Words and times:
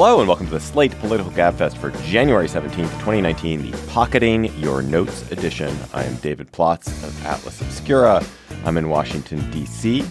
Hello 0.00 0.20
and 0.20 0.28
welcome 0.28 0.46
to 0.46 0.52
the 0.52 0.60
Slate 0.60 0.96
Political 1.00 1.32
Gabfest 1.32 1.76
for 1.76 1.90
January 2.04 2.46
17th, 2.46 2.88
2019, 3.00 3.68
the 3.68 3.76
Pocketing 3.88 4.44
Your 4.60 4.80
Notes 4.80 5.28
edition. 5.32 5.76
I 5.92 6.04
am 6.04 6.14
David 6.18 6.52
Plotz 6.52 6.86
of 7.02 7.26
Atlas 7.26 7.60
Obscura. 7.60 8.24
I'm 8.64 8.78
in 8.78 8.90
Washington, 8.90 9.50
D.C. 9.50 10.04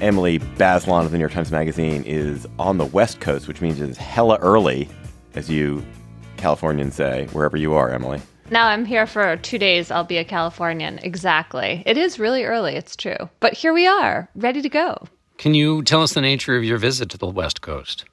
Emily 0.00 0.38
Bazelon 0.38 1.04
of 1.04 1.10
the 1.10 1.18
New 1.18 1.22
York 1.22 1.32
Times 1.32 1.52
Magazine 1.52 2.02
is 2.04 2.48
on 2.58 2.78
the 2.78 2.86
West 2.86 3.20
Coast, 3.20 3.46
which 3.46 3.60
means 3.60 3.78
it's 3.78 3.98
hella 3.98 4.38
early, 4.40 4.88
as 5.34 5.50
you 5.50 5.84
Californians 6.38 6.94
say, 6.94 7.26
wherever 7.32 7.58
you 7.58 7.74
are, 7.74 7.90
Emily. 7.90 8.22
Now 8.48 8.68
I'm 8.68 8.86
here 8.86 9.06
for 9.06 9.36
two 9.36 9.58
days. 9.58 9.90
I'll 9.90 10.02
be 10.02 10.16
a 10.16 10.24
Californian. 10.24 10.98
Exactly. 11.00 11.82
It 11.84 11.98
is 11.98 12.18
really 12.18 12.44
early. 12.44 12.74
It's 12.74 12.96
true. 12.96 13.28
But 13.40 13.52
here 13.52 13.74
we 13.74 13.86
are, 13.86 14.30
ready 14.34 14.62
to 14.62 14.70
go. 14.70 15.06
Can 15.36 15.52
you 15.52 15.82
tell 15.82 16.02
us 16.02 16.14
the 16.14 16.22
nature 16.22 16.56
of 16.56 16.64
your 16.64 16.78
visit 16.78 17.10
to 17.10 17.18
the 17.18 17.26
West 17.26 17.60
Coast? 17.60 18.06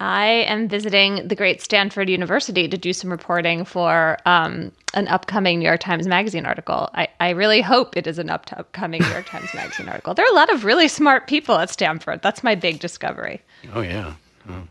I 0.00 0.26
am 0.26 0.68
visiting 0.68 1.28
the 1.28 1.36
great 1.36 1.62
Stanford 1.62 2.08
University 2.10 2.68
to 2.68 2.76
do 2.76 2.92
some 2.92 3.10
reporting 3.10 3.64
for 3.64 4.18
um, 4.26 4.72
an 4.94 5.08
upcoming 5.08 5.60
New 5.60 5.66
York 5.66 5.80
Times 5.80 6.06
Magazine 6.06 6.46
article. 6.46 6.90
I, 6.94 7.08
I 7.20 7.30
really 7.30 7.60
hope 7.60 7.96
it 7.96 8.06
is 8.06 8.18
an 8.18 8.28
up- 8.28 8.46
upcoming 8.52 9.02
New 9.02 9.08
York 9.08 9.26
Times 9.26 9.54
Magazine 9.54 9.88
article. 9.88 10.14
There 10.14 10.24
are 10.24 10.32
a 10.32 10.34
lot 10.34 10.52
of 10.52 10.64
really 10.64 10.88
smart 10.88 11.26
people 11.28 11.56
at 11.56 11.70
Stanford. 11.70 12.22
That's 12.22 12.42
my 12.42 12.54
big 12.54 12.80
discovery. 12.80 13.40
Oh, 13.72 13.82
yeah. 13.82 14.14
Oh. 14.48 14.64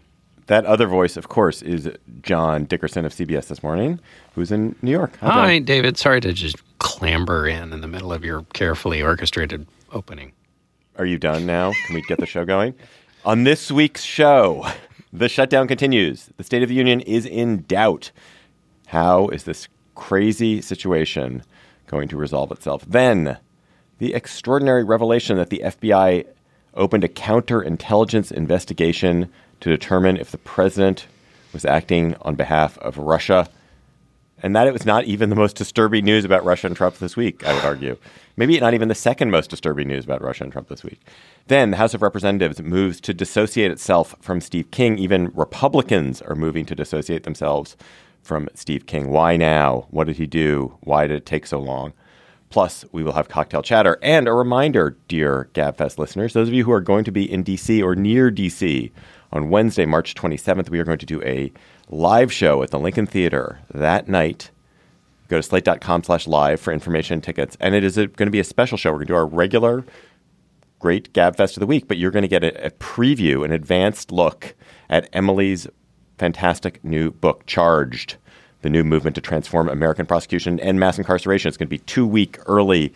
That 0.48 0.66
other 0.66 0.88
voice, 0.88 1.16
of 1.16 1.30
course, 1.30 1.62
is 1.62 1.90
John 2.22 2.66
Dickerson 2.66 3.06
of 3.06 3.14
CBS 3.14 3.48
This 3.48 3.64
Morning, 3.64 4.00
who's 4.36 4.52
in 4.52 4.76
New 4.82 4.92
York. 4.92 5.18
Hi, 5.22 5.30
Hi 5.30 5.60
David. 5.60 5.98
Sorry 5.98 6.20
to 6.20 6.34
just 6.34 6.58
clamber 6.80 7.48
in 7.48 7.72
in 7.72 7.80
the 7.80 7.88
middle 7.88 8.12
of 8.12 8.26
your 8.26 8.44
carefully 8.54 9.02
orchestrated 9.02 9.66
opening. 9.94 10.34
Are 10.98 11.06
you 11.06 11.18
done 11.18 11.46
now? 11.46 11.72
Can 11.86 11.96
we 11.96 12.02
get 12.02 12.20
the 12.20 12.26
show 12.26 12.44
going? 12.44 12.74
On 13.24 13.46
this 13.46 13.72
week's 13.72 14.04
show, 14.04 14.68
the 15.14 15.30
shutdown 15.30 15.68
continues. 15.68 16.32
The 16.38 16.44
State 16.44 16.64
of 16.64 16.70
the 16.70 16.76
Union 16.76 17.00
is 17.02 17.28
in 17.28 17.62
doubt. 17.68 18.12
How 18.88 19.28
is 19.28 19.44
this 19.44 19.68
crazy 19.94 20.60
situation 20.60 21.44
going 21.86 22.08
to 22.08 22.18
resolve 22.18 22.52
itself? 22.52 22.84
Then, 22.88 23.38
the 24.00 24.16
extraordinary 24.16 24.84
revelation 24.84 25.38
that 25.38 25.52
the 25.52 25.62
FBI 25.64 26.26
opened 26.74 27.04
a 27.04 27.08
counterintelligence 27.08 28.32
investigation 28.32 29.32
to 29.60 29.70
determine 29.70 30.18
if 30.18 30.32
the 30.32 30.40
president 30.40 31.06
was 31.54 31.64
acting 31.64 32.16
on 32.22 32.34
behalf 32.34 32.80
of 32.80 32.98
Russia. 32.98 33.48
And 34.42 34.56
that 34.56 34.66
it 34.66 34.74
was 34.74 34.86
not 34.86 35.06
even 35.06 35.30
the 35.30 35.36
most 35.36 35.56
disturbing 35.56 36.06
news 36.06 36.26
about 36.26 36.44
Russia 36.44 36.66
and 36.66 36.76
Trump 36.76 36.98
this 36.98 37.16
week, 37.16 37.46
I 37.46 37.54
would 37.54 37.64
argue. 37.64 37.98
Maybe 38.36 38.60
not 38.60 38.74
even 38.74 38.88
the 38.88 38.96
second 38.96 39.30
most 39.30 39.52
disturbing 39.52 39.88
news 39.88 40.06
about 40.06 40.24
Russia 40.24 40.44
and 40.44 40.52
Trump 40.52 40.70
this 40.70 40.84
week. 40.84 41.00
Then 41.48 41.72
the 41.72 41.78
House 41.78 41.94
of 41.94 42.02
Representatives 42.02 42.62
moves 42.62 43.02
to 43.02 43.14
dissociate 43.14 43.72
itself 43.72 44.16
from 44.22 44.40
Steve 44.40 44.72
King. 44.72 44.98
Even 44.98 45.32
Republicans 45.34 46.22
are 46.22 46.36
moving 46.36 46.66
to 46.66 46.76
dissociate 46.76 47.24
themselves 47.24 47.76
from 48.22 48.48
Steve 48.54 48.86
King. 48.86 49.10
Why 49.10 49.36
now? 49.36 49.88
What 49.90 50.08
did 50.08 50.16
he 50.16 50.26
do? 50.26 50.78
Why 50.82 51.06
did 51.06 51.18
it 51.18 51.26
take 51.26 51.46
so 51.46 51.60
long? 51.60 51.94
Plus, 52.50 52.86
we 52.92 53.04
will 53.04 53.14
have 53.14 53.28
cocktail 53.28 53.62
chatter. 53.62 53.98
And 54.02 54.28
a 54.28 54.34
reminder, 54.34 54.96
dear 55.08 55.50
GabFest 55.54 55.98
listeners, 55.98 56.34
those 56.34 56.48
of 56.48 56.54
you 56.54 56.64
who 56.64 56.72
are 56.72 56.82
going 56.82 57.04
to 57.04 57.12
be 57.12 57.30
in 57.30 57.44
DC 57.44 57.84
or 57.84 57.96
near 57.96 58.32
DC 58.32 58.92
on 59.32 59.50
Wednesday, 59.50 59.86
March 59.86 60.14
27th, 60.14 60.70
we 60.70 60.80
are 60.80 60.84
going 60.84 61.00
to 61.00 61.06
do 61.06 61.22
a 61.24 61.52
live 61.90 62.32
show 62.32 62.64
at 62.64 62.70
the 62.70 62.80
Lincoln 62.80 63.08
Theater 63.08 63.60
that 63.74 64.08
night. 64.08 64.52
Go 65.30 65.38
to 65.38 65.44
slate.com 65.44 66.04
slash 66.04 66.28
live 66.28 66.62
for 66.62 66.72
information 66.72 67.16
and 67.16 67.24
tickets. 67.24 67.58
And 67.60 67.74
it 67.74 67.84
is 67.84 67.96
going 67.96 68.14
to 68.14 68.30
be 68.30 68.40
a 68.40 68.44
special 68.44 68.78
show. 68.78 68.92
We're 68.92 69.00
going 69.00 69.08
to 69.08 69.14
do 69.14 69.18
our 69.18 69.26
regular 69.26 69.84
great 70.84 71.14
GabFest 71.14 71.56
of 71.56 71.62
the 71.62 71.66
week, 71.66 71.88
but 71.88 71.96
you're 71.96 72.12
going 72.12 72.24
to 72.24 72.28
get 72.28 72.44
a, 72.44 72.66
a 72.66 72.70
preview, 72.72 73.46
an 73.46 73.54
advanced 73.54 74.12
look 74.12 74.54
at 74.90 75.08
Emily's 75.14 75.66
fantastic 76.18 76.84
new 76.84 77.10
book, 77.10 77.46
Charged, 77.46 78.18
the 78.64 78.70
new 78.70 78.84
movement 78.84 79.16
to 79.16 79.22
transform 79.22 79.70
American 79.70 80.06
prosecution 80.06 80.60
and 80.60 80.82
mass 80.82 80.98
incarceration. 80.98 81.48
It's 81.48 81.56
going 81.56 81.68
to 81.68 81.70
be 81.70 81.78
two 81.78 82.06
week 82.06 82.38
early 82.48 82.94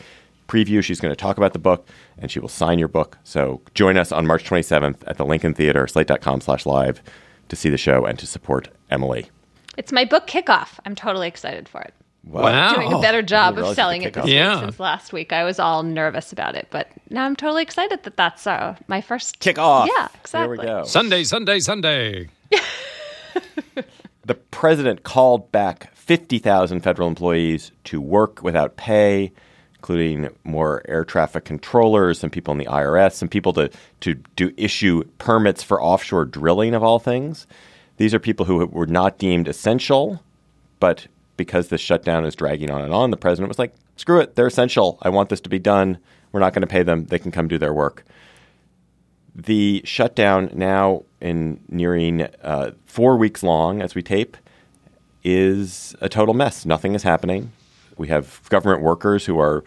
preview. 0.49 0.83
She's 0.83 0.99
going 0.99 1.13
to 1.13 1.15
talk 1.15 1.37
about 1.37 1.53
the 1.53 1.59
book 1.59 1.87
and 2.17 2.29
she 2.29 2.41
will 2.41 2.49
sign 2.49 2.77
your 2.77 2.89
book. 2.89 3.17
So 3.23 3.61
join 3.73 3.95
us 3.97 4.11
on 4.11 4.27
March 4.27 4.43
27th 4.43 4.97
at 5.07 5.15
the 5.15 5.25
Lincoln 5.25 5.53
Theater, 5.53 5.87
slate.com 5.87 6.41
slash 6.41 6.65
live 6.65 7.01
to 7.47 7.55
see 7.55 7.69
the 7.69 7.77
show 7.77 8.05
and 8.05 8.19
to 8.19 8.27
support 8.27 8.67
Emily. 8.91 9.29
It's 9.77 9.93
my 9.93 10.03
book 10.03 10.27
kickoff. 10.27 10.77
I'm 10.85 10.95
totally 10.95 11.29
excited 11.29 11.69
for 11.69 11.79
it. 11.79 11.93
Wow. 12.29 12.75
Doing 12.75 12.93
a 12.93 12.99
better 12.99 13.21
job 13.21 13.57
of 13.57 13.75
selling 13.75 14.03
it 14.03 14.13
this 14.13 14.27
yeah. 14.27 14.55
week 14.55 14.63
since 14.65 14.79
last 14.79 15.13
week. 15.13 15.33
I 15.33 15.43
was 15.43 15.59
all 15.59 15.83
nervous 15.83 16.31
about 16.31 16.55
it, 16.55 16.67
but 16.69 16.89
now 17.09 17.25
I'm 17.25 17.35
totally 17.35 17.63
excited 17.63 18.03
that 18.03 18.17
that's 18.17 18.45
uh, 18.45 18.75
my 18.87 19.01
first 19.01 19.39
kickoff. 19.39 19.87
Yeah, 19.87 20.07
exactly. 20.15 20.57
Here 20.57 20.65
we 20.65 20.81
go. 20.81 20.83
Sunday, 20.85 21.23
Sunday, 21.23 21.59
Sunday. 21.59 22.29
the 24.25 24.35
president 24.51 25.03
called 25.03 25.51
back 25.51 25.93
50,000 25.95 26.81
federal 26.81 27.07
employees 27.07 27.71
to 27.85 28.01
work 28.01 28.43
without 28.43 28.77
pay 28.77 29.31
including 29.77 30.27
more 30.43 30.81
air 30.87 31.05
traffic 31.05 31.45
controllers, 31.45 32.19
some 32.19 32.29
people 32.29 32.51
in 32.51 32.57
the 32.57 32.65
IRS, 32.65 33.13
some 33.13 33.29
people 33.29 33.53
to, 33.53 33.69
to, 34.01 34.15
to 34.35 34.51
issue 34.57 35.03
permits 35.17 35.63
for 35.63 35.81
offshore 35.81 36.25
drilling, 36.25 36.73
of 36.73 36.83
all 36.83 36.99
things. 36.99 37.47
These 37.97 38.13
are 38.13 38.19
people 38.19 38.45
who 38.45 38.65
were 38.65 38.87
not 38.87 39.17
deemed 39.17 39.47
essential, 39.47 40.21
but 40.79 41.07
because 41.37 41.69
the 41.69 41.77
shutdown 41.77 42.25
is 42.25 42.35
dragging 42.35 42.69
on 42.69 42.81
and 42.81 42.93
on, 42.93 43.11
the 43.11 43.17
president 43.17 43.47
was 43.47 43.59
like, 43.59 43.73
screw 43.95 44.19
it, 44.19 44.35
they're 44.35 44.47
essential. 44.47 44.97
I 45.01 45.09
want 45.09 45.29
this 45.29 45.39
to 45.41 45.49
be 45.49 45.59
done. 45.59 45.99
We're 46.31 46.39
not 46.39 46.53
going 46.53 46.61
to 46.61 46.67
pay 46.67 46.83
them. 46.83 47.05
They 47.05 47.19
can 47.19 47.31
come 47.31 47.47
do 47.47 47.57
their 47.57 47.73
work. 47.73 48.03
The 49.33 49.81
shutdown 49.85 50.49
now 50.53 51.03
in 51.21 51.59
nearing 51.69 52.23
uh, 52.41 52.71
four 52.85 53.17
weeks 53.17 53.43
long 53.43 53.81
as 53.81 53.95
we 53.95 54.01
tape 54.01 54.35
is 55.23 55.95
a 56.01 56.09
total 56.09 56.33
mess. 56.33 56.65
Nothing 56.65 56.95
is 56.95 57.03
happening. 57.03 57.51
We 57.97 58.07
have 58.07 58.41
government 58.49 58.81
workers 58.81 59.25
who 59.25 59.39
are 59.39 59.63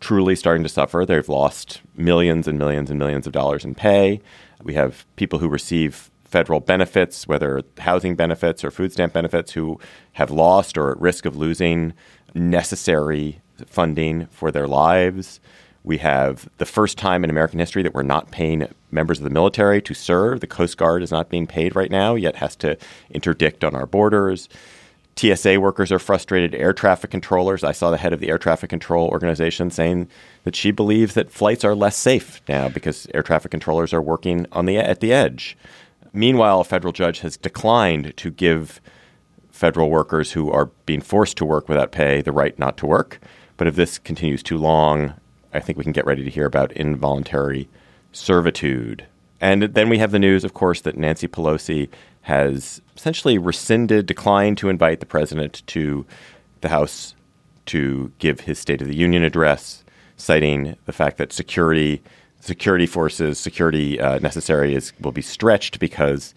truly 0.00 0.36
starting 0.36 0.62
to 0.62 0.68
suffer. 0.68 1.04
They've 1.06 1.28
lost 1.28 1.80
millions 1.96 2.46
and 2.46 2.58
millions 2.58 2.90
and 2.90 2.98
millions 2.98 3.26
of 3.26 3.32
dollars 3.32 3.64
in 3.64 3.74
pay. 3.74 4.20
We 4.62 4.74
have 4.74 5.06
people 5.16 5.38
who 5.38 5.48
receive 5.48 6.09
federal 6.30 6.60
benefits, 6.60 7.26
whether 7.26 7.62
housing 7.78 8.14
benefits 8.14 8.64
or 8.64 8.70
food 8.70 8.92
stamp 8.92 9.12
benefits, 9.12 9.52
who 9.52 9.78
have 10.12 10.30
lost 10.30 10.78
or 10.78 10.92
at 10.92 11.00
risk 11.00 11.26
of 11.26 11.36
losing 11.36 11.92
necessary 12.34 13.40
funding 13.66 14.26
for 14.26 14.50
their 14.50 14.68
lives. 14.68 15.40
We 15.82 15.98
have 15.98 16.48
the 16.58 16.66
first 16.66 16.98
time 16.98 17.24
in 17.24 17.30
American 17.30 17.58
history 17.58 17.82
that 17.82 17.94
we're 17.94 18.02
not 18.02 18.30
paying 18.30 18.68
members 18.90 19.18
of 19.18 19.24
the 19.24 19.30
military 19.30 19.80
to 19.82 19.94
serve. 19.94 20.40
The 20.40 20.46
Coast 20.46 20.76
Guard 20.76 21.02
is 21.02 21.10
not 21.10 21.30
being 21.30 21.46
paid 21.46 21.74
right 21.74 21.90
now, 21.90 22.14
yet 22.14 22.36
has 22.36 22.54
to 22.56 22.76
interdict 23.10 23.64
on 23.64 23.74
our 23.74 23.86
borders. 23.86 24.48
TSA 25.16 25.60
workers 25.60 25.90
are 25.90 25.98
frustrated. 25.98 26.54
Air 26.54 26.72
traffic 26.72 27.10
controllers. 27.10 27.64
I 27.64 27.72
saw 27.72 27.90
the 27.90 27.96
head 27.96 28.12
of 28.12 28.20
the 28.20 28.28
air 28.28 28.38
traffic 28.38 28.70
control 28.70 29.08
organization 29.08 29.70
saying 29.70 30.08
that 30.44 30.56
she 30.56 30.70
believes 30.70 31.14
that 31.14 31.30
flights 31.30 31.64
are 31.64 31.74
less 31.74 31.96
safe 31.96 32.40
now 32.48 32.68
because 32.68 33.06
air 33.12 33.22
traffic 33.22 33.50
controllers 33.50 33.92
are 33.92 34.02
working 34.02 34.46
on 34.52 34.66
the 34.66 34.78
at 34.78 35.00
the 35.00 35.12
edge. 35.12 35.56
Meanwhile, 36.12 36.60
a 36.60 36.64
federal 36.64 36.92
judge 36.92 37.20
has 37.20 37.36
declined 37.36 38.16
to 38.16 38.30
give 38.30 38.80
federal 39.50 39.90
workers 39.90 40.32
who 40.32 40.50
are 40.50 40.66
being 40.86 41.00
forced 41.00 41.36
to 41.36 41.44
work 41.44 41.68
without 41.68 41.92
pay 41.92 42.22
the 42.22 42.32
right 42.32 42.58
not 42.58 42.76
to 42.78 42.86
work. 42.86 43.20
But 43.56 43.66
if 43.66 43.76
this 43.76 43.98
continues 43.98 44.42
too 44.42 44.56
long, 44.56 45.14
I 45.52 45.60
think 45.60 45.76
we 45.76 45.84
can 45.84 45.92
get 45.92 46.06
ready 46.06 46.24
to 46.24 46.30
hear 46.30 46.46
about 46.46 46.72
involuntary 46.72 47.68
servitude. 48.12 49.06
And 49.40 49.62
then 49.62 49.88
we 49.88 49.98
have 49.98 50.12
the 50.12 50.18
news, 50.18 50.44
of 50.44 50.54
course, 50.54 50.80
that 50.82 50.96
Nancy 50.96 51.28
Pelosi 51.28 51.88
has 52.22 52.80
essentially 52.96 53.38
rescinded, 53.38 54.06
declined 54.06 54.58
to 54.58 54.68
invite 54.68 55.00
the 55.00 55.06
president 55.06 55.62
to 55.68 56.06
the 56.60 56.68
House 56.68 57.14
to 57.66 58.12
give 58.18 58.40
his 58.40 58.58
State 58.58 58.82
of 58.82 58.88
the 58.88 58.96
Union 58.96 59.22
address, 59.22 59.84
citing 60.16 60.76
the 60.86 60.92
fact 60.92 61.16
that 61.18 61.32
security, 61.32 62.02
security 62.40 62.86
forces, 62.86 63.38
security 63.38 64.00
uh, 64.00 64.18
necessary 64.18 64.74
is 64.74 64.92
will 65.00 65.12
be 65.12 65.22
stretched 65.22 65.78
because 65.78 66.34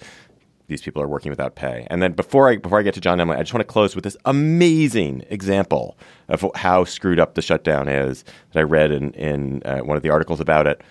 these 0.68 0.82
people 0.82 1.02
are 1.02 1.08
working 1.08 1.30
without 1.30 1.56
pay. 1.56 1.88
And 1.90 2.02
then 2.02 2.14
before 2.14 2.50
I 2.50 2.58
before 2.58 2.80
I 2.80 2.84
get 2.84 2.94
to 2.94 3.02
John 3.02 3.20
Emily, 3.20 3.38
I 3.38 3.42
just 3.42 3.54
want 3.54 3.62
to 3.62 3.72
close 3.72 3.96
with 3.96 4.04
this 4.04 4.18
amazing 4.26 5.26
example 5.30 5.98
of 6.30 6.46
how 6.56 6.84
screwed 6.84 7.20
up 7.20 7.36
the 7.36 7.42
shutdown 7.42 7.88
is 7.88 8.24
that 8.52 8.60
I 8.60 8.64
read 8.64 8.92
in 8.92 9.12
in 9.14 9.62
uh, 9.66 9.80
one 9.80 9.98
of 9.98 10.04
the 10.04 10.10
articles 10.10 10.40
about 10.40 10.68
it. 10.68 10.82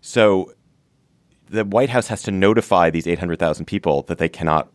So 0.00 0.52
the 1.50 1.64
White 1.64 1.90
House 1.90 2.08
has 2.08 2.22
to 2.24 2.30
notify 2.30 2.90
these 2.90 3.06
800,000 3.06 3.64
people 3.64 4.02
that 4.02 4.18
they 4.18 4.28
cannot 4.28 4.68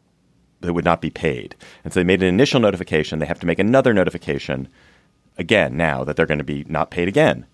that 0.62 0.74
would 0.74 0.86
not 0.86 1.02
be 1.02 1.10
paid. 1.10 1.56
And 1.84 1.94
so 1.94 2.00
they 2.00 2.06
made 2.06 2.24
an 2.24 2.30
initial 2.30 2.60
notification, 2.60 3.20
they 3.20 3.26
have 3.26 3.40
to 3.40 3.46
make 3.46 3.60
another 3.60 3.94
notification 3.94 4.70
again 5.38 5.76
now 5.76 6.04
that 6.04 6.16
they're 6.16 6.26
going 6.26 6.38
to 6.38 6.44
be 6.44 6.66
not 6.68 6.90
paid 6.90 7.08
again. 7.08 7.46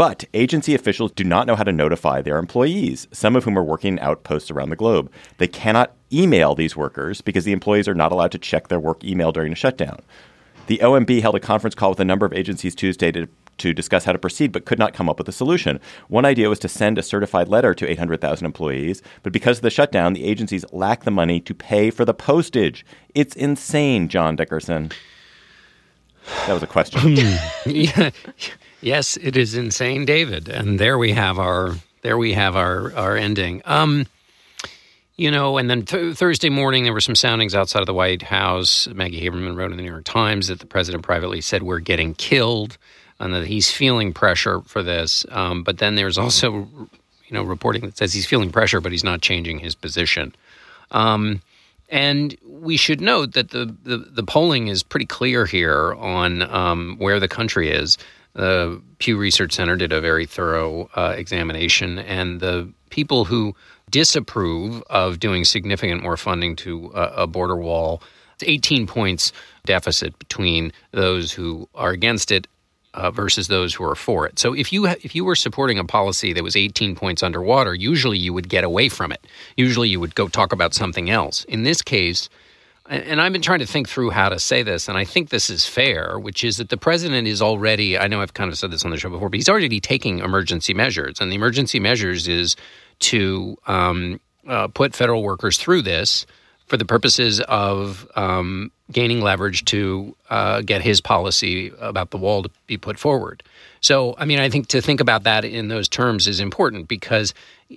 But 0.00 0.24
agency 0.32 0.74
officials 0.74 1.12
do 1.12 1.24
not 1.24 1.46
know 1.46 1.54
how 1.54 1.62
to 1.62 1.72
notify 1.72 2.22
their 2.22 2.38
employees, 2.38 3.06
some 3.12 3.36
of 3.36 3.44
whom 3.44 3.58
are 3.58 3.62
working 3.62 4.00
outposts 4.00 4.50
around 4.50 4.70
the 4.70 4.76
globe. 4.76 5.12
They 5.36 5.46
cannot 5.46 5.92
email 6.10 6.54
these 6.54 6.74
workers 6.74 7.20
because 7.20 7.44
the 7.44 7.52
employees 7.52 7.86
are 7.86 7.94
not 7.94 8.10
allowed 8.10 8.32
to 8.32 8.38
check 8.38 8.68
their 8.68 8.80
work 8.80 9.04
email 9.04 9.30
during 9.30 9.52
a 9.52 9.54
shutdown. 9.54 10.00
The 10.68 10.78
OMB 10.78 11.20
held 11.20 11.34
a 11.34 11.38
conference 11.38 11.74
call 11.74 11.90
with 11.90 12.00
a 12.00 12.06
number 12.06 12.24
of 12.24 12.32
agencies 12.32 12.74
Tuesday 12.74 13.12
to, 13.12 13.28
to 13.58 13.74
discuss 13.74 14.06
how 14.06 14.12
to 14.12 14.18
proceed, 14.18 14.52
but 14.52 14.64
could 14.64 14.78
not 14.78 14.94
come 14.94 15.10
up 15.10 15.18
with 15.18 15.28
a 15.28 15.32
solution. 15.32 15.78
One 16.08 16.24
idea 16.24 16.48
was 16.48 16.60
to 16.60 16.68
send 16.70 16.96
a 16.96 17.02
certified 17.02 17.48
letter 17.48 17.74
to 17.74 17.86
800,000 17.86 18.46
employees, 18.46 19.02
but 19.22 19.34
because 19.34 19.58
of 19.58 19.62
the 19.62 19.68
shutdown, 19.68 20.14
the 20.14 20.24
agencies 20.24 20.64
lack 20.72 21.04
the 21.04 21.10
money 21.10 21.40
to 21.40 21.52
pay 21.52 21.90
for 21.90 22.06
the 22.06 22.14
postage. 22.14 22.86
It's 23.14 23.36
insane, 23.36 24.08
John 24.08 24.34
Dickerson. 24.34 24.92
That 26.46 26.54
was 26.54 26.62
a 26.62 26.66
question. 26.66 27.16
yeah. 27.66 28.10
Yes, 28.82 29.16
it 29.18 29.36
is 29.36 29.54
insane, 29.54 30.04
David. 30.04 30.48
And 30.48 30.78
there 30.78 30.98
we 30.98 31.12
have 31.12 31.38
our 31.38 31.74
there 32.02 32.16
we 32.16 32.32
have 32.32 32.56
our 32.56 32.92
our 32.94 33.16
ending. 33.16 33.62
Um, 33.64 34.06
you 35.16 35.30
know, 35.30 35.58
and 35.58 35.68
then 35.68 35.84
th- 35.84 36.16
Thursday 36.16 36.48
morning 36.48 36.84
there 36.84 36.94
were 36.94 37.00
some 37.00 37.14
soundings 37.14 37.54
outside 37.54 37.80
of 37.80 37.86
the 37.86 37.92
White 37.94 38.22
House. 38.22 38.88
Maggie 38.88 39.20
Haberman 39.20 39.54
wrote 39.54 39.70
in 39.70 39.76
the 39.76 39.82
New 39.82 39.90
York 39.90 40.04
Times 40.04 40.48
that 40.48 40.60
the 40.60 40.66
president 40.66 41.04
privately 41.04 41.42
said 41.42 41.62
we're 41.62 41.78
getting 41.78 42.14
killed, 42.14 42.78
and 43.18 43.34
that 43.34 43.46
he's 43.46 43.70
feeling 43.70 44.14
pressure 44.14 44.62
for 44.62 44.82
this. 44.82 45.26
Um, 45.30 45.62
but 45.62 45.76
then 45.76 45.94
there's 45.96 46.16
also, 46.16 46.66
you 47.26 47.32
know, 47.32 47.42
reporting 47.42 47.82
that 47.82 47.98
says 47.98 48.14
he's 48.14 48.24
feeling 48.24 48.50
pressure, 48.50 48.80
but 48.80 48.92
he's 48.92 49.04
not 49.04 49.20
changing 49.20 49.58
his 49.58 49.74
position. 49.74 50.34
Um, 50.90 51.42
and 51.90 52.34
we 52.46 52.78
should 52.78 53.02
note 53.02 53.32
that 53.34 53.50
the, 53.50 53.76
the, 53.82 53.98
the 53.98 54.22
polling 54.22 54.68
is 54.68 54.82
pretty 54.82 55.06
clear 55.06 55.44
here 55.44 55.92
on 55.94 56.42
um, 56.42 56.96
where 56.98 57.20
the 57.20 57.28
country 57.28 57.70
is. 57.70 57.98
The 58.34 58.80
Pew 58.98 59.16
Research 59.16 59.52
Center 59.52 59.76
did 59.76 59.92
a 59.92 60.00
very 60.00 60.26
thorough 60.26 60.88
uh, 60.94 61.14
examination, 61.16 61.98
and 61.98 62.40
the 62.40 62.72
people 62.90 63.24
who 63.24 63.54
disapprove 63.90 64.82
of 64.88 65.18
doing 65.18 65.44
significant 65.44 66.02
more 66.02 66.16
funding 66.16 66.56
to 66.56 66.92
uh, 66.94 67.12
a 67.16 67.26
border 67.26 67.56
wall, 67.56 68.02
it's 68.34 68.44
18 68.44 68.86
points 68.86 69.32
deficit 69.66 70.18
between 70.18 70.72
those 70.92 71.32
who 71.32 71.68
are 71.74 71.90
against 71.90 72.30
it 72.30 72.46
uh, 72.94 73.10
versus 73.10 73.48
those 73.48 73.74
who 73.74 73.84
are 73.84 73.94
for 73.94 74.26
it. 74.26 74.38
So 74.38 74.52
if 74.52 74.72
you 74.72 74.86
if 74.86 75.14
you 75.14 75.24
were 75.24 75.36
supporting 75.36 75.78
a 75.78 75.84
policy 75.84 76.32
that 76.32 76.42
was 76.42 76.56
18 76.56 76.96
points 76.96 77.22
underwater, 77.22 77.74
usually 77.74 78.18
you 78.18 78.32
would 78.32 78.48
get 78.48 78.64
away 78.64 78.88
from 78.88 79.12
it. 79.12 79.24
Usually 79.56 79.88
you 79.88 80.00
would 80.00 80.14
go 80.14 80.28
talk 80.28 80.52
about 80.52 80.74
something 80.74 81.10
else. 81.10 81.44
In 81.44 81.62
this 81.62 81.82
case, 81.82 82.28
and 82.90 83.20
I've 83.20 83.32
been 83.32 83.40
trying 83.40 83.60
to 83.60 83.66
think 83.66 83.88
through 83.88 84.10
how 84.10 84.28
to 84.28 84.40
say 84.40 84.62
this, 84.64 84.88
and 84.88 84.98
I 84.98 85.04
think 85.04 85.30
this 85.30 85.48
is 85.48 85.64
fair, 85.64 86.18
which 86.18 86.42
is 86.42 86.56
that 86.56 86.70
the 86.70 86.76
president 86.76 87.28
is 87.28 87.40
already, 87.40 87.96
I 87.96 88.08
know 88.08 88.20
I've 88.20 88.34
kind 88.34 88.50
of 88.50 88.58
said 88.58 88.72
this 88.72 88.84
on 88.84 88.90
the 88.90 88.96
show 88.96 89.08
before, 89.08 89.28
but 89.28 89.36
he's 89.36 89.48
already 89.48 89.80
taking 89.80 90.18
emergency 90.18 90.74
measures. 90.74 91.20
And 91.20 91.30
the 91.30 91.36
emergency 91.36 91.78
measures 91.78 92.26
is 92.26 92.56
to 93.00 93.56
um, 93.68 94.20
uh, 94.46 94.66
put 94.68 94.94
federal 94.94 95.22
workers 95.22 95.56
through 95.56 95.82
this 95.82 96.26
for 96.70 96.76
the 96.76 96.84
purposes 96.84 97.40
of 97.40 98.08
um, 98.14 98.70
gaining 98.92 99.20
leverage 99.20 99.64
to 99.64 100.14
uh, 100.30 100.60
get 100.60 100.80
his 100.80 101.00
policy 101.00 101.72
about 101.80 102.10
the 102.12 102.16
wall 102.16 102.44
to 102.44 102.50
be 102.68 102.76
put 102.76 102.96
forward. 102.96 103.42
So, 103.80 104.14
I 104.18 104.24
mean, 104.24 104.38
I 104.38 104.48
think 104.48 104.68
to 104.68 104.80
think 104.80 105.00
about 105.00 105.24
that 105.24 105.44
in 105.44 105.66
those 105.66 105.88
terms 105.88 106.28
is 106.28 106.38
important 106.38 106.86
because 106.86 107.34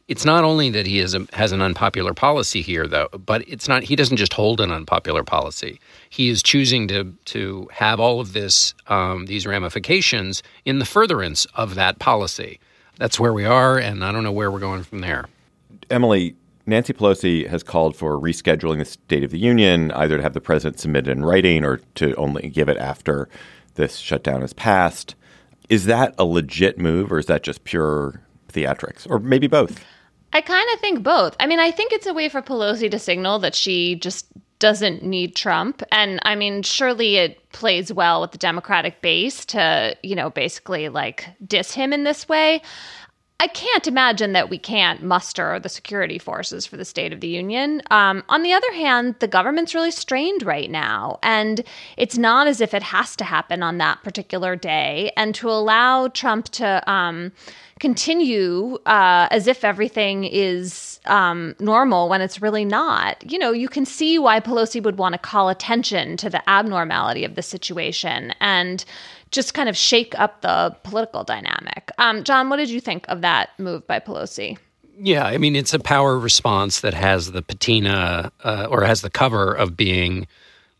it's 0.08 0.26
not 0.26 0.44
only 0.44 0.70
that 0.70 0.86
he 0.86 1.02
a, 1.02 1.08
has 1.34 1.52
an 1.52 1.60
unpopular 1.60 2.14
policy 2.14 2.62
here, 2.62 2.86
though, 2.88 3.10
but 3.26 3.44
it's 3.48 3.68
not. 3.68 3.82
He 3.82 3.96
doesn't 3.96 4.18
just 4.18 4.34
hold 4.34 4.62
an 4.62 4.70
unpopular 4.72 5.24
policy. 5.24 5.80
He 6.12 6.30
is 6.30 6.44
choosing 6.44 6.88
to 6.90 7.16
to 7.26 7.68
have 7.72 8.00
all 8.00 8.20
of 8.20 8.34
this 8.34 8.76
um, 8.88 9.26
these 9.26 9.48
ramifications 9.48 10.44
in 10.66 10.78
the 10.78 10.86
furtherance 10.86 11.48
of 11.56 11.74
that 11.76 11.98
policy. 11.98 12.60
That's 13.00 13.20
where 13.20 13.34
we 13.34 13.46
are, 13.46 13.80
and 13.80 14.06
I 14.06 14.12
don't 14.12 14.24
know 14.24 14.32
where 14.32 14.52
we're 14.52 14.60
going 14.60 14.84
from 14.84 15.00
there. 15.00 15.26
Emily, 15.90 16.36
Nancy 16.66 16.94
Pelosi 16.94 17.48
has 17.48 17.64
called 17.64 17.96
for 17.96 18.20
rescheduling 18.20 18.78
the 18.78 18.86
State 18.86 19.24
of 19.24 19.32
the 19.32 19.40
Union, 19.40 19.92
either 19.92 20.18
to 20.18 20.24
have 20.24 20.34
the 20.34 20.42
president 20.42 20.80
submit 20.80 21.08
it 21.08 21.12
in 21.12 21.26
writing 21.26 21.66
or 21.66 21.78
to 21.96 22.16
only 22.16 22.50
give 22.50 22.70
it 22.70 22.78
after 22.78 23.28
this 23.76 23.98
shutdown 23.98 24.44
is 24.44 24.54
passed. 24.54 25.16
Is 25.70 25.86
that 25.86 26.16
a 26.18 26.26
legit 26.26 26.78
move, 26.78 27.12
or 27.12 27.20
is 27.20 27.26
that 27.26 27.44
just 27.44 27.64
pure 27.64 28.22
theatrics, 28.50 29.10
or 29.10 29.20
maybe 29.20 29.48
both? 29.48 29.84
I 30.32 30.42
kind 30.42 30.68
of 30.74 30.80
think 30.80 31.04
both. 31.04 31.36
I 31.40 31.48
mean, 31.48 31.60
I 31.60 31.72
think 31.72 31.92
it's 31.92 32.08
a 32.08 32.14
way 32.14 32.30
for 32.30 32.42
Pelosi 32.42 32.90
to 32.90 33.00
signal 33.00 33.40
that 33.40 33.56
she 33.56 33.96
just 33.96 34.28
doesn't 34.60 35.04
need 35.04 35.36
Trump. 35.36 35.84
And 35.92 36.20
I 36.24 36.36
mean, 36.36 36.64
surely 36.64 37.18
it 37.18 37.52
plays 37.52 37.92
well 37.92 38.22
with 38.22 38.32
the 38.32 38.38
Democratic 38.38 39.02
base 39.02 39.44
to, 39.48 39.96
you 40.04 40.16
know, 40.16 40.30
basically 40.30 40.88
like 40.88 41.28
diss 41.46 41.74
him 41.74 41.92
in 41.92 42.06
this 42.06 42.30
way. 42.30 42.62
I 43.44 43.48
can't 43.48 43.88
imagine 43.88 44.32
that 44.32 44.50
we 44.50 44.58
can't 44.58 45.04
muster 45.04 45.60
the 45.60 45.68
security 45.68 46.18
forces 46.18 46.66
for 46.66 46.78
the 46.78 46.86
State 46.86 47.12
of 47.12 47.20
the 47.20 47.28
Union. 47.28 47.82
Um, 47.92 48.24
on 48.30 48.42
the 48.42 48.54
other 48.54 48.72
hand, 48.72 49.16
the 49.20 49.28
government's 49.28 49.76
really 49.76 49.92
strained 49.92 50.44
right 50.44 50.72
now, 50.72 51.20
and 51.22 51.62
it's 51.98 52.18
not 52.18 52.48
as 52.48 52.62
if 52.62 52.74
it 52.74 52.84
has 52.84 53.18
to 53.18 53.26
happen 53.26 53.62
on 53.62 53.80
that 53.80 54.02
particular 54.02 54.56
day. 54.56 55.12
And 55.18 55.36
to 55.36 55.50
allow 55.50 56.08
Trump 56.08 56.46
to 56.52 56.90
um, 56.90 57.34
continue 57.82 58.76
uh, 58.86 59.28
as 59.30 59.48
if 59.48 59.66
everything 59.66 60.24
is 60.24 61.02
um, 61.06 61.54
normal 61.60 62.08
when 62.08 62.22
it's 62.22 62.42
really 62.42 62.64
not, 62.64 63.30
you 63.30 63.38
know, 63.38 63.52
you 63.52 63.68
can 63.68 63.86
see 63.86 64.18
why 64.18 64.40
Pelosi 64.40 64.82
would 64.82 64.98
want 64.98 65.16
to 65.16 65.20
call 65.20 65.50
attention 65.50 66.16
to 66.16 66.30
the 66.30 66.50
abnormality 66.50 67.26
of 67.26 67.36
the 67.36 67.42
situation. 67.42 68.34
And 68.40 68.86
just 69.34 69.54
kind 69.54 69.68
of 69.68 69.76
shake 69.76 70.18
up 70.18 70.42
the 70.42 70.76
political 70.84 71.24
dynamic. 71.24 71.92
Um, 71.98 72.24
John, 72.24 72.50
what 72.50 72.58
did 72.58 72.70
you 72.70 72.80
think 72.80 73.06
of 73.10 73.22
that 73.22 73.50
move 73.60 73.86
by 73.88 74.00
Pelosi? 74.00 74.58
Yeah, 74.98 75.26
I 75.26 75.38
mean, 75.38 75.56
it's 75.56 75.74
a 75.74 75.80
power 75.80 76.18
response 76.18 76.82
that 76.82 76.94
has 76.94 77.32
the 77.32 77.42
patina 77.42 78.32
uh, 78.44 78.68
or 78.70 78.84
has 78.84 79.02
the 79.02 79.10
cover 79.10 79.52
of 79.54 79.76
being 79.76 80.28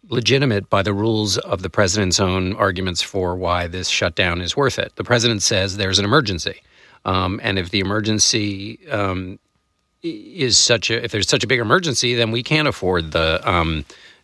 legitimate 0.10 0.70
by 0.70 0.84
the 0.84 0.94
rules 0.94 1.38
of 1.40 1.64
the 1.64 1.70
president's 1.70 2.20
own 2.20 2.54
arguments 2.56 3.02
for 3.02 3.36
why 3.36 3.68
this 3.68 3.90
shutdown 3.90 4.40
is 4.40 4.56
worth 4.56 4.78
it. 4.78 4.96
The 4.96 5.04
president 5.04 5.42
says 5.42 5.78
there's 5.78 5.98
an 5.98 6.06
emergency. 6.06 6.62
Um, 7.06 7.40
and 7.44 7.58
if 7.58 7.72
the 7.72 7.80
emergency 7.80 8.88
um, 8.90 9.40
is 10.04 10.58
such 10.58 10.92
a, 10.92 11.04
if 11.04 11.12
there's 11.12 11.28
such 11.28 11.44
a 11.44 11.48
big 11.48 11.60
emergency, 11.60 12.14
then 12.14 12.32
we 12.32 12.44
can't 12.44 12.68
afford 12.68 13.12
the, 13.14 13.42
um, 13.50 13.84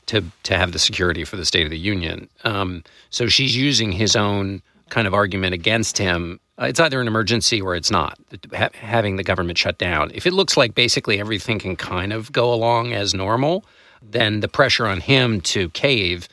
to 0.09 0.23
to 0.43 0.57
have 0.57 0.71
the 0.71 0.79
security 0.79 1.23
for 1.23 1.37
the 1.37 1.45
State 1.45 1.65
of 1.65 1.71
the 1.71 1.77
Union. 1.77 2.29
Um, 2.43 2.83
so 3.09 3.27
she's 3.27 3.55
using 3.55 3.91
his 3.91 4.15
own 4.15 4.61
kind 4.89 5.07
of 5.07 5.13
argument 5.13 5.53
against 5.53 5.97
him. 5.97 6.39
Uh, 6.59 6.65
it's 6.65 6.79
either 6.79 6.99
an 6.99 7.07
emergency 7.07 7.61
or 7.61 7.75
it's 7.75 7.91
not. 7.91 8.17
Ha- 8.53 8.69
having 8.73 9.15
the 9.15 9.23
government 9.23 9.57
shut 9.57 9.77
down. 9.77 10.11
If 10.13 10.25
it 10.25 10.33
looks 10.33 10.57
like 10.57 10.75
basically 10.75 11.19
everything 11.19 11.59
can 11.59 11.75
kind 11.75 12.11
of 12.11 12.31
go 12.31 12.53
along 12.53 12.91
as 12.93 13.13
normal, 13.13 13.65
then 14.01 14.41
the 14.41 14.47
pressure 14.47 14.87
on 14.87 14.99
him 14.99 15.41
to 15.41 15.69
cave 15.69 16.27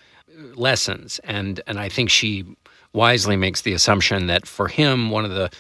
lessens. 0.55 1.21
And 1.25 1.61
and 1.67 1.79
I 1.79 1.89
think 1.89 2.11
she 2.11 2.45
wisely 2.93 3.37
makes 3.37 3.61
the 3.61 3.75
assumption 3.75 4.27
that 4.27 4.47
for 4.47 4.69
him, 4.69 5.11
one 5.11 5.25
of 5.25 5.31
the 5.31 5.51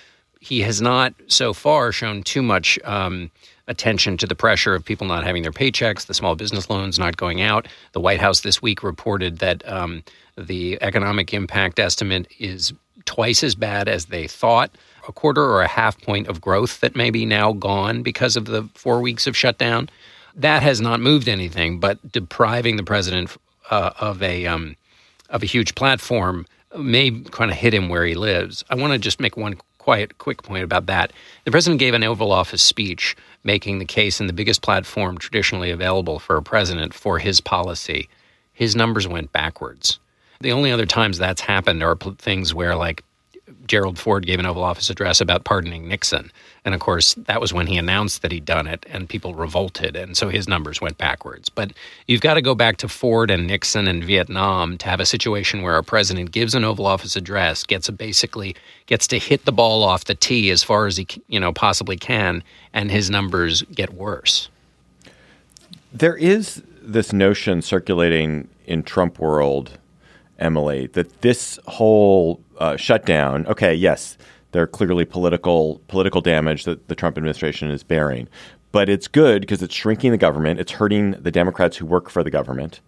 he 0.40 0.62
has 0.62 0.80
not 0.80 1.14
so 1.26 1.52
far 1.52 1.92
shown 1.92 2.22
too 2.22 2.42
much. 2.42 2.78
Um, 2.84 3.30
attention 3.68 4.16
to 4.18 4.26
the 4.26 4.34
pressure 4.34 4.74
of 4.74 4.84
people 4.84 5.06
not 5.06 5.24
having 5.24 5.42
their 5.42 5.52
paychecks, 5.52 6.06
the 6.06 6.14
small 6.14 6.36
business 6.36 6.70
loans 6.70 6.98
not 6.98 7.16
going 7.16 7.40
out. 7.40 7.66
The 7.92 8.00
White 8.00 8.20
House 8.20 8.40
this 8.40 8.62
week 8.62 8.82
reported 8.82 9.38
that 9.38 9.66
um, 9.68 10.04
the 10.36 10.78
economic 10.82 11.34
impact 11.34 11.78
estimate 11.78 12.28
is 12.38 12.72
twice 13.04 13.42
as 13.42 13.54
bad 13.54 13.88
as 13.88 14.06
they 14.06 14.26
thought. 14.26 14.70
A 15.08 15.12
quarter 15.12 15.42
or 15.42 15.62
a 15.62 15.68
half 15.68 16.00
point 16.00 16.26
of 16.26 16.40
growth 16.40 16.80
that 16.80 16.96
may 16.96 17.10
be 17.10 17.24
now 17.24 17.52
gone 17.52 18.02
because 18.02 18.36
of 18.36 18.46
the 18.46 18.68
four 18.74 19.00
weeks 19.00 19.26
of 19.26 19.36
shutdown. 19.36 19.88
That 20.34 20.62
has 20.62 20.80
not 20.80 21.00
moved 21.00 21.28
anything, 21.28 21.80
but 21.80 22.12
depriving 22.12 22.76
the 22.76 22.82
president 22.82 23.36
uh, 23.70 23.92
of 23.98 24.22
a 24.22 24.46
um, 24.46 24.76
of 25.30 25.42
a 25.42 25.46
huge 25.46 25.74
platform 25.74 26.46
may 26.76 27.10
kind 27.10 27.50
of 27.50 27.56
hit 27.56 27.72
him 27.72 27.88
where 27.88 28.04
he 28.04 28.14
lives. 28.14 28.64
I 28.68 28.74
want 28.74 28.92
to 28.92 28.98
just 28.98 29.20
make 29.20 29.36
one 29.36 29.58
quiet, 29.86 30.18
quick 30.18 30.42
point 30.42 30.64
about 30.64 30.86
that. 30.86 31.12
The 31.44 31.52
president 31.52 31.78
gave 31.78 31.94
an 31.94 32.02
Oval 32.02 32.32
Office 32.32 32.60
speech 32.60 33.14
making 33.44 33.78
the 33.78 33.84
case 33.84 34.20
in 34.20 34.26
the 34.26 34.32
biggest 34.32 34.60
platform 34.60 35.16
traditionally 35.16 35.70
available 35.70 36.18
for 36.18 36.36
a 36.36 36.42
president 36.42 36.92
for 36.92 37.20
his 37.20 37.40
policy. 37.40 38.08
His 38.52 38.74
numbers 38.74 39.06
went 39.06 39.30
backwards. 39.30 40.00
The 40.40 40.50
only 40.50 40.72
other 40.72 40.86
times 40.86 41.18
that's 41.18 41.40
happened 41.40 41.84
are 41.84 41.94
things 42.18 42.52
where, 42.52 42.74
like, 42.74 43.04
Gerald 43.68 43.96
Ford 43.96 44.26
gave 44.26 44.40
an 44.40 44.46
Oval 44.46 44.64
Office 44.64 44.90
address 44.90 45.20
about 45.20 45.44
pardoning 45.44 45.86
Nixon. 45.86 46.32
And 46.66 46.74
of 46.74 46.80
course, 46.80 47.14
that 47.14 47.40
was 47.40 47.54
when 47.54 47.68
he 47.68 47.78
announced 47.78 48.22
that 48.22 48.32
he'd 48.32 48.44
done 48.44 48.66
it, 48.66 48.84
and 48.90 49.08
people 49.08 49.34
revolted. 49.34 49.94
And 49.94 50.16
so 50.16 50.28
his 50.28 50.48
numbers 50.48 50.80
went 50.80 50.98
backwards. 50.98 51.48
But 51.48 51.72
you've 52.08 52.20
got 52.20 52.34
to 52.34 52.42
go 52.42 52.56
back 52.56 52.76
to 52.78 52.88
Ford 52.88 53.30
and 53.30 53.46
Nixon 53.46 53.86
and 53.86 54.02
Vietnam 54.02 54.76
to 54.78 54.88
have 54.88 54.98
a 54.98 55.06
situation 55.06 55.62
where 55.62 55.76
a 55.76 55.84
president 55.84 56.32
gives 56.32 56.56
an 56.56 56.64
Oval 56.64 56.86
Office 56.86 57.14
address, 57.14 57.62
gets 57.62 57.88
a 57.88 57.92
basically 57.92 58.56
gets 58.86 59.06
to 59.06 59.18
hit 59.20 59.44
the 59.44 59.52
ball 59.52 59.84
off 59.84 60.06
the 60.06 60.16
tee 60.16 60.50
as 60.50 60.64
far 60.64 60.86
as 60.86 60.96
he 60.96 61.06
you 61.28 61.38
know 61.38 61.52
possibly 61.52 61.96
can, 61.96 62.42
and 62.72 62.90
his 62.90 63.10
numbers 63.10 63.62
get 63.62 63.94
worse. 63.94 64.48
There 65.92 66.16
is 66.16 66.64
this 66.82 67.12
notion 67.12 67.62
circulating 67.62 68.48
in 68.66 68.82
Trump 68.82 69.20
world, 69.20 69.78
Emily, 70.40 70.88
that 70.88 71.22
this 71.22 71.60
whole 71.68 72.40
uh, 72.58 72.76
shutdown. 72.76 73.46
Okay, 73.46 73.72
yes, 73.72 74.18
there 74.56 74.62
are 74.62 74.66
clearly 74.66 75.04
political 75.04 75.82
political 75.86 76.22
damage 76.22 76.64
that 76.64 76.88
the 76.88 76.94
Trump 76.94 77.18
administration 77.18 77.70
is 77.70 77.82
bearing, 77.82 78.26
but 78.72 78.88
it's 78.88 79.06
good 79.06 79.42
because 79.42 79.60
it's 79.60 79.74
shrinking 79.74 80.12
the 80.12 80.16
government. 80.16 80.58
It's 80.58 80.72
hurting 80.72 81.10
the 81.10 81.30
Democrats 81.30 81.76
who 81.76 81.84
work 81.84 82.08
for 82.08 82.24
the 82.24 82.30
government, 82.30 82.80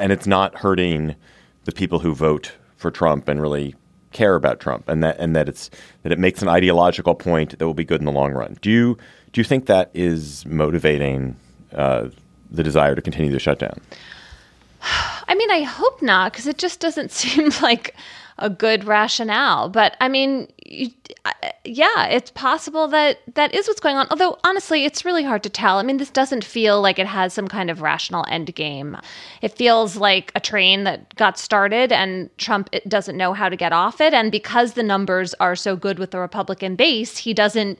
and 0.00 0.10
it's 0.10 0.26
not 0.26 0.56
hurting 0.56 1.14
the 1.62 1.70
people 1.70 2.00
who 2.00 2.12
vote 2.12 2.50
for 2.76 2.90
Trump 2.90 3.28
and 3.28 3.40
really 3.40 3.76
care 4.10 4.34
about 4.34 4.58
Trump, 4.58 4.88
and 4.88 5.04
that 5.04 5.16
and 5.20 5.36
that 5.36 5.48
it's 5.48 5.70
that 6.02 6.10
it 6.10 6.18
makes 6.18 6.42
an 6.42 6.48
ideological 6.48 7.14
point 7.14 7.56
that 7.56 7.64
will 7.64 7.72
be 7.72 7.84
good 7.84 8.00
in 8.00 8.04
the 8.04 8.10
long 8.10 8.32
run. 8.32 8.58
Do 8.60 8.68
you 8.68 8.98
do 9.30 9.40
you 9.40 9.44
think 9.44 9.66
that 9.66 9.92
is 9.94 10.44
motivating 10.44 11.36
uh, 11.72 12.08
the 12.50 12.64
desire 12.64 12.96
to 12.96 13.00
continue 13.00 13.30
the 13.30 13.38
shutdown? 13.38 13.80
I 15.28 15.36
mean, 15.36 15.52
I 15.52 15.60
hope 15.60 16.02
not, 16.02 16.32
because 16.32 16.48
it 16.48 16.58
just 16.58 16.80
doesn't 16.80 17.12
seem 17.12 17.50
like 17.62 17.94
a 18.38 18.50
good 18.50 18.84
rationale. 18.84 19.68
But 19.68 19.96
I 20.00 20.08
mean, 20.08 20.48
you, 20.64 20.90
yeah, 21.64 22.06
it's 22.06 22.30
possible 22.30 22.86
that 22.88 23.18
that 23.34 23.54
is 23.54 23.66
what's 23.66 23.80
going 23.80 23.96
on. 23.96 24.06
Although 24.10 24.38
honestly, 24.44 24.84
it's 24.84 25.04
really 25.04 25.24
hard 25.24 25.42
to 25.44 25.48
tell. 25.48 25.78
I 25.78 25.82
mean, 25.82 25.96
this 25.96 26.10
doesn't 26.10 26.44
feel 26.44 26.80
like 26.82 26.98
it 26.98 27.06
has 27.06 27.32
some 27.32 27.48
kind 27.48 27.70
of 27.70 27.80
rational 27.80 28.24
end 28.28 28.54
game. 28.54 28.96
It 29.42 29.52
feels 29.52 29.96
like 29.96 30.32
a 30.34 30.40
train 30.40 30.84
that 30.84 31.14
got 31.16 31.38
started 31.38 31.92
and 31.92 32.28
Trump 32.36 32.68
doesn't 32.86 33.16
know 33.16 33.32
how 33.32 33.48
to 33.48 33.56
get 33.56 33.72
off 33.72 34.00
it. 34.00 34.12
And 34.12 34.30
because 34.30 34.74
the 34.74 34.82
numbers 34.82 35.32
are 35.40 35.56
so 35.56 35.74
good 35.76 35.98
with 35.98 36.10
the 36.10 36.18
Republican 36.18 36.76
base, 36.76 37.16
he 37.18 37.32
doesn't 37.34 37.78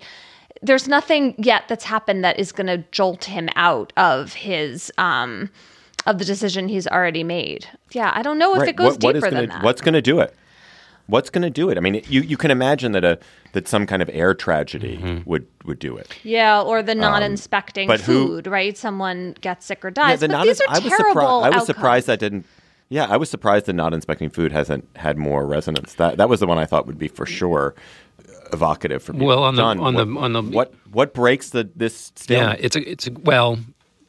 there's 0.63 0.89
nothing 0.89 1.35
yet 1.37 1.65
that's 1.69 1.85
happened 1.85 2.25
that 2.25 2.39
is 2.39 2.51
going 2.51 2.67
to 2.67 2.79
jolt 2.91 3.25
him 3.25 3.51
out 3.57 3.93
of 3.99 4.33
his 4.33 4.91
um 4.97 5.51
of 6.07 6.19
the 6.19 6.25
decision 6.25 6.69
he's 6.69 6.87
already 6.87 7.23
made. 7.25 7.67
Yeah, 7.91 8.11
I 8.15 8.23
don't 8.23 8.39
know 8.39 8.55
if 8.55 8.61
Right. 8.61 8.69
it 8.71 8.77
goes 8.77 8.93
What- 8.95 9.03
what 9.03 9.15
deeper 9.17 9.29
gonna, 9.29 9.41
than 9.43 9.51
that. 9.51 9.63
What's 9.63 9.83
going 9.83 9.93
to 9.95 10.01
do 10.01 10.21
it? 10.21 10.35
What's 11.09 11.31
going 11.31 11.43
to 11.43 11.51
do 11.51 11.71
it? 11.71 11.79
I 11.79 11.81
mean, 11.81 12.03
you, 12.09 12.21
you 12.23 12.37
can 12.37 12.51
imagine 12.51 12.93
that 12.93 13.05
a 13.05 13.19
that 13.53 13.69
some 13.69 13.87
kind 13.87 14.03
of 14.03 14.11
air 14.13 14.35
tragedy 14.35 14.97
Mm-hmm. 14.99 15.29
would 15.31 15.47
would 15.65 15.79
do 15.79 15.97
it. 15.97 16.09
yeah, 16.25 16.61
or 16.61 16.83
the 16.83 16.95
non-inspecting 16.95 17.89
Um, 17.89 17.95
but 17.97 18.01
who- 18.01 18.27
food, 18.29 18.47
right? 18.49 18.77
Someone 18.77 19.35
gets 19.41 19.67
sick 19.67 19.85
or 19.85 19.91
dies. 19.91 20.21
the 20.21 20.29
but 20.29 20.33
not- 20.39 20.47
these 20.47 20.61
are 20.61 20.67
I 20.69 20.79
was 20.81 20.93
terrible 20.93 21.11
surprised. 21.13 21.27
I 21.27 21.37
was 21.37 21.45
outcomes. 21.55 21.67
surprised 21.67 22.07
that 22.09 22.19
didn't. 22.19 22.47
Yeah, 22.89 23.07
I 23.09 23.17
was 23.17 23.29
surprised 23.31 23.67
that 23.67 23.73
not 23.73 23.93
inspecting 23.95 24.31
food 24.31 24.53
hasn't 24.53 24.89
had 24.97 25.17
more 25.19 25.47
resonance. 25.47 25.95
That 25.95 26.17
that 26.19 26.29
was 26.29 26.41
the 26.41 26.47
one 26.47 26.59
I 26.59 26.67
thought 26.67 26.87
would 26.87 26.99
be 26.99 27.09
for 27.09 27.27
sure 27.27 27.75
evocative 28.53 29.03
for 29.03 29.13
people. 29.13 29.27
Well, 29.27 29.43
on 29.45 29.55
the- 29.57 29.63
Don, 29.63 29.79
on 29.81 29.95
what, 29.95 30.05
the- 30.07 30.19
on 30.21 30.33
the- 30.33 30.43
what 30.43 30.75
what 30.93 31.15
breaks 31.15 31.51
the 31.51 31.69
this 31.77 32.13
Yeah, 32.29 32.55
it's 32.59 32.77
a 32.77 32.91
it's 32.91 33.07
a 33.07 33.13
well, 33.13 33.59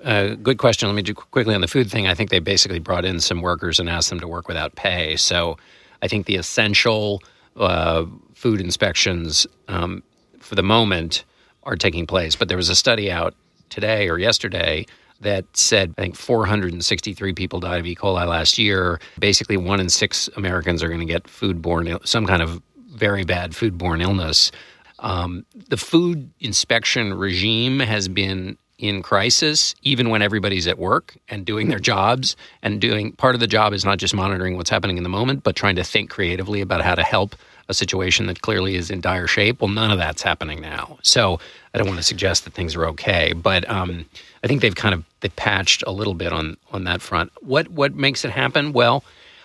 uh, 0.03 0.29
good 0.35 0.57
question. 0.57 0.87
Let 0.89 0.95
me 0.95 1.01
do 1.01 1.13
quickly 1.13 1.55
on 1.55 1.61
the 1.61 1.67
food 1.67 1.89
thing. 1.89 2.07
I 2.07 2.13
think 2.13 2.29
they 2.29 2.39
basically 2.39 2.79
brought 2.79 3.05
in 3.05 3.19
some 3.19 3.41
workers 3.41 3.79
and 3.79 3.89
asked 3.89 4.09
them 4.09 4.19
to 4.19 4.27
work 4.27 4.47
without 4.47 4.75
pay. 4.75 5.15
So 5.15 5.57
I 6.01 6.07
think 6.07 6.25
the 6.25 6.35
essential 6.35 7.21
uh, 7.55 8.05
food 8.33 8.61
inspections 8.61 9.47
um, 9.67 10.03
for 10.39 10.55
the 10.55 10.63
moment 10.63 11.25
are 11.63 11.75
taking 11.75 12.07
place. 12.07 12.35
But 12.35 12.47
there 12.47 12.57
was 12.57 12.69
a 12.69 12.75
study 12.75 13.11
out 13.11 13.35
today 13.69 14.09
or 14.09 14.17
yesterday 14.17 14.85
that 15.21 15.45
said 15.53 15.93
I 15.97 16.01
think 16.01 16.15
463 16.15 17.33
people 17.33 17.59
died 17.59 17.79
of 17.79 17.85
E. 17.85 17.95
coli 17.95 18.27
last 18.27 18.57
year. 18.57 18.99
Basically, 19.19 19.57
one 19.57 19.79
in 19.79 19.89
six 19.89 20.29
Americans 20.35 20.83
are 20.83 20.87
going 20.87 20.99
to 20.99 21.05
get 21.05 21.23
foodborne 21.23 22.05
some 22.07 22.25
kind 22.25 22.41
of 22.41 22.61
very 22.89 23.23
bad 23.23 23.51
foodborne 23.51 24.01
illness. 24.01 24.51
Um, 24.99 25.45
the 25.69 25.77
food 25.77 26.31
inspection 26.39 27.13
regime 27.13 27.79
has 27.79 28.07
been 28.07 28.57
in 28.77 29.01
crisis, 29.01 29.75
even 29.81 30.09
when 30.09 30.21
everybody's 30.21 30.67
at 30.67 30.77
work 30.77 31.17
and 31.29 31.45
doing 31.45 31.69
their 31.69 31.79
jobs. 31.79 32.35
And 32.61 32.79
doing 32.79 33.11
part 33.13 33.35
of 33.35 33.41
the 33.41 33.47
job 33.47 33.73
is 33.73 33.83
not 33.83 33.97
just 33.97 34.13
monitoring 34.13 34.55
what's 34.55 34.69
happening 34.69 34.97
in 34.97 35.03
the 35.03 35.09
moment, 35.09 35.43
but 35.43 35.55
trying 35.55 35.75
to 35.77 35.83
think 35.83 36.09
creatively 36.09 36.61
about 36.61 36.81
how 36.81 36.95
to 36.95 37.03
help 37.03 37.35
a 37.69 37.73
situation 37.73 38.27
that 38.27 38.41
clearly 38.41 38.75
is 38.75 38.89
in 38.89 39.01
dire 39.01 39.27
shape. 39.27 39.61
Well, 39.61 39.69
none 39.69 39.91
of 39.91 39.97
that's 39.97 40.21
happening 40.21 40.61
now. 40.61 40.97
So 41.01 41.39
I 41.73 41.77
don't 41.77 41.87
want 41.87 41.99
to 41.99 42.03
suggest 42.03 42.45
that 42.45 42.53
things 42.53 42.75
are 42.75 42.85
okay, 42.87 43.33
but 43.33 43.69
um, 43.69 44.05
I 44.43 44.47
think 44.47 44.61
they've 44.61 44.75
kind 44.75 44.93
of 44.93 45.03
they 45.19 45.29
patched 45.29 45.83
a 45.85 45.91
little 45.91 46.13
bit 46.13 46.31
on 46.31 46.57
on 46.71 46.85
that 46.85 47.01
front. 47.01 47.31
What 47.41 47.67
what 47.69 47.93
makes 47.95 48.23
it 48.25 48.31
happen? 48.31 48.73
Well. 48.73 49.03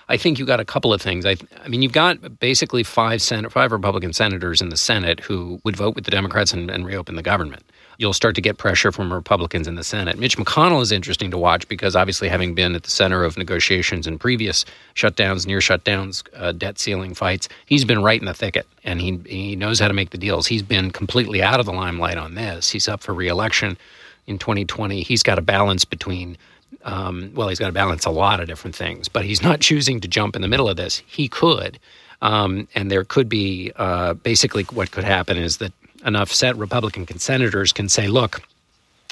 I 0.09 0.17
think 0.17 0.39
you 0.39 0.47
got 0.47 0.61
a 0.61 0.65
couple 0.65 0.93
of 0.93 1.01
things. 1.01 1.25
I, 1.25 1.37
I 1.65 1.69
mean, 1.69 1.83
you've 1.83 1.93
got 1.93 2.39
basically 2.39 2.83
five 2.83 3.23
sen- 3.23 3.49
five 3.49 3.73
Republican 3.73 4.13
senators 4.13 4.61
in 4.61 4.69
the 4.69 4.77
Senate 4.77 5.21
who 5.21 5.61
would 5.65 5.77
vote 5.77 5.95
with 5.95 6.05
the 6.05 6.11
Democrats 6.11 6.53
and, 6.53 6.71
and 6.71 6.85
reopen 6.85 7.17
the 7.17 7.23
government. 7.23 7.65
You'll 7.99 8.13
start 8.13 8.35
to 8.35 8.41
get 8.41 8.59
pressure 8.59 8.91
from 8.91 9.13
Republicans 9.13 9.69
in 9.69 9.77
the 9.77 9.85
Senate. 9.85 10.19
Mitch 10.19 10.37
McConnell 10.37 10.83
is 10.83 10.91
interesting 10.91 11.31
to 11.31 11.39
watch 11.39 11.69
because 11.69 11.95
obviously, 11.95 12.29
having 12.29 12.55
been 12.55 12.75
at 12.75 12.83
the 12.83 12.91
center 12.91 13.23
of 13.23 13.37
negotiations 13.37 14.07
in 14.07 14.19
previous 14.19 14.65
shutdowns, 14.95 15.47
near 15.47 15.59
shutdowns, 15.59 16.23
uh, 16.37 16.53
debt 16.53 16.79
ceiling 16.79 17.15
fights, 17.15 17.49
he's 17.67 17.85
been 17.85 18.03
right 18.03 18.21
in 18.21 18.27
the 18.27 18.35
thicket 18.35 18.67
and 18.85 19.01
he 19.01 19.21
he 19.27 19.57
knows 19.57 19.79
how 19.79 19.89
to 19.89 19.95
make 19.95 20.11
the 20.11 20.19
deals. 20.19 20.47
He's 20.47 20.63
been 20.63 20.91
completely 20.91 21.43
out 21.43 21.61
of 21.61 21.67
the 21.67 21.73
limelight 21.73 22.19
on 22.19 22.35
this. 22.35 22.71
He's 22.71 22.89
up 22.89 23.03
for 23.03 23.15
reelection 23.15 23.79
in 24.27 24.39
2020. 24.39 25.03
He's 25.03 25.23
got 25.23 25.39
a 25.39 25.43
balance 25.43 25.85
between 25.85 26.37
um, 26.85 27.33
well, 27.35 27.49
he's 27.49 27.59
got 27.59 27.67
to 27.67 27.73
balance 27.73 28.05
a 28.05 28.11
lot 28.11 28.41
of 28.41 28.47
different 28.47 28.75
things, 28.75 29.09
but 29.09 29.25
he's 29.25 29.43
not 29.43 29.61
choosing 29.61 30.00
to 30.00 30.09
jump 30.09 30.37
in 30.37 30.43
the 30.43 30.49
middle 30.49 30.69
of 30.69 30.76
this. 30.76 31.02
He 31.07 31.29
could. 31.29 31.79
Um, 32.21 32.69
and 32.75 32.91
there 32.91 33.05
could 33.05 33.29
be 33.29 33.73
uh, 33.76 34.14
basically 34.14 34.64
what 34.64 34.93
could 34.93 35.05
happen 35.05 35.37
is 35.37 35.59
that 35.59 35.73
enough 36.05 36.33
set 36.33 36.57
Republican 36.57 37.07
senators 37.19 37.73
can 37.73 37.88
say, 37.88 38.07
look, 38.09 38.43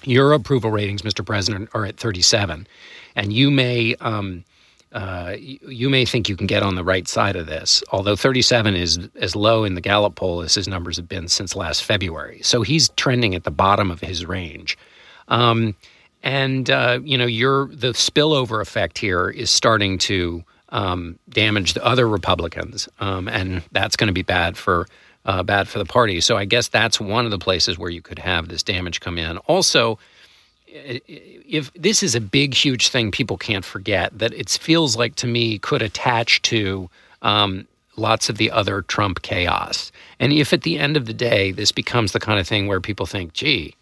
your 0.05 0.33
approval 0.33 0.71
ratings, 0.71 1.03
Mr. 1.03 1.25
President, 1.25 1.69
are 1.75 1.85
at 1.85 1.97
37, 1.97 2.67
and 3.17 3.33
you 3.33 3.51
may. 3.51 3.95
Um, 3.97 4.45
uh, 4.93 5.37
you, 5.39 5.89
may 5.89 6.05
think 6.05 6.29
you 6.29 6.37
can 6.37 6.49
get 6.49 6.65
on 6.65 6.75
the 6.75 6.83
right 6.83 7.07
side 7.07 7.37
of 7.37 7.47
this, 7.47 7.81
although 7.93 8.17
37 8.17 8.75
is 8.75 8.99
as 9.21 9.37
low 9.37 9.63
in 9.63 9.77
the 9.77 9.81
Gallup 9.81 10.17
poll 10.17 10.43
as 10.43 10.53
his 10.53 10.67
numbers 10.67 10.97
have 10.97 11.09
been 11.09 11.29
since 11.29 11.55
last 11.55 11.85
February. 11.85 12.41
So 12.43 12.63
he's 12.63 12.89
trending 12.97 13.37
at 13.37 13.45
the 13.45 13.53
bottom 13.53 13.93
of 13.93 14.01
his 14.01 14.27
range. 14.27 14.77
Um, 15.29 15.77
and 16.23 16.69
uh, 16.71 17.01
you 17.03 17.17
know, 17.17 17.27
your 17.27 17.67
the 17.67 17.93
spillover 17.93 18.61
effect 18.61 18.99
here 18.99 19.29
is 19.29 19.51
starting 19.51 19.99
to 19.99 20.45
um, 20.71 21.19
damage 21.29 21.75
the 21.75 21.85
other 21.85 22.09
Republicans, 22.09 22.89
um, 23.01 23.29
and 23.29 23.63
that's 23.73 23.97
going 23.97 24.09
to 24.09 24.15
be 24.15 24.23
bad 24.23 24.57
for 24.57 24.87
uh, 25.25 25.43
bad 25.43 25.69
for 25.69 25.79
the 25.79 25.85
party. 25.85 26.21
So 26.21 26.37
I 26.37 26.45
guess 26.45 26.69
that's 26.69 27.01
one 27.01 27.25
of 27.25 27.31
the 27.31 27.39
places 27.39 27.79
where 27.79 27.91
you 27.91 28.03
could 28.03 28.19
have 28.19 28.49
this 28.49 28.63
damage 28.63 29.01
come 29.01 29.19
in. 29.19 29.39
Also, 29.39 29.99
if 30.67 31.73
this 31.75 32.03
is 32.03 32.15
a 32.15 32.21
big, 32.21 32.55
huge 32.55 32.89
thing, 32.89 33.11
people 33.11 33.37
can't 33.37 33.65
forget 33.65 34.17
that 34.19 34.33
it 34.33 34.51
feels 34.51 34.97
like 34.97 35.17
to 35.17 35.27
me 35.27 35.59
could 35.59 35.83
attach 35.83 36.43
to 36.43 36.89
um, 37.23 37.67
lots 37.97 38.29
of 38.29 38.39
the 38.39 38.51
other 38.51 38.83
Trump 38.83 39.23
chaos. 39.23 39.91
And 40.19 40.33
if 40.33 40.53
at 40.53 40.63
the 40.63 40.79
end 40.79 40.97
of 40.97 41.07
the 41.07 41.15
day 41.15 41.53
this 41.53 41.73
becomes 41.73 42.13
the 42.13 42.21
kind 42.21 42.39
of 42.39 42.47
thing 42.47 42.67
where 42.67 42.81
people 42.81 43.07
think, 43.07 43.33
gee, 43.33 43.75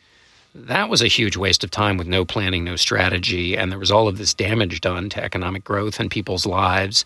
that 0.55 0.88
was 0.88 1.02
a 1.02 1.09
huge 1.09 1.37
waste 1.37 1.62
of 1.62 1.71
time 1.71 1.97
with 1.97 2.07
no 2.07 2.25
planning, 2.25 2.64
no 2.64 2.76
strategy, 2.76 3.57
and 3.57 3.71
there 3.71 3.78
was 3.78 3.90
all 3.90 4.09
of 4.09 4.19
this 4.19 4.35
damage 4.35 4.81
done 4.81 5.09
to 5.11 5.23
economic 5.23 5.64
growth 5.64 6.00
and 6.00 6.11
people's 6.11 6.47
lives. 6.47 7.05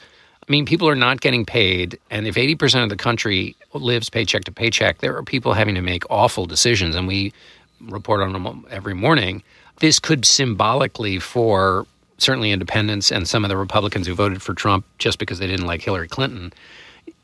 I 0.49 0.51
mean, 0.51 0.65
people 0.65 0.89
are 0.89 0.97
not 0.97 1.21
getting 1.21 1.45
paid, 1.45 1.99
and 2.11 2.27
if 2.27 2.35
80% 2.35 2.83
of 2.83 2.89
the 2.89 2.97
country 2.97 3.57
lives 3.75 4.09
paycheck 4.09 4.45
to 4.45 4.53
paycheck, 4.53 4.99
there 4.99 5.17
are 5.17 5.23
people 5.23 5.53
having 5.53 5.75
to 5.75 5.83
make 5.83 6.09
awful 6.11 6.47
decisions, 6.47 6.95
and 6.95 7.07
we 7.07 7.33
report 7.81 8.21
on 8.21 8.33
them 8.33 8.67
every 8.71 8.95
morning. 8.95 9.43
This 9.81 9.99
could 9.99 10.25
symbolically 10.25 11.19
for 11.19 11.87
certainly 12.19 12.53
independents 12.53 13.11
and 13.11 13.29
some 13.29 13.45
of 13.45 13.49
the 13.49 13.57
Republicans 13.57 14.07
who 14.07 14.15
voted 14.15 14.43
for 14.43 14.55
Trump 14.55 14.85
just 14.99 15.19
because 15.19 15.39
they 15.39 15.47
didn't 15.47 15.67
like 15.67 15.83
Hillary 15.83 16.09
Clinton. 16.09 16.53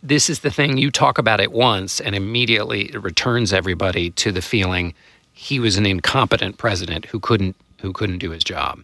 This 0.03 0.29
is 0.29 0.41
the 0.41 0.51
thing 0.51 0.79
you 0.79 0.91
talk 0.91 1.19
about 1.19 1.41
it 1.41 1.53
once, 1.53 2.01
and 2.01 2.15
immediately 2.15 2.91
it 2.93 3.03
returns 3.03 3.53
everybody 3.53 4.11
to 4.11 4.33
the 4.33 4.43
feeling 4.43 4.95
he 5.39 5.61
was 5.61 5.77
an 5.77 5.87
incompetent 5.87 6.59
president 6.59 7.05
who 7.05 7.21
couldn't 7.21 7.55
who 7.81 7.93
couldn't 7.93 8.19
do 8.19 8.31
his 8.33 8.43
job. 8.43 8.81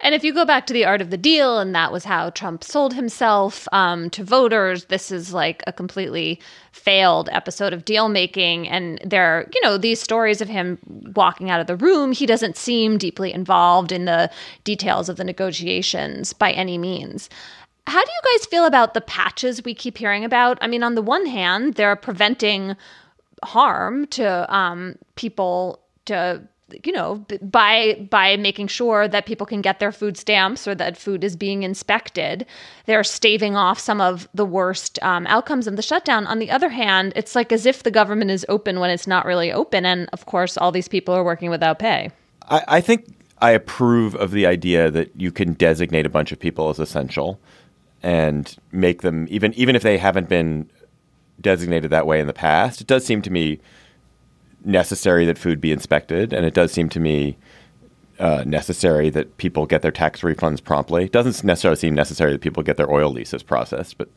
And 0.00 0.14
if 0.14 0.24
you 0.24 0.32
go 0.32 0.46
back 0.46 0.66
to 0.66 0.72
the 0.72 0.86
art 0.86 1.02
of 1.02 1.10
the 1.10 1.18
deal, 1.18 1.58
and 1.58 1.74
that 1.74 1.92
was 1.92 2.04
how 2.04 2.30
Trump 2.30 2.64
sold 2.64 2.94
himself 2.94 3.68
um, 3.72 4.08
to 4.10 4.24
voters, 4.24 4.86
this 4.86 5.12
is 5.12 5.34
like 5.34 5.62
a 5.66 5.72
completely 5.72 6.40
failed 6.72 7.28
episode 7.30 7.74
of 7.74 7.84
deal 7.84 8.08
making. 8.08 8.66
And 8.68 9.02
there 9.04 9.46
you 9.54 9.60
know, 9.60 9.76
these 9.76 10.00
stories 10.00 10.40
of 10.40 10.48
him 10.48 10.78
walking 11.14 11.50
out 11.50 11.60
of 11.60 11.66
the 11.66 11.76
room. 11.76 12.12
He 12.12 12.24
doesn't 12.24 12.56
seem 12.56 12.96
deeply 12.96 13.30
involved 13.30 13.92
in 13.92 14.06
the 14.06 14.30
details 14.64 15.10
of 15.10 15.18
the 15.18 15.24
negotiations 15.24 16.32
by 16.32 16.52
any 16.52 16.78
means. 16.78 17.28
How 17.86 18.02
do 18.02 18.10
you 18.10 18.38
guys 18.38 18.46
feel 18.46 18.64
about 18.64 18.94
the 18.94 19.02
patches 19.02 19.62
we 19.62 19.74
keep 19.74 19.98
hearing 19.98 20.24
about? 20.24 20.56
I 20.62 20.68
mean, 20.68 20.82
on 20.82 20.94
the 20.94 21.02
one 21.02 21.26
hand, 21.26 21.74
they're 21.74 21.96
preventing 21.96 22.76
harm 23.44 24.06
to 24.06 24.54
um, 24.54 24.96
people 25.16 25.81
to 26.06 26.42
you 26.84 26.92
know 26.92 27.24
by 27.42 28.06
by 28.10 28.36
making 28.36 28.66
sure 28.66 29.06
that 29.06 29.26
people 29.26 29.46
can 29.46 29.60
get 29.60 29.78
their 29.78 29.92
food 29.92 30.16
stamps 30.16 30.66
or 30.66 30.74
that 30.74 30.96
food 30.96 31.22
is 31.22 31.36
being 31.36 31.62
inspected 31.62 32.46
they're 32.86 33.04
staving 33.04 33.56
off 33.56 33.78
some 33.78 34.00
of 34.00 34.28
the 34.32 34.46
worst 34.46 34.98
um, 35.02 35.26
outcomes 35.26 35.66
of 35.66 35.76
the 35.76 35.82
shutdown. 35.82 36.26
On 36.26 36.38
the 36.38 36.50
other 36.50 36.70
hand 36.70 37.12
it's 37.14 37.34
like 37.34 37.52
as 37.52 37.66
if 37.66 37.82
the 37.82 37.90
government 37.90 38.30
is 38.30 38.46
open 38.48 38.80
when 38.80 38.90
it's 38.90 39.06
not 39.06 39.26
really 39.26 39.52
open 39.52 39.84
and 39.84 40.08
of 40.12 40.26
course 40.26 40.56
all 40.56 40.72
these 40.72 40.88
people 40.88 41.14
are 41.14 41.24
working 41.24 41.50
without 41.50 41.78
pay. 41.78 42.10
I, 42.48 42.62
I 42.68 42.80
think 42.80 43.06
i 43.40 43.50
approve 43.50 44.14
of 44.14 44.30
the 44.30 44.46
idea 44.46 44.90
that 44.90 45.10
you 45.16 45.32
can 45.32 45.54
designate 45.54 46.06
a 46.06 46.08
bunch 46.08 46.32
of 46.32 46.38
people 46.38 46.70
as 46.70 46.78
essential 46.78 47.40
and 48.02 48.56
make 48.70 49.02
them 49.02 49.26
even 49.30 49.52
even 49.54 49.76
if 49.76 49.82
they 49.82 49.98
haven't 49.98 50.28
been 50.28 50.70
designated 51.40 51.90
that 51.90 52.06
way 52.06 52.20
in 52.20 52.26
the 52.26 52.32
past. 52.32 52.80
It 52.80 52.86
does 52.86 53.04
seem 53.04 53.20
to 53.22 53.30
me 53.30 53.58
necessary 54.64 55.26
that 55.26 55.38
food 55.38 55.60
be 55.60 55.72
inspected, 55.72 56.32
and 56.32 56.46
it 56.46 56.54
does 56.54 56.72
seem 56.72 56.88
to 56.90 57.00
me 57.00 57.36
uh, 58.18 58.44
necessary 58.46 59.10
that 59.10 59.36
people 59.36 59.66
get 59.66 59.82
their 59.82 59.90
tax 59.90 60.20
refunds 60.20 60.62
promptly. 60.62 61.04
It 61.04 61.12
doesn't 61.12 61.44
necessarily 61.44 61.76
seem 61.76 61.94
necessary 61.94 62.32
that 62.32 62.40
people 62.40 62.62
get 62.62 62.76
their 62.76 62.90
oil 62.90 63.10
leases 63.10 63.42
processed, 63.42 63.98
but 63.98 64.08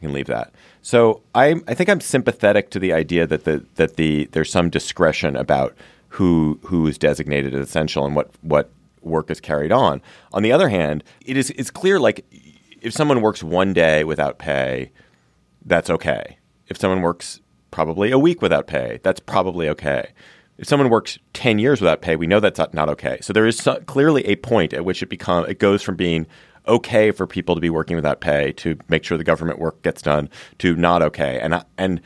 we 0.00 0.06
can 0.06 0.12
leave 0.12 0.26
that. 0.26 0.52
So 0.82 1.22
I, 1.34 1.56
I 1.66 1.74
think 1.74 1.90
I'm 1.90 2.00
sympathetic 2.00 2.70
to 2.70 2.78
the 2.78 2.92
idea 2.92 3.26
that 3.26 3.44
the 3.44 3.64
that 3.74 3.96
the 3.96 4.26
there's 4.32 4.50
some 4.50 4.70
discretion 4.70 5.36
about 5.36 5.74
who 6.10 6.60
who 6.64 6.86
is 6.86 6.98
designated 6.98 7.54
as 7.54 7.68
essential 7.68 8.06
and 8.06 8.14
what 8.14 8.30
what 8.42 8.70
work 9.02 9.30
is 9.30 9.40
carried 9.40 9.72
on. 9.72 10.02
On 10.32 10.42
the 10.42 10.52
other 10.52 10.68
hand, 10.68 11.02
it 11.24 11.36
is 11.36 11.50
it's 11.50 11.70
clear 11.70 11.98
like 11.98 12.24
if 12.80 12.92
someone 12.92 13.22
works 13.22 13.42
one 13.42 13.72
day 13.72 14.04
without 14.04 14.38
pay, 14.38 14.92
that's 15.64 15.90
okay. 15.90 16.38
If 16.68 16.78
someone 16.78 17.02
works 17.02 17.40
probably 17.70 18.10
a 18.10 18.18
week 18.18 18.42
without 18.42 18.66
pay. 18.66 19.00
That's 19.02 19.20
probably 19.20 19.68
okay. 19.70 20.08
If 20.58 20.66
someone 20.66 20.88
works 20.88 21.18
10 21.34 21.58
years 21.58 21.80
without 21.80 22.00
pay, 22.00 22.16
we 22.16 22.26
know 22.26 22.40
that's 22.40 22.58
not 22.72 22.88
okay. 22.88 23.18
So 23.20 23.32
there 23.32 23.46
is 23.46 23.58
so, 23.58 23.76
clearly 23.86 24.24
a 24.26 24.36
point 24.36 24.72
at 24.72 24.84
which 24.84 25.02
it 25.02 25.06
become 25.06 25.44
it 25.46 25.58
goes 25.58 25.82
from 25.82 25.96
being 25.96 26.26
okay 26.66 27.10
for 27.10 27.26
people 27.26 27.54
to 27.54 27.60
be 27.60 27.70
working 27.70 27.94
without 27.96 28.20
pay 28.20 28.52
to 28.52 28.76
make 28.88 29.04
sure 29.04 29.16
the 29.18 29.24
government 29.24 29.58
work 29.58 29.82
gets 29.82 30.00
done 30.02 30.28
to 30.58 30.74
not 30.74 31.02
okay. 31.02 31.38
And 31.40 31.54
I, 31.56 31.64
and 31.78 32.00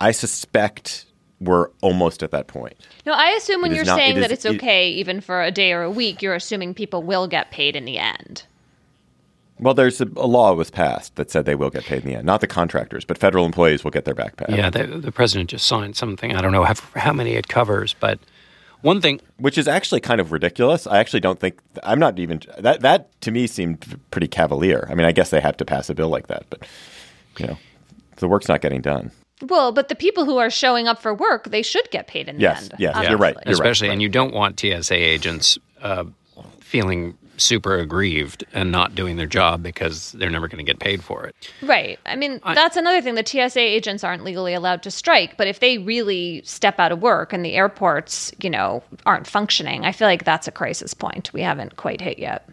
I 0.00 0.12
suspect 0.12 1.04
we're 1.40 1.68
almost 1.82 2.22
at 2.22 2.30
that 2.32 2.46
point. 2.48 2.74
No, 3.06 3.12
I 3.12 3.30
assume 3.30 3.62
when 3.62 3.72
It 3.72 3.76
you're 3.76 3.84
not- 3.84 3.96
saying 3.98 4.16
it 4.16 4.20
that 4.20 4.30
is- 4.32 4.38
it's 4.38 4.44
it- 4.46 4.56
okay 4.56 4.88
even 4.90 5.20
for 5.20 5.42
a 5.42 5.50
day 5.50 5.72
or 5.72 5.82
a 5.82 5.90
week, 5.90 6.22
you're 6.22 6.34
assuming 6.34 6.74
people 6.74 7.02
will 7.02 7.26
get 7.28 7.50
paid 7.50 7.76
in 7.76 7.84
the 7.84 7.98
end. 7.98 8.44
Well, 9.60 9.74
there's 9.74 10.00
a, 10.00 10.06
a 10.16 10.26
law 10.26 10.52
was 10.54 10.70
passed 10.70 11.16
that 11.16 11.30
said 11.30 11.44
they 11.44 11.54
will 11.54 11.70
get 11.70 11.84
paid 11.84 12.02
in 12.02 12.08
the 12.08 12.16
end. 12.16 12.24
Not 12.26 12.40
the 12.40 12.46
contractors, 12.46 13.04
but 13.04 13.18
federal 13.18 13.44
employees 13.44 13.84
will 13.84 13.90
get 13.90 14.04
their 14.06 14.14
back 14.14 14.36
pay. 14.36 14.56
Yeah, 14.56 14.70
the, 14.70 14.86
the 14.86 15.12
president 15.12 15.50
just 15.50 15.66
signed 15.66 15.96
something. 15.96 16.34
I 16.34 16.40
don't 16.40 16.52
know 16.52 16.64
how, 16.64 16.74
how 16.96 17.12
many 17.12 17.32
it 17.32 17.48
covers, 17.48 17.94
but 18.00 18.18
one 18.82 19.00
thing 19.02 19.20
which 19.36 19.58
is 19.58 19.68
actually 19.68 20.00
kind 20.00 20.20
of 20.20 20.32
ridiculous. 20.32 20.86
I 20.86 20.98
actually 20.98 21.20
don't 21.20 21.38
think 21.38 21.58
I'm 21.82 21.98
not 21.98 22.18
even 22.18 22.40
that. 22.58 22.80
That 22.80 23.20
to 23.20 23.30
me 23.30 23.46
seemed 23.46 24.00
pretty 24.10 24.28
cavalier. 24.28 24.86
I 24.90 24.94
mean, 24.94 25.04
I 25.06 25.12
guess 25.12 25.28
they 25.30 25.40
have 25.40 25.56
to 25.58 25.64
pass 25.66 25.90
a 25.90 25.94
bill 25.94 26.08
like 26.08 26.28
that, 26.28 26.46
but 26.48 26.66
you 27.38 27.46
know, 27.46 27.58
the 28.16 28.28
work's 28.28 28.48
not 28.48 28.62
getting 28.62 28.80
done. 28.80 29.10
Well, 29.42 29.72
but 29.72 29.88
the 29.88 29.94
people 29.94 30.24
who 30.24 30.36
are 30.38 30.50
showing 30.50 30.86
up 30.88 31.00
for 31.00 31.14
work, 31.14 31.44
they 31.50 31.62
should 31.62 31.90
get 31.90 32.06
paid 32.06 32.28
in 32.28 32.36
the 32.36 32.42
Yes, 32.42 32.62
end. 32.64 32.72
yes, 32.78 32.94
obviously. 32.94 33.10
you're 33.10 33.18
right. 33.18 33.36
You're 33.46 33.52
especially, 33.54 33.88
and 33.88 34.00
you 34.02 34.08
don't 34.08 34.34
want 34.34 34.60
TSA 34.60 34.94
agents 34.94 35.58
uh, 35.82 36.04
feeling 36.60 37.16
super 37.40 37.78
aggrieved 37.78 38.44
and 38.52 38.70
not 38.70 38.94
doing 38.94 39.16
their 39.16 39.26
job 39.26 39.62
because 39.62 40.12
they're 40.12 40.30
never 40.30 40.48
going 40.48 40.64
to 40.64 40.70
get 40.70 40.78
paid 40.78 41.02
for 41.02 41.24
it. 41.24 41.34
Right. 41.62 41.98
I 42.06 42.16
mean, 42.16 42.40
that's 42.44 42.76
another 42.76 43.00
thing. 43.02 43.14
The 43.14 43.26
TSA 43.26 43.60
agents 43.60 44.04
aren't 44.04 44.24
legally 44.24 44.54
allowed 44.54 44.82
to 44.84 44.90
strike, 44.90 45.36
but 45.36 45.46
if 45.46 45.60
they 45.60 45.78
really 45.78 46.42
step 46.44 46.78
out 46.78 46.92
of 46.92 47.02
work 47.02 47.32
and 47.32 47.44
the 47.44 47.54
airports, 47.54 48.32
you 48.40 48.50
know, 48.50 48.82
aren't 49.06 49.26
functioning, 49.26 49.84
I 49.84 49.92
feel 49.92 50.08
like 50.08 50.24
that's 50.24 50.48
a 50.48 50.52
crisis 50.52 50.94
point 50.94 51.32
we 51.32 51.42
haven't 51.42 51.76
quite 51.76 52.00
hit 52.00 52.18
yet. 52.18 52.48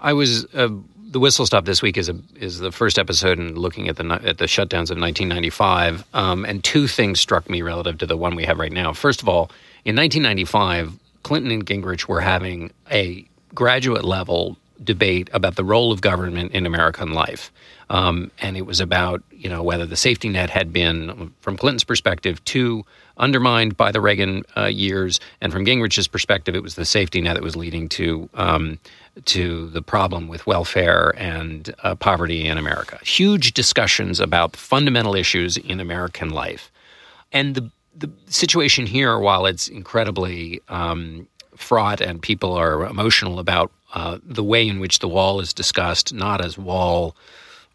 I 0.00 0.12
was 0.12 0.46
uh, 0.54 0.68
the 1.10 1.18
whistle 1.18 1.46
stop 1.46 1.64
this 1.64 1.82
week 1.82 1.96
is 1.96 2.08
a 2.08 2.16
is 2.36 2.58
the 2.58 2.70
first 2.70 2.98
episode 2.98 3.38
in 3.38 3.54
looking 3.54 3.88
at 3.88 3.96
the 3.96 4.04
at 4.24 4.38
the 4.38 4.44
shutdowns 4.44 4.90
of 4.90 4.98
1995, 4.98 6.04
um, 6.14 6.44
and 6.44 6.62
two 6.62 6.86
things 6.86 7.20
struck 7.20 7.48
me 7.48 7.62
relative 7.62 7.98
to 7.98 8.06
the 8.06 8.16
one 8.16 8.36
we 8.36 8.44
have 8.44 8.58
right 8.58 8.72
now. 8.72 8.92
First 8.92 9.22
of 9.22 9.28
all, 9.28 9.50
in 9.84 9.96
1995, 9.96 10.92
Clinton 11.22 11.50
and 11.50 11.66
Gingrich 11.66 12.06
were 12.06 12.20
having 12.20 12.72
a 12.90 13.26
graduate 13.58 14.04
level 14.04 14.56
debate 14.84 15.28
about 15.32 15.56
the 15.56 15.64
role 15.64 15.90
of 15.90 16.00
government 16.00 16.52
in 16.52 16.64
American 16.64 17.10
life. 17.10 17.50
Um, 17.90 18.30
and 18.38 18.56
it 18.56 18.66
was 18.66 18.78
about 18.80 19.20
you 19.32 19.48
know 19.48 19.64
whether 19.64 19.84
the 19.84 19.96
safety 19.96 20.28
net 20.28 20.48
had 20.48 20.72
been, 20.72 21.32
from 21.40 21.56
Clinton's 21.56 21.82
perspective, 21.82 22.36
too 22.44 22.84
undermined 23.16 23.76
by 23.76 23.90
the 23.90 24.00
Reagan 24.00 24.44
uh, 24.56 24.66
years, 24.66 25.18
and 25.40 25.52
from 25.52 25.64
Gingrich's 25.64 26.06
perspective, 26.06 26.54
it 26.54 26.62
was 26.62 26.76
the 26.76 26.84
safety 26.84 27.20
net 27.20 27.34
that 27.34 27.42
was 27.42 27.56
leading 27.56 27.88
to 27.88 28.28
um, 28.34 28.78
to 29.24 29.68
the 29.70 29.82
problem 29.82 30.28
with 30.28 30.46
welfare 30.46 31.12
and 31.16 31.74
uh, 31.82 31.96
poverty 31.96 32.46
in 32.46 32.58
America. 32.58 33.00
Huge 33.02 33.54
discussions 33.54 34.20
about 34.20 34.54
fundamental 34.54 35.16
issues 35.16 35.56
in 35.56 35.80
American 35.80 36.30
life, 36.30 36.70
and 37.32 37.56
the 37.56 37.70
the 37.96 38.10
situation 38.26 38.86
here, 38.86 39.18
while 39.18 39.46
it's 39.46 39.66
incredibly 39.66 40.60
um, 40.68 41.26
fraught 41.58 42.00
and 42.00 42.22
people 42.22 42.52
are 42.52 42.84
emotional 42.84 43.38
about 43.38 43.70
uh, 43.94 44.18
the 44.22 44.44
way 44.44 44.66
in 44.66 44.80
which 44.80 44.98
the 44.98 45.08
wall 45.08 45.40
is 45.40 45.52
discussed, 45.52 46.12
not 46.12 46.44
as 46.44 46.58
wall 46.58 47.16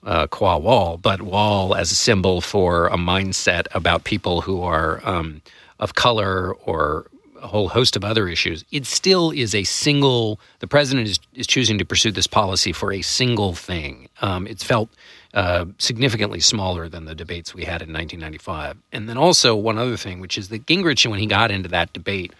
uh, 0.05 0.27
qua 0.27 0.57
wall, 0.57 0.97
but 0.97 1.21
wall 1.21 1.75
as 1.75 1.91
a 1.91 1.95
symbol 1.95 2.41
for 2.41 2.87
a 2.87 2.97
mindset 2.97 3.67
about 3.73 4.03
people 4.03 4.41
who 4.41 4.61
are 4.61 5.01
um, 5.07 5.41
of 5.79 5.95
color 5.95 6.53
or 6.65 7.07
a 7.41 7.47
whole 7.47 7.67
host 7.67 7.95
of 7.95 8.03
other 8.03 8.27
issues. 8.27 8.63
It 8.71 8.85
still 8.85 9.31
is 9.31 9.53
a 9.53 9.63
single. 9.63 10.39
The 10.59 10.67
president 10.67 11.07
is, 11.07 11.19
is 11.33 11.45
choosing 11.45 11.77
to 11.77 11.85
pursue 11.85 12.11
this 12.11 12.27
policy 12.27 12.71
for 12.71 12.93
a 12.93 13.01
single 13.01 13.53
thing. 13.53 14.07
Um, 14.21 14.47
it's 14.47 14.63
felt 14.63 14.89
uh, 15.33 15.65
significantly 15.77 16.39
smaller 16.39 16.87
than 16.87 17.05
the 17.05 17.15
debates 17.15 17.53
we 17.53 17.63
had 17.65 17.81
in 17.81 17.91
1995. 17.91 18.77
And 18.91 19.09
then 19.09 19.17
also 19.17 19.55
one 19.55 19.77
other 19.77 19.97
thing, 19.97 20.19
which 20.19 20.37
is 20.37 20.49
that 20.49 20.65
Gingrich, 20.65 21.09
when 21.09 21.19
he 21.19 21.25
got 21.25 21.51
into 21.51 21.69
that 21.69 21.91
debate, 21.91 22.33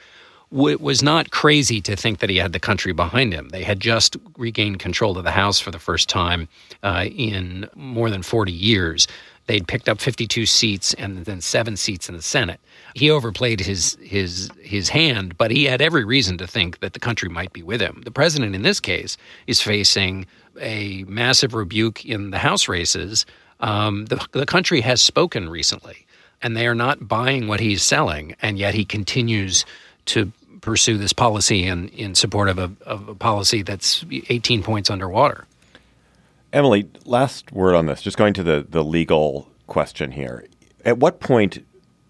w- 0.53 0.77
was 0.79 1.03
not 1.03 1.31
crazy 1.31 1.81
to 1.81 1.95
think 1.95 2.19
that 2.19 2.29
he 2.29 2.37
had 2.37 2.53
the 2.53 2.59
country 2.59 2.93
behind 2.93 3.33
him. 3.33 3.49
They 3.49 3.63
had 3.63 3.79
just 3.79 4.15
regained 4.37 4.79
control 4.79 5.17
of 5.17 5.23
the 5.23 5.31
House 5.31 5.59
for 5.59 5.71
the 5.71 5.79
first 5.79 6.07
time 6.07 6.47
uh, 6.83 7.05
in 7.15 7.67
more 7.75 8.09
than 8.09 8.23
40 8.23 8.51
years. 8.51 9.07
They'd 9.47 9.67
picked 9.67 9.89
up 9.89 9.99
52 9.99 10.45
seats 10.45 10.93
and 10.93 11.25
then 11.25 11.41
seven 11.41 11.75
seats 11.75 12.07
in 12.07 12.15
the 12.15 12.21
Senate. 12.21 12.61
He 12.95 13.09
overplayed 13.09 13.59
his 13.59 13.97
his 14.01 14.49
his 14.61 14.87
hand, 14.89 15.37
but 15.37 15.51
he 15.51 15.65
had 15.65 15.81
every 15.81 16.05
reason 16.05 16.37
to 16.37 16.47
think 16.47 16.79
that 16.79 16.93
the 16.93 16.99
country 16.99 17.27
might 17.27 17.51
be 17.51 17.63
with 17.63 17.81
him. 17.81 18.03
The 18.05 18.11
president, 18.11 18.55
in 18.55 18.61
this 18.61 18.79
case, 18.79 19.17
is 19.47 19.61
facing 19.61 20.27
a 20.61 21.03
massive 21.05 21.53
rebuke 21.53 22.05
in 22.05 22.31
the 22.31 22.37
House 22.37 22.69
races. 22.69 23.25
Um, 23.59 24.05
the, 24.05 24.25
the 24.31 24.45
country 24.45 24.81
has 24.81 25.01
spoken 25.01 25.49
recently, 25.49 26.05
and 26.41 26.55
they 26.55 26.67
are 26.67 26.75
not 26.75 27.07
buying 27.07 27.47
what 27.47 27.59
he's 27.59 27.83
selling, 27.83 28.35
and 28.41 28.57
yet 28.57 28.75
he 28.75 28.85
continues 28.85 29.65
to 30.05 30.31
pursue 30.63 30.97
this 30.97 31.13
policy 31.13 31.65
in, 31.65 31.89
in 31.89 32.15
support 32.15 32.47
of 32.47 32.58
a, 32.58 32.71
of 32.86 33.10
a 33.10 33.15
policy 33.15 33.62
that's 33.62 34.06
18 34.10 34.63
points 34.63 34.89
underwater. 34.89 35.45
Emily, 36.54 36.88
last 37.06 37.52
word 37.52 37.76
on 37.76 37.86
this. 37.86 38.02
Just 38.02 38.17
going 38.17 38.34
to 38.36 38.43
the 38.43 38.65
the 38.69 38.84
legal 38.84 39.49
question 39.67 40.12
here. 40.12 40.45
At 40.86 40.99
what 40.99 41.19
point 41.19 41.65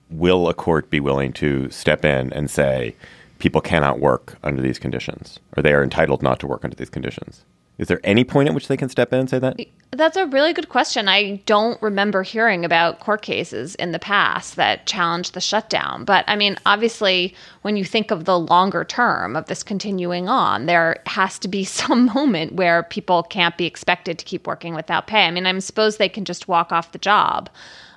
will 0.09 0.47
a 0.49 0.53
court 0.53 0.89
be 0.89 0.99
willing 0.99 1.33
to 1.33 1.69
step 1.71 2.05
in 2.05 2.31
and 2.33 2.49
say 2.49 2.95
people 3.39 3.61
cannot 3.61 3.99
work 3.99 4.37
under 4.43 4.61
these 4.61 4.79
conditions, 4.79 5.39
or 5.57 5.63
they 5.63 5.73
are 5.73 5.83
entitled 5.83 6.21
not 6.21 6.39
to 6.41 6.47
work 6.47 6.63
under 6.63 6.75
these 6.75 6.89
conditions? 6.89 7.45
Is 7.79 7.87
there 7.87 7.99
any 8.03 8.23
point 8.23 8.47
at 8.47 8.55
which 8.55 8.67
they 8.67 8.77
can 8.77 8.89
step 8.89 9.11
in 9.13 9.19
and 9.19 9.29
say 9.29 9.39
that? 9.39 9.59
That's 9.91 10.17
a 10.17 10.27
really 10.27 10.53
good 10.53 10.69
question. 10.69 11.07
I 11.07 11.41
don't 11.45 11.81
remember 11.81 12.21
hearing 12.21 12.65
about 12.65 12.99
court 12.99 13.23
cases 13.23 13.73
in 13.75 13.91
the 13.91 13.99
past 13.99 14.55
that 14.55 14.85
challenged 14.85 15.33
the 15.33 15.41
shutdown. 15.41 16.05
But 16.05 16.23
I 16.27 16.35
mean, 16.35 16.57
obviously, 16.65 17.33
when 17.63 17.75
you 17.75 17.83
think 17.83 18.11
of 18.11 18.25
the 18.25 18.37
longer 18.37 18.83
term 18.83 19.35
of 19.35 19.47
this 19.47 19.63
continuing 19.63 20.29
on, 20.29 20.67
there 20.67 21.01
has 21.07 21.39
to 21.39 21.47
be 21.47 21.63
some 21.63 22.05
moment 22.13 22.53
where 22.53 22.83
people 22.83 23.23
can't 23.23 23.57
be 23.57 23.65
expected 23.65 24.19
to 24.19 24.25
keep 24.25 24.45
working 24.45 24.75
without 24.75 25.07
pay. 25.07 25.25
I 25.25 25.31
mean, 25.31 25.47
I 25.47 25.59
suppose 25.59 25.97
they 25.97 26.09
can 26.09 26.25
just 26.25 26.47
walk 26.47 26.71
off 26.71 26.91
the 26.91 26.99
job 26.99 27.49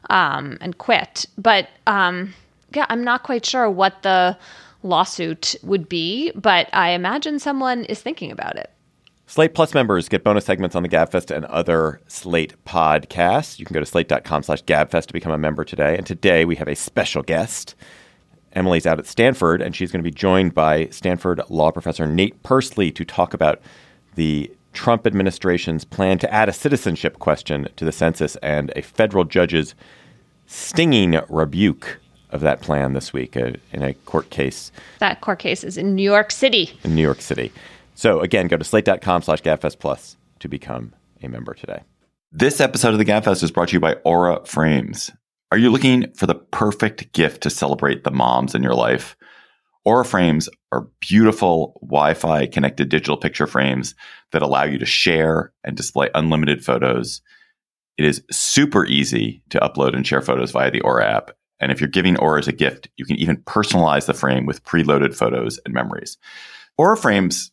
um, 0.09 0.57
and 0.61 0.79
quit. 0.79 1.27
But 1.37 1.69
um, 1.87 2.33
yeah, 2.75 2.87
I'm 2.89 3.05
not 3.05 3.25
quite 3.25 3.45
sure 3.45 3.71
what 3.71 4.03
the 4.03 4.39
lawsuit 4.83 5.57
would 5.63 5.89
be, 5.89 6.33
but 6.35 6.69
I 6.73 6.91
imagine 6.91 7.39
someone 7.39 7.85
is 7.85 8.01
thinking 8.01 8.31
about 8.31 8.57
it. 8.57 8.71
Slate 9.29 9.55
Plus 9.55 9.75
members 9.75 10.09
get 10.09 10.23
bonus 10.23 10.45
segments 10.45 10.77
on 10.77 10.85
the 10.85 10.89
GabFest 10.89 11.35
and 11.35 11.45
other 11.47 12.01
Slate 12.07 12.55
podcasts. 12.65 13.59
You 13.59 13.67
can 13.67 13.75
go 13.75 13.81
to 13.81 13.87
slate.com 13.87 14.45
slash 14.45 14.63
GabFest 14.63 15.07
to 15.07 15.13
become 15.13 15.33
a 15.33 15.39
member 15.39 15.65
today. 15.65 15.97
And 15.97 16.07
today 16.07 16.45
we 16.45 16.55
have 16.57 16.69
a 16.69 16.77
special 16.77 17.23
guest. 17.23 17.75
Emily's 18.53 18.87
out 18.87 19.01
at 19.01 19.07
Stanford, 19.07 19.61
and 19.61 19.75
she's 19.75 19.91
going 19.91 20.03
to 20.03 20.09
be 20.09 20.15
joined 20.15 20.55
by 20.55 20.87
Stanford 20.87 21.43
law 21.49 21.73
professor 21.73 22.07
Nate 22.07 22.41
Persily 22.45 22.93
to 22.93 23.05
talk 23.05 23.35
about 23.35 23.61
the 24.15 24.51
Trump 24.73 25.09
administration's 25.09 25.85
plan 25.85 26.19
to 26.19 26.33
add 26.33 26.49
a 26.49 26.53
citizenship 26.53 27.19
question 27.19 27.67
to 27.75 27.85
the 27.85 27.93
census 27.93 28.37
and 28.37 28.73
a 28.77 28.83
federal 28.83 29.25
judge's 29.25 29.75
stinging 30.47 31.21
rebuke 31.29 31.99
of 32.31 32.43
that 32.43 32.61
plan 32.61 32.93
this 32.93 33.13
week 33.13 33.37
uh, 33.37 33.53
in 33.73 33.83
a 33.83 33.95
court 33.95 34.31
case. 34.31 34.71
That 35.01 35.21
court 35.21 35.41
case 35.41 35.65
is 35.65 35.77
in 35.77 35.97
New 35.97 36.03
York 36.03 36.31
City. 36.31 36.79
In 36.85 36.95
New 36.95 37.03
York 37.03 37.21
City. 37.21 37.53
So 37.97 38.21
again, 38.21 38.47
go 38.47 38.57
to 38.57 38.65
slate.com 38.65 39.23
slash 39.23 39.43
gabfest 39.43 39.81
plus 39.81 40.17
to 40.41 40.49
become 40.49 40.95
a 41.23 41.29
member 41.29 41.55
today. 41.55 41.83
This 42.31 42.61
episode 42.61 42.93
of 42.93 42.99
the 42.99 43.05
Gabfest 43.05 43.43
is 43.43 43.51
brought 43.51 43.69
to 43.69 43.75
you 43.75 43.81
by 43.81 43.95
Aura 44.05 44.45
Frames. 44.45 45.11
Are 45.51 45.57
you 45.57 45.71
looking 45.71 46.13
for 46.13 46.27
the 46.27 46.35
perfect 46.35 47.13
gift 47.13 47.43
to 47.43 47.51
celebrate 47.51 48.05
the 48.05 48.11
moms 48.11 48.55
in 48.55 48.63
your 48.63 48.75
life? 48.75 49.17
Aura 49.87 50.05
frames 50.05 50.49
are 50.73 50.89
beautiful 51.01 51.79
Wi 51.81 52.13
Fi 52.13 52.47
connected 52.47 52.91
digital 52.91 53.17
picture 53.17 53.47
frames 53.47 53.95
that 54.33 54.43
allow 54.43 54.65
you 54.65 54.77
to 54.79 54.85
share 54.85 55.53
and 55.65 55.77
display 55.77 56.11
unlimited 56.15 56.63
photos. 56.63 57.23
It 57.97 58.05
is 58.05 58.23
super 58.31 58.85
easy 58.85 59.43
to 59.51 59.61
upload 59.61 59.95
and 59.95 60.07
share 60.07 60.21
photos 60.21 60.51
via 60.51 60.71
the 60.71 60.83
Aura 60.83 61.07
app. 61.07 61.31
And 61.61 61.73
if 61.73 61.81
you're 61.81 61.89
giving 61.89 62.19
Aura 62.19 62.41
as 62.41 62.49
a 62.49 62.53
gift, 62.53 62.91
you 62.97 63.07
can 63.07 63.17
even 63.17 63.39
personalize 63.45 64.05
the 64.05 64.13
frame 64.13 64.45
with 64.45 64.65
preloaded 64.65 65.15
photos 65.15 65.59
and 65.65 65.73
memories. 65.73 66.19
Aura 66.77 66.97
frames, 66.97 67.53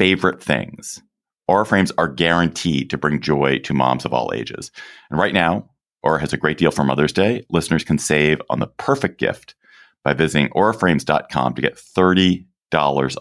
favorite 0.00 0.42
things. 0.42 1.02
Aura 1.46 1.66
frames 1.66 1.92
are 1.98 2.08
guaranteed 2.08 2.88
to 2.88 2.96
bring 2.96 3.20
joy 3.20 3.58
to 3.58 3.74
moms 3.74 4.06
of 4.06 4.14
all 4.14 4.32
ages. 4.34 4.70
And 5.10 5.20
right 5.20 5.34
now, 5.34 5.68
Aura 6.02 6.18
has 6.20 6.32
a 6.32 6.38
great 6.38 6.56
deal 6.56 6.70
for 6.70 6.84
Mother's 6.84 7.12
Day. 7.12 7.44
Listeners 7.50 7.84
can 7.84 7.98
save 7.98 8.40
on 8.48 8.60
the 8.60 8.66
perfect 8.66 9.20
gift 9.20 9.54
by 10.02 10.14
visiting 10.14 10.48
auraframes.com 10.52 11.52
to 11.52 11.60
get 11.60 11.76
$30 11.76 12.46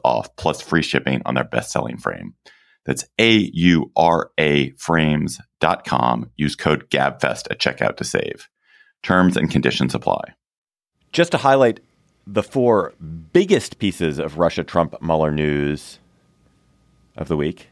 off 0.05 0.33
plus 0.37 0.61
free 0.61 0.81
shipping 0.81 1.21
on 1.25 1.33
their 1.35 1.43
best-selling 1.43 1.97
frame. 1.97 2.33
That's 2.85 3.03
A-U-R-A 3.19 4.69
frames.com. 4.77 6.31
Use 6.37 6.55
code 6.55 6.89
GABFEST 6.89 7.51
at 7.51 7.59
checkout 7.59 7.97
to 7.97 8.05
save. 8.05 8.47
Terms 9.03 9.35
and 9.35 9.51
conditions 9.51 9.93
apply. 9.93 10.21
Just 11.11 11.31
to 11.31 11.39
highlight 11.39 11.81
the 12.25 12.43
four 12.43 12.93
biggest 13.33 13.79
pieces 13.79 14.17
of 14.17 14.37
Russia 14.37 14.63
Trump 14.63 14.95
Mueller 15.01 15.31
news 15.31 15.98
of 17.19 17.27
the 17.27 17.37
week, 17.37 17.67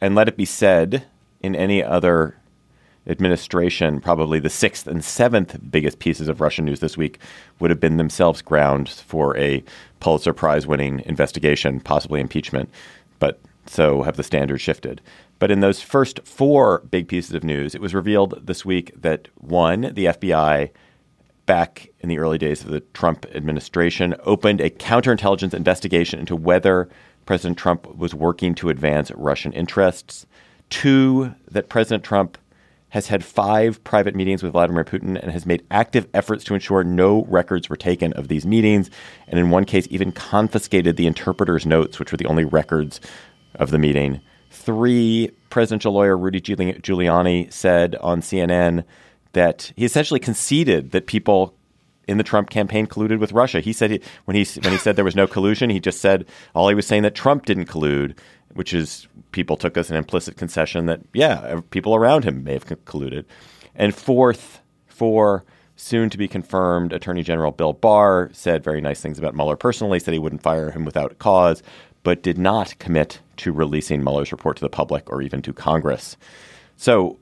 and 0.00 0.14
let 0.14 0.28
it 0.28 0.36
be 0.36 0.44
said 0.44 1.04
in 1.42 1.56
any 1.56 1.82
other 1.82 2.36
administration, 3.06 4.00
probably 4.00 4.38
the 4.38 4.50
sixth 4.50 4.86
and 4.86 5.04
seventh 5.04 5.58
biggest 5.70 5.98
pieces 5.98 6.28
of 6.28 6.40
Russian 6.40 6.66
news 6.66 6.80
this 6.80 6.96
week 6.96 7.18
would 7.58 7.70
have 7.70 7.80
been 7.80 7.96
themselves 7.96 8.42
grounds 8.42 9.00
for 9.00 9.36
a 9.36 9.64
Pulitzer 9.98 10.34
Prize 10.34 10.66
winning 10.66 11.02
investigation, 11.06 11.80
possibly 11.80 12.20
impeachment. 12.20 12.70
But 13.18 13.40
so 13.66 14.02
have 14.02 14.16
the 14.16 14.22
standards 14.22 14.62
shifted. 14.62 15.00
But 15.38 15.50
in 15.50 15.60
those 15.60 15.80
first 15.80 16.20
four 16.24 16.80
big 16.90 17.08
pieces 17.08 17.34
of 17.34 17.42
news, 17.42 17.74
it 17.74 17.80
was 17.80 17.94
revealed 17.94 18.46
this 18.46 18.64
week 18.64 18.92
that 19.00 19.28
one, 19.36 19.80
the 19.94 20.06
FBI, 20.06 20.70
back 21.46 21.88
in 22.00 22.10
the 22.10 22.18
early 22.18 22.36
days 22.36 22.62
of 22.62 22.70
the 22.70 22.80
Trump 22.80 23.24
administration, 23.34 24.14
opened 24.24 24.60
a 24.60 24.68
counterintelligence 24.68 25.54
investigation 25.54 26.20
into 26.20 26.36
whether 26.36 26.90
President 27.30 27.58
Trump 27.58 27.96
was 27.96 28.12
working 28.12 28.56
to 28.56 28.70
advance 28.70 29.12
Russian 29.12 29.52
interests. 29.52 30.26
Two, 30.68 31.32
that 31.48 31.68
President 31.68 32.02
Trump 32.02 32.36
has 32.88 33.06
had 33.06 33.24
five 33.24 33.84
private 33.84 34.16
meetings 34.16 34.42
with 34.42 34.50
Vladimir 34.50 34.82
Putin 34.82 35.16
and 35.16 35.30
has 35.30 35.46
made 35.46 35.64
active 35.70 36.08
efforts 36.12 36.42
to 36.42 36.54
ensure 36.54 36.82
no 36.82 37.24
records 37.26 37.68
were 37.68 37.76
taken 37.76 38.12
of 38.14 38.26
these 38.26 38.44
meetings, 38.44 38.90
and 39.28 39.38
in 39.38 39.50
one 39.50 39.64
case, 39.64 39.86
even 39.90 40.10
confiscated 40.10 40.96
the 40.96 41.06
interpreter's 41.06 41.64
notes, 41.64 42.00
which 42.00 42.10
were 42.10 42.18
the 42.18 42.26
only 42.26 42.44
records 42.44 43.00
of 43.54 43.70
the 43.70 43.78
meeting. 43.78 44.20
Three, 44.50 45.30
presidential 45.50 45.92
lawyer 45.92 46.18
Rudy 46.18 46.40
Giuliani 46.40 47.52
said 47.52 47.94
on 48.00 48.22
CNN 48.22 48.82
that 49.34 49.72
he 49.76 49.84
essentially 49.84 50.18
conceded 50.18 50.90
that 50.90 51.06
people 51.06 51.54
in 52.10 52.18
the 52.18 52.24
Trump 52.24 52.50
campaign 52.50 52.86
colluded 52.86 53.20
with 53.20 53.32
Russia. 53.32 53.60
He 53.60 53.72
said 53.72 53.90
he, 53.92 54.00
when 54.24 54.36
he 54.36 54.44
when 54.60 54.72
he 54.72 54.78
said 54.78 54.96
there 54.96 55.04
was 55.04 55.16
no 55.16 55.26
collusion, 55.26 55.70
he 55.70 55.80
just 55.80 56.00
said 56.00 56.26
all 56.54 56.68
he 56.68 56.74
was 56.74 56.86
saying 56.86 57.04
that 57.04 57.14
Trump 57.14 57.46
didn't 57.46 57.66
collude, 57.66 58.18
which 58.54 58.74
is 58.74 59.06
people 59.32 59.56
took 59.56 59.76
as 59.76 59.90
an 59.90 59.96
implicit 59.96 60.36
concession 60.36 60.86
that 60.86 61.00
yeah, 61.14 61.60
people 61.70 61.94
around 61.94 62.24
him 62.24 62.42
may 62.42 62.52
have 62.52 62.66
colluded. 62.66 63.24
And 63.76 63.94
fourth, 63.94 64.60
for 64.88 65.44
soon 65.76 66.10
to 66.10 66.18
be 66.18 66.28
confirmed 66.28 66.92
Attorney 66.92 67.22
General 67.22 67.52
Bill 67.52 67.72
Barr 67.72 68.28
said 68.32 68.62
very 68.62 68.80
nice 68.80 69.00
things 69.00 69.18
about 69.18 69.34
Mueller 69.34 69.56
personally, 69.56 70.00
said 70.00 70.12
he 70.12 70.18
wouldn't 70.18 70.42
fire 70.42 70.72
him 70.72 70.84
without 70.84 71.18
cause, 71.18 71.62
but 72.02 72.22
did 72.22 72.36
not 72.36 72.78
commit 72.78 73.20
to 73.36 73.52
releasing 73.52 74.02
Mueller's 74.02 74.32
report 74.32 74.56
to 74.56 74.60
the 74.60 74.68
public 74.68 75.08
or 75.08 75.22
even 75.22 75.40
to 75.42 75.52
Congress. 75.52 76.16
So, 76.76 77.18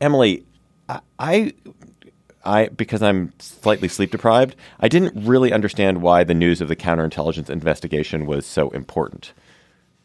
Emily, 0.00 0.44
I, 0.88 1.00
I 1.18 1.52
I 2.46 2.68
because 2.68 3.02
I'm 3.02 3.32
slightly 3.38 3.88
sleep 3.88 4.10
deprived, 4.10 4.56
I 4.80 4.88
didn't 4.88 5.26
really 5.26 5.52
understand 5.52 6.02
why 6.02 6.24
the 6.24 6.34
news 6.34 6.60
of 6.60 6.68
the 6.68 6.76
counterintelligence 6.76 7.50
investigation 7.50 8.26
was 8.26 8.46
so 8.46 8.70
important. 8.70 9.32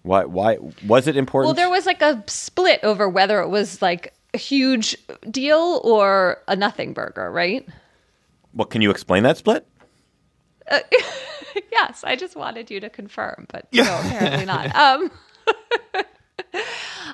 Why 0.04 0.26
why 0.26 0.58
was 0.86 1.08
it 1.08 1.16
important? 1.16 1.48
Well, 1.48 1.54
there 1.54 1.70
was 1.70 1.86
like 1.86 2.02
a 2.02 2.24
split 2.28 2.80
over 2.84 3.08
whether 3.08 3.40
it 3.42 3.50
was 3.50 3.82
like 3.82 4.14
a 4.34 4.38
huge 4.38 4.98
deal 5.30 5.82
or 5.84 6.42
a 6.48 6.56
nothing 6.56 6.94
burger, 6.94 7.32
right? 7.32 7.68
Well, 8.54 8.66
can 8.66 8.82
you 8.82 8.90
explain 8.90 9.24
that 9.24 9.38
split? 9.38 9.68
Uh, 10.70 10.80
yes, 11.72 12.04
I 12.04 12.16
just 12.16 12.36
wanted 12.36 12.72
you 12.72 12.80
to 12.80 12.90
confirm, 12.90 13.46
but 13.50 13.68
no, 13.72 13.84
apparently 13.84 14.46
not. 14.46 14.76
Um, 14.76 15.12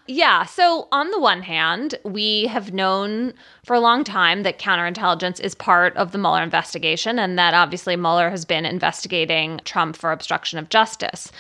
yeah. 0.08 0.46
So, 0.46 0.88
on 0.92 1.12
the 1.12 1.20
one 1.20 1.42
hand, 1.42 1.96
we 2.04 2.48
have 2.48 2.74
known 2.74 3.34
for 3.64 3.76
a 3.76 3.80
long 3.80 4.04
time 4.04 4.44
that 4.44 4.60
counterintelligence 4.60 5.40
is 5.40 5.56
part 5.56 5.96
of 5.96 6.12
the 6.12 6.18
Mueller 6.18 6.44
investigation, 6.44 7.20
and 7.20 7.38
that 7.38 7.54
obviously 7.54 7.96
Mueller 7.96 8.30
has 8.30 8.46
been 8.46 8.66
investigating 8.66 9.60
Trump 9.66 9.96
for 9.96 10.12
obstruction 10.12 10.60
of 10.60 10.70
justice. 10.70 11.32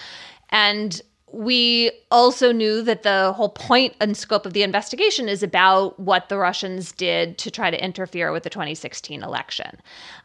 And 0.49 1.01
we 1.31 1.91
also 2.09 2.53
knew 2.53 2.81
that 2.81 3.03
the 3.03 3.33
whole 3.33 3.49
point 3.49 3.93
and 3.99 4.15
scope 4.15 4.45
of 4.45 4.53
the 4.53 4.63
investigation 4.63 5.27
is 5.27 5.43
about 5.43 5.99
what 5.99 6.29
the 6.29 6.37
Russians 6.37 6.93
did 6.93 7.37
to 7.39 7.51
try 7.51 7.69
to 7.69 7.83
interfere 7.83 8.31
with 8.31 8.43
the 8.43 8.49
2016 8.49 9.21
election. 9.21 9.77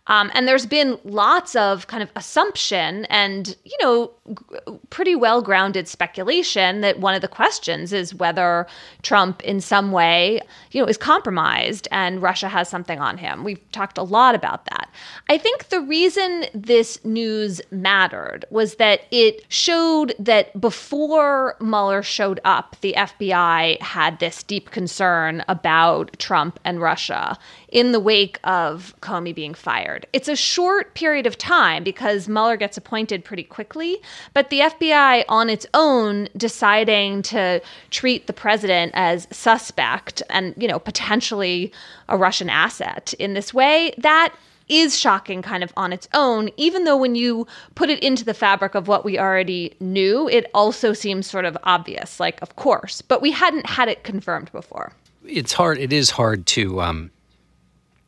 Um, 0.09 0.31
and 0.35 0.47
there's 0.47 0.67
been 0.67 0.99
lots 1.05 1.55
of 1.57 1.87
kind 1.87 2.03
of 2.03 2.11
assumption 2.17 3.05
and, 3.07 3.57
you 3.65 3.77
know, 3.81 4.11
g- 4.29 4.79
pretty 4.91 5.15
well 5.15 5.43
grounded 5.43 5.87
speculation 5.87 6.81
that 6.81 7.01
one 7.01 7.15
of 7.15 7.21
the 7.21 7.29
questions 7.29 7.93
is 7.93 8.15
whether 8.15 8.67
Trump 9.03 9.43
in 9.43 9.61
some 9.61 9.93
way, 9.93 10.41
you 10.73 10.81
know, 10.81 10.89
is 10.89 10.97
compromised 10.97 11.87
and 11.93 12.21
Russia 12.23 12.49
has 12.49 12.69
something 12.69 12.99
on 13.01 13.17
him. 13.19 13.45
We've 13.45 13.71
talked 13.71 13.97
a 13.97 14.03
lot 14.03 14.35
about 14.35 14.65
that. 14.67 14.89
I 15.29 15.39
think 15.39 15.69
the 15.69 15.81
reason 15.81 16.47
this 16.53 17.05
news 17.05 17.61
mattered 17.71 18.45
was 18.51 18.77
that 18.77 19.03
it 19.13 19.45
showed 19.49 20.15
that 20.19 20.61
before 20.61 20.92
Mueller 20.93 22.03
showed 22.03 22.41
up, 22.45 22.77
the 22.81 22.95
FBI 22.97 23.81
had 23.81 24.19
this 24.19 24.43
deep 24.43 24.71
concern 24.71 25.43
about 25.49 26.19
Trump 26.19 26.61
and 26.65 26.81
Russia 26.81 27.39
in 27.69 27.93
the 27.93 28.01
wake 28.01 28.39
of 28.45 28.95
Comey 29.01 29.35
being 29.35 29.55
fired. 29.55 30.07
It's 30.13 30.29
a 30.29 30.37
short 30.37 30.95
period 30.95 31.27
of 31.27 31.39
time 31.39 31.83
because 31.83 32.29
Mueller 32.29 32.57
gets 32.57 32.77
appointed 32.77 33.25
pretty 33.25 33.45
quickly, 33.45 34.03
but 34.35 34.51
the 34.51 34.61
FBI 34.61 35.25
on 35.29 35.49
its 35.49 35.67
own 35.73 36.29
deciding 36.37 37.23
to 37.23 37.63
treat 37.91 38.27
the 38.27 38.33
president 38.33 38.93
as 38.95 39.27
suspect 39.31 40.23
and, 40.29 40.55
you 40.59 40.69
know, 40.69 40.79
potentially 40.79 41.73
a 42.09 42.17
Russian 42.19 42.51
asset 42.51 43.15
in 43.19 43.35
this 43.35 43.55
way, 43.55 43.95
that 43.99 44.35
is 44.69 44.99
shocking 44.99 45.43
kind 45.43 45.63
of 45.63 45.73
on 45.77 45.93
its 45.93 46.09
own, 46.15 46.51
even 46.57 46.85
though 46.85 46.97
when 46.97 47.15
you 47.15 47.47
put 47.75 47.91
it 47.91 48.03
into 48.03 48.25
the 48.25 48.35
fabric 48.35 48.75
of 48.75 48.89
what 48.89 49.05
we 49.05 49.19
already 49.19 49.75
knew, 49.81 50.29
it 50.29 50.51
also 50.55 50.93
seems 50.93 51.27
sort 51.27 51.45
of 51.45 51.57
obvious, 51.65 52.19
like, 52.21 52.41
of 52.43 52.57
course, 52.57 53.03
but 53.03 53.21
we 53.23 53.31
hadn't 53.31 53.67
had 53.67 53.89
it 53.89 54.05
confirmed 54.05 54.51
before. 54.53 54.93
It's 55.27 55.53
hard, 55.53 55.79
it 55.79 55.93
is 55.93 56.11
hard 56.11 56.47
to 56.47 56.81
um, 56.81 57.11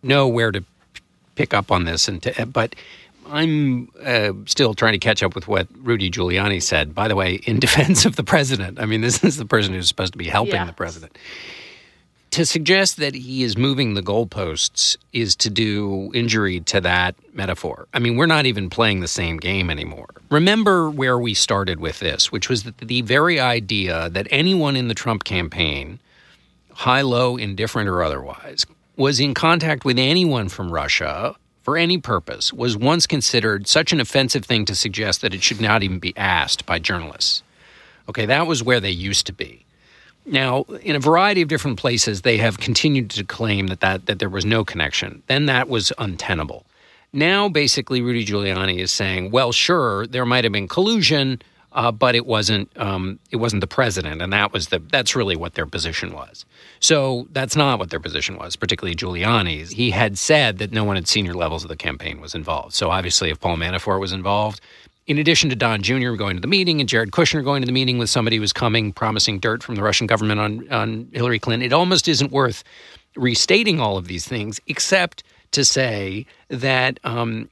know 0.03 0.27
where 0.29 0.53
to 0.53 0.65
pick 1.35 1.55
up 1.55 1.71
on 1.73 1.85
this 1.85 2.09
and 2.09 2.23
to, 2.23 2.47
but 2.47 2.75
I'm 3.27 3.89
uh, 4.05 4.33
still 4.47 4.75
trying 4.75 4.93
to 4.93 4.99
catch 4.99 5.23
up 5.23 5.35
with 5.35 5.49
what 5.49 5.67
Rudy 5.83 6.11
Giuliani 6.11 6.63
said. 6.63 6.95
By 6.95 7.09
the 7.09 7.17
way, 7.17 7.37
in 7.47 7.59
defense 7.61 8.05
of 8.05 8.17
the 8.17 8.25
president, 8.25 8.79
I 8.81 8.87
mean, 8.87 9.01
this 9.01 9.25
is 9.25 9.37
the 9.37 9.47
person 9.47 9.73
who's 9.73 9.89
supposed 9.89 10.13
to 10.13 10.19
be 10.19 10.29
helping 10.29 10.55
Yeah. 10.55 10.67
the 10.67 10.73
president. 10.73 11.17
To 12.35 12.45
suggest 12.45 12.97
that 12.97 13.15
he 13.15 13.45
is 13.45 13.57
moving 13.57 13.95
the 13.95 14.03
goalposts 14.03 14.97
is 15.13 15.37
to 15.37 15.49
do 15.49 16.11
injury 16.15 16.59
to 16.63 16.81
that 16.81 17.15
metaphor. 17.33 17.87
I 17.95 18.01
mean, 18.01 18.17
we're 18.17 18.27
not 18.27 18.45
even 18.45 18.71
playing 18.71 18.99
the 18.99 19.07
same 19.07 19.37
game 19.37 19.71
anymore. 19.71 20.09
Remember 20.33 20.91
where 20.91 21.17
we 21.17 21.33
started 21.33 21.79
with 21.79 22.01
this, 22.01 22.33
which 22.33 22.49
was 22.49 22.65
that 22.65 22.79
the 22.79 23.03
very 23.03 23.39
idea 23.39 24.11
that 24.11 24.27
anyone 24.33 24.75
in 24.75 24.89
the 24.89 24.95
Trump 24.95 25.23
campaign, 25.23 26.01
high, 26.73 27.03
low, 27.03 27.37
indifferent, 27.37 27.89
or 27.89 28.03
otherwise, 28.03 28.67
was 28.97 29.21
in 29.21 29.33
contact 29.33 29.85
with 29.85 29.97
anyone 29.97 30.49
from 30.49 30.73
Russia 30.73 31.37
for 31.63 31.77
any 31.77 31.99
purpose 31.99 32.53
was 32.53 32.77
once 32.77 33.07
considered 33.07 33.69
such 33.69 33.93
an 33.93 34.01
offensive 34.01 34.45
thing 34.45 34.65
to 34.65 34.75
suggest 34.75 35.21
that 35.21 35.35
it 35.35 35.43
should 35.45 35.61
not 35.61 35.85
even 35.85 36.01
be 36.01 36.13
asked 36.17 36.67
by 36.67 36.81
journalists. 36.81 37.45
Okay, 38.09 38.27
that 38.27 38.49
was 38.49 38.61
where 38.61 38.81
they 38.81 38.91
used 38.91 39.27
to 39.29 39.33
be. 39.33 39.64
Now, 40.27 40.63
in 40.83 40.97
a 40.97 41.01
variety 41.01 41.43
of 41.43 41.49
different 41.49 41.79
places, 41.79 42.23
they 42.23 42.39
have 42.39 42.59
continued 42.59 43.11
to 43.11 43.25
claim 43.25 43.67
that, 43.67 43.81
that, 43.81 44.07
that 44.07 44.19
there 44.19 44.31
was 44.31 44.45
no 44.45 44.65
connection. 44.65 45.23
Then 45.27 45.47
that 45.47 45.69
was 45.69 45.93
untenable. 45.99 46.65
Now, 47.13 47.49
basically, 47.49 48.01
Rudy 48.01 48.25
Giuliani 48.25 48.79
is 48.79 48.91
saying, 48.91 49.31
well, 49.31 49.53
sure, 49.53 50.07
there 50.07 50.27
might 50.27 50.45
have 50.45 50.53
been 50.53 50.67
collusion, 50.67 51.41
uh, 51.75 51.93
but 51.93 52.15
it 52.15 52.27
wasn't 52.27 52.71
um, 52.77 53.19
it 53.31 53.37
wasn't 53.37 53.61
the 53.61 53.67
president, 53.67 54.23
and 54.23 54.33
that 54.33 54.53
was 54.53 54.69
the 54.69 54.79
that's 54.79 55.15
really 55.17 55.37
what 55.37 55.55
their 55.55 55.67
position 55.67 56.13
was. 56.13 56.45
So 56.81 57.29
that's 57.33 57.57
not 57.57 57.79
what 57.79 57.91
their 57.91 58.01
position 58.01 58.37
was, 58.37 58.57
particularly 58.57 58.95
Giuliani's. 58.95 59.71
He 59.71 59.91
had 59.91 60.17
said 60.17 60.59
that 60.59 60.73
no 60.73 60.85
one 60.85 60.97
at 60.97 61.09
senior 61.09 61.35
levels 61.35 61.65
of 61.65 61.69
the 61.69 61.77
campaign 61.77 62.21
was 62.21 62.35
involved. 62.35 62.75
So 62.75 62.91
obviously, 62.91 63.31
if 63.31 63.41
Paul 63.41 63.57
Manafort 63.57 64.01
was 64.01 64.13
involved, 64.13 64.61
in 65.07 65.19
addition 65.19 65.51
to 65.51 65.57
Don 65.57 65.83
Jr. 65.83 66.13
going 66.13 66.37
to 66.37 66.41
the 66.41 66.49
meeting 66.49 66.81
and 66.81 66.89
Jared 66.89 67.11
Kushner 67.11 67.45
going 67.45 67.63
to 67.63 67.67
the 67.67 67.73
meeting 67.73 67.99
with 67.99 68.09
somebody 68.11 68.37
who 68.37 68.41
was 68.41 68.53
coming 68.53 68.93
promising 68.93 69.39
dirt 69.39 69.63
from 69.63 69.75
the 69.75 69.83
Russian 69.83 70.07
government 70.07 70.41
on, 70.41 70.73
on 70.73 71.09
Hillary 71.13 71.39
Clinton, 71.39 71.67
it 71.67 71.73
almost 71.73 72.09
isn't 72.09 72.33
worth 72.33 72.65
restating 73.17 73.81
all 73.81 73.97
of 73.97 74.09
these 74.09 74.27
things, 74.27 74.61
except 74.67 75.23
to 75.53 75.65
say 75.65 76.27
that 76.49 76.99
um, 77.05 77.49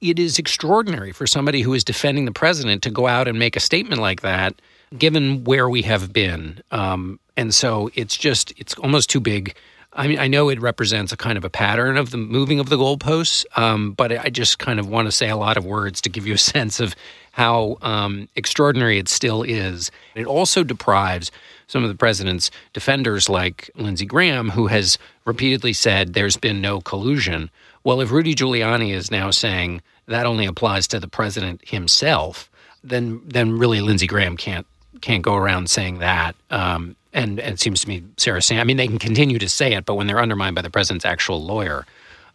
it 0.00 0.18
is 0.18 0.38
extraordinary 0.38 1.12
for 1.12 1.26
somebody 1.26 1.62
who 1.62 1.72
is 1.72 1.84
defending 1.84 2.24
the 2.24 2.32
president 2.32 2.82
to 2.82 2.90
go 2.90 3.06
out 3.06 3.28
and 3.28 3.38
make 3.38 3.56
a 3.56 3.60
statement 3.60 4.00
like 4.00 4.20
that, 4.22 4.54
given 4.98 5.44
where 5.44 5.68
we 5.68 5.82
have 5.82 6.12
been. 6.12 6.60
Um, 6.72 7.20
and 7.36 7.54
so 7.54 7.90
it's 7.94 8.16
just, 8.16 8.52
it's 8.58 8.74
almost 8.74 9.08
too 9.08 9.20
big. 9.20 9.54
I 9.94 10.08
mean, 10.08 10.18
I 10.18 10.26
know 10.26 10.48
it 10.48 10.60
represents 10.60 11.12
a 11.12 11.16
kind 11.16 11.36
of 11.36 11.44
a 11.44 11.50
pattern 11.50 11.98
of 11.98 12.10
the 12.10 12.16
moving 12.16 12.58
of 12.60 12.70
the 12.70 12.78
goalposts, 12.78 13.44
um, 13.58 13.92
but 13.92 14.10
I 14.10 14.30
just 14.30 14.58
kind 14.58 14.80
of 14.80 14.88
want 14.88 15.06
to 15.06 15.12
say 15.12 15.28
a 15.28 15.36
lot 15.36 15.58
of 15.58 15.66
words 15.66 16.00
to 16.02 16.08
give 16.08 16.26
you 16.26 16.34
a 16.34 16.38
sense 16.54 16.80
of 16.80 16.94
how 17.32 17.76
um, 17.82 18.28
extraordinary 18.34 18.98
it 18.98 19.08
still 19.08 19.42
is. 19.42 19.90
It 20.14 20.26
also 20.26 20.64
deprives 20.64 21.30
some 21.66 21.82
of 21.82 21.88
the 21.88 21.94
president's 21.94 22.50
defenders, 22.72 23.28
like 23.28 23.70
Lindsey 23.74 24.06
Graham, 24.06 24.50
who 24.50 24.66
has 24.66 24.98
repeatedly 25.24 25.72
said 25.72 26.14
there's 26.14 26.36
been 26.36 26.60
no 26.60 26.80
collusion. 26.80 27.50
Well, 27.84 28.00
if 28.00 28.10
Rudy 28.10 28.34
Giuliani 28.34 28.92
is 28.92 29.10
now 29.10 29.30
saying 29.30 29.82
that 30.06 30.26
only 30.26 30.46
applies 30.46 30.86
to 30.88 31.00
the 31.00 31.08
president 31.08 31.66
himself, 31.68 32.50
then 32.84 33.22
then 33.24 33.58
really 33.58 33.80
Lindsey 33.80 34.06
Graham 34.06 34.36
can't 34.36 34.66
can't 35.00 35.22
go 35.22 35.34
around 35.34 35.70
saying 35.70 35.98
that. 35.98 36.34
Um, 36.50 36.96
and, 37.12 37.40
and 37.40 37.54
it 37.54 37.60
seems 37.60 37.80
to 37.82 37.88
me 37.88 38.02
Sarah 38.16 38.42
Sanders. 38.42 38.62
I 38.62 38.64
mean, 38.64 38.76
they 38.76 38.88
can 38.88 38.98
continue 38.98 39.38
to 39.38 39.48
say 39.48 39.74
it, 39.74 39.84
but 39.84 39.94
when 39.94 40.06
they're 40.06 40.20
undermined 40.20 40.54
by 40.54 40.62
the 40.62 40.70
president's 40.70 41.04
actual 41.04 41.42
lawyer, 41.42 41.86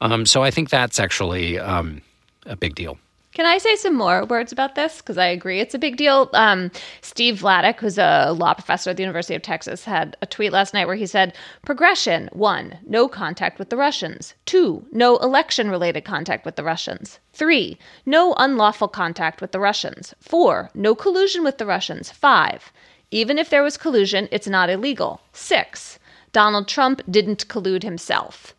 um, 0.02 0.26
so 0.26 0.44
I 0.44 0.52
think 0.52 0.70
that's 0.70 1.00
actually 1.00 1.58
um, 1.60 2.02
a 2.46 2.56
big 2.56 2.76
deal. 2.76 2.98
Can 3.34 3.46
I 3.46 3.60
say 3.60 3.76
some 3.76 3.94
more 3.94 4.26
words 4.26 4.52
about 4.52 4.74
this? 4.74 4.98
Because 4.98 5.20
I 5.20 5.28
agree 5.28 5.60
it's 5.60 5.76
a 5.76 5.80
big 5.80 5.96
deal. 5.96 6.28
Um, 6.34 6.72
Steve 7.02 7.36
Vladeck, 7.36 7.80
who's 7.80 8.00
a 8.00 8.32
law 8.32 8.56
professor 8.56 8.90
at 8.90 8.98
the 8.98 9.04
University 9.04 9.36
of 9.36 9.44
Texas, 9.44 9.84
had 9.84 10.18
a 10.24 10.26
tweet 10.26 10.52
last 10.52 10.74
night 10.74 10.88
where 10.88 10.96
he 10.96 11.06
said 11.06 11.36
Progression 11.64 12.30
one, 12.34 12.80
no 12.88 13.08
contact 13.08 13.60
with 13.60 13.70
the 13.70 13.78
Russians. 13.78 14.34
Two, 14.48 14.84
no 14.92 15.18
election 15.18 15.70
related 15.70 16.04
contact 16.04 16.46
with 16.46 16.56
the 16.56 16.64
Russians. 16.64 17.20
Three, 17.32 17.78
no 18.08 18.34
unlawful 18.40 18.88
contact 18.88 19.40
with 19.40 19.52
the 19.52 19.60
Russians. 19.60 20.16
Four, 20.20 20.72
no 20.74 20.96
collusion 20.96 21.44
with 21.44 21.60
the 21.60 21.68
Russians. 21.68 22.10
Five, 22.10 22.72
even 23.12 23.38
if 23.38 23.50
there 23.50 23.64
was 23.64 23.78
collusion, 23.78 24.28
it's 24.32 24.48
not 24.48 24.70
illegal. 24.70 25.22
Six, 25.34 26.00
Donald 26.32 26.68
Trump 26.68 27.02
didn't 27.10 27.48
collude 27.48 27.84
himself 27.84 28.54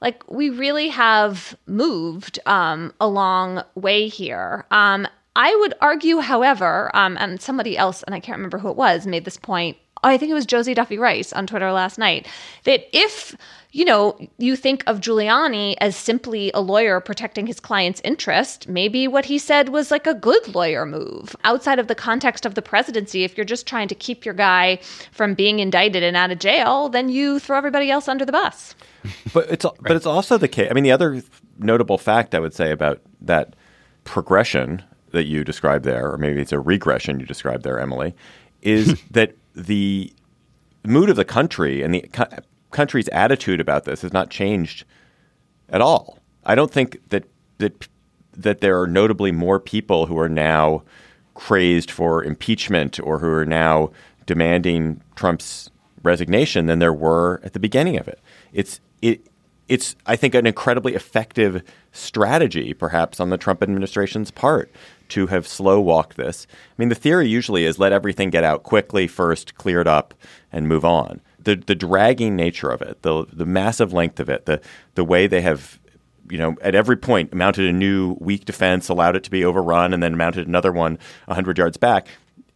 like 0.00 0.28
we 0.30 0.50
really 0.50 0.88
have 0.88 1.56
moved 1.66 2.38
um, 2.46 2.92
a 3.00 3.06
long 3.06 3.62
way 3.74 4.08
here. 4.08 4.66
Um, 4.70 5.06
I 5.36 5.54
would 5.60 5.74
argue, 5.80 6.18
however, 6.18 6.90
um, 6.94 7.16
and 7.20 7.40
somebody 7.40 7.76
else, 7.78 8.02
and 8.02 8.14
I 8.14 8.20
can't 8.20 8.36
remember 8.36 8.58
who 8.58 8.70
it 8.70 8.76
was, 8.76 9.06
made 9.06 9.24
this 9.24 9.36
point. 9.36 9.76
I 10.02 10.16
think 10.16 10.30
it 10.30 10.34
was 10.34 10.46
Josie 10.46 10.74
Duffy 10.74 10.98
Rice 10.98 11.32
on 11.32 11.46
Twitter 11.46 11.72
last 11.72 11.98
night. 11.98 12.26
That 12.64 12.88
if 12.92 13.36
you 13.72 13.84
know 13.84 14.18
you 14.38 14.56
think 14.56 14.82
of 14.86 15.00
Giuliani 15.00 15.76
as 15.80 15.96
simply 15.96 16.50
a 16.54 16.60
lawyer 16.60 17.00
protecting 17.00 17.46
his 17.46 17.60
client's 17.60 18.00
interest, 18.02 18.68
maybe 18.68 19.06
what 19.06 19.26
he 19.26 19.38
said 19.38 19.68
was 19.68 19.90
like 19.90 20.06
a 20.06 20.14
good 20.14 20.54
lawyer 20.54 20.86
move 20.86 21.36
outside 21.44 21.78
of 21.78 21.86
the 21.86 21.94
context 21.94 22.46
of 22.46 22.54
the 22.54 22.62
presidency. 22.62 23.24
If 23.24 23.36
you're 23.36 23.44
just 23.44 23.66
trying 23.66 23.88
to 23.88 23.94
keep 23.94 24.24
your 24.24 24.34
guy 24.34 24.80
from 25.12 25.34
being 25.34 25.58
indicted 25.58 26.02
and 26.02 26.16
out 26.16 26.30
of 26.30 26.38
jail, 26.38 26.88
then 26.88 27.08
you 27.08 27.38
throw 27.38 27.58
everybody 27.58 27.90
else 27.90 28.08
under 28.08 28.24
the 28.24 28.32
bus. 28.32 28.74
But 29.32 29.50
it's 29.50 29.66
but 29.80 29.92
it's 29.92 30.06
also 30.06 30.38
the 30.38 30.48
case. 30.48 30.68
I 30.70 30.74
mean, 30.74 30.84
the 30.84 30.92
other 30.92 31.22
notable 31.58 31.98
fact 31.98 32.34
I 32.34 32.40
would 32.40 32.54
say 32.54 32.70
about 32.70 33.00
that 33.20 33.54
progression 34.04 34.82
that 35.12 35.24
you 35.24 35.44
described 35.44 35.84
there, 35.84 36.10
or 36.10 36.18
maybe 36.18 36.40
it's 36.40 36.52
a 36.52 36.60
regression 36.60 37.20
you 37.20 37.26
described 37.26 37.64
there, 37.64 37.78
Emily, 37.78 38.14
is 38.62 39.00
that 39.10 39.34
the 39.54 40.12
mood 40.84 41.10
of 41.10 41.16
the 41.16 41.24
country 41.24 41.82
and 41.82 41.94
the 41.94 42.00
co- 42.12 42.28
country's 42.70 43.08
attitude 43.08 43.60
about 43.60 43.84
this 43.84 44.02
has 44.02 44.12
not 44.12 44.30
changed 44.30 44.84
at 45.68 45.80
all. 45.80 46.18
I 46.44 46.54
don't 46.54 46.70
think 46.70 47.00
that 47.10 47.24
that 47.58 47.88
that 48.32 48.60
there 48.60 48.80
are 48.80 48.86
notably 48.86 49.32
more 49.32 49.60
people 49.60 50.06
who 50.06 50.18
are 50.18 50.28
now 50.28 50.82
crazed 51.34 51.90
for 51.90 52.22
impeachment 52.24 52.98
or 53.00 53.18
who 53.18 53.28
are 53.28 53.46
now 53.46 53.90
demanding 54.26 55.02
Trump's 55.16 55.70
resignation 56.02 56.66
than 56.66 56.78
there 56.78 56.92
were 56.92 57.40
at 57.44 57.52
the 57.52 57.60
beginning 57.60 57.98
of 57.98 58.08
it. 58.08 58.20
It's 58.52 58.80
it 59.02 59.26
it's 59.70 59.94
I 60.04 60.16
think 60.16 60.34
an 60.34 60.46
incredibly 60.46 60.94
effective 60.94 61.62
strategy 61.92 62.74
perhaps 62.74 63.20
on 63.20 63.30
the 63.30 63.38
Trump 63.38 63.62
administration's 63.62 64.30
part 64.30 64.70
to 65.10 65.28
have 65.28 65.46
slow 65.46 65.80
walked 65.80 66.16
this. 66.16 66.46
I 66.50 66.74
mean 66.76 66.88
the 66.88 66.94
theory 66.96 67.28
usually 67.28 67.64
is 67.64 67.78
let 67.78 67.92
everything 67.92 68.30
get 68.30 68.44
out 68.44 68.64
quickly 68.64 69.06
first, 69.06 69.54
clear 69.54 69.80
it 69.80 69.86
up 69.86 70.12
and 70.52 70.66
move 70.68 70.84
on. 70.84 71.20
The 71.38 71.54
the 71.54 71.76
dragging 71.76 72.34
nature 72.34 72.70
of 72.70 72.82
it, 72.82 73.00
the 73.02 73.24
the 73.32 73.46
massive 73.46 73.92
length 73.92 74.18
of 74.18 74.28
it, 74.28 74.44
the 74.44 74.60
the 74.96 75.04
way 75.04 75.28
they 75.28 75.40
have 75.40 75.78
you 76.28 76.38
know, 76.38 76.56
at 76.62 76.74
every 76.74 76.96
point 76.96 77.34
mounted 77.34 77.66
a 77.66 77.72
new 77.72 78.16
weak 78.20 78.44
defense, 78.44 78.88
allowed 78.88 79.16
it 79.16 79.24
to 79.24 79.30
be 79.30 79.44
overrun, 79.44 79.92
and 79.92 80.02
then 80.02 80.16
mounted 80.16 80.46
another 80.46 80.72
one 80.72 80.98
100 81.26 81.58
yards 81.58 81.76
back. 81.76 82.06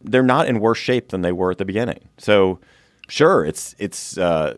They're 0.01 0.23
not 0.23 0.47
in 0.47 0.59
worse 0.59 0.77
shape 0.77 1.09
than 1.09 1.21
they 1.21 1.33
were 1.33 1.51
at 1.51 1.57
the 1.57 1.65
beginning. 1.65 2.07
So, 2.17 2.59
sure, 3.09 3.43
it's 3.43 3.75
it's 3.77 4.17
uh, 4.17 4.55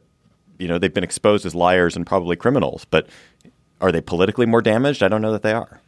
you 0.58 0.67
know 0.67 0.78
they've 0.78 0.93
been 0.93 1.04
exposed 1.04 1.46
as 1.46 1.56
liars 1.56 1.96
and 1.96 2.06
probably 2.06 2.36
criminals, 2.36 2.86
but 2.86 3.08
are 3.82 3.91
they 3.91 4.02
politically 4.02 4.46
more 4.46 4.62
damaged? 4.62 5.04
I 5.04 5.08
don't 5.08 5.22
know 5.22 5.32
that 5.32 5.43
they 5.43 5.54
are. 5.54 5.82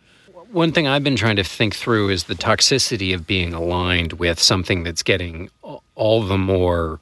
One 0.51 0.71
thing 0.71 0.88
I've 0.88 1.03
been 1.03 1.15
trying 1.15 1.36
to 1.36 1.43
think 1.43 1.75
through 1.75 2.10
is 2.10 2.23
the 2.23 2.34
toxicity 2.34 3.13
of 3.13 3.27
being 3.27 3.53
aligned 3.53 4.13
with 4.13 4.39
something 4.39 4.84
that's 4.84 5.03
getting 5.03 5.49
all 5.95 6.23
the 6.23 6.38
more 6.38 6.99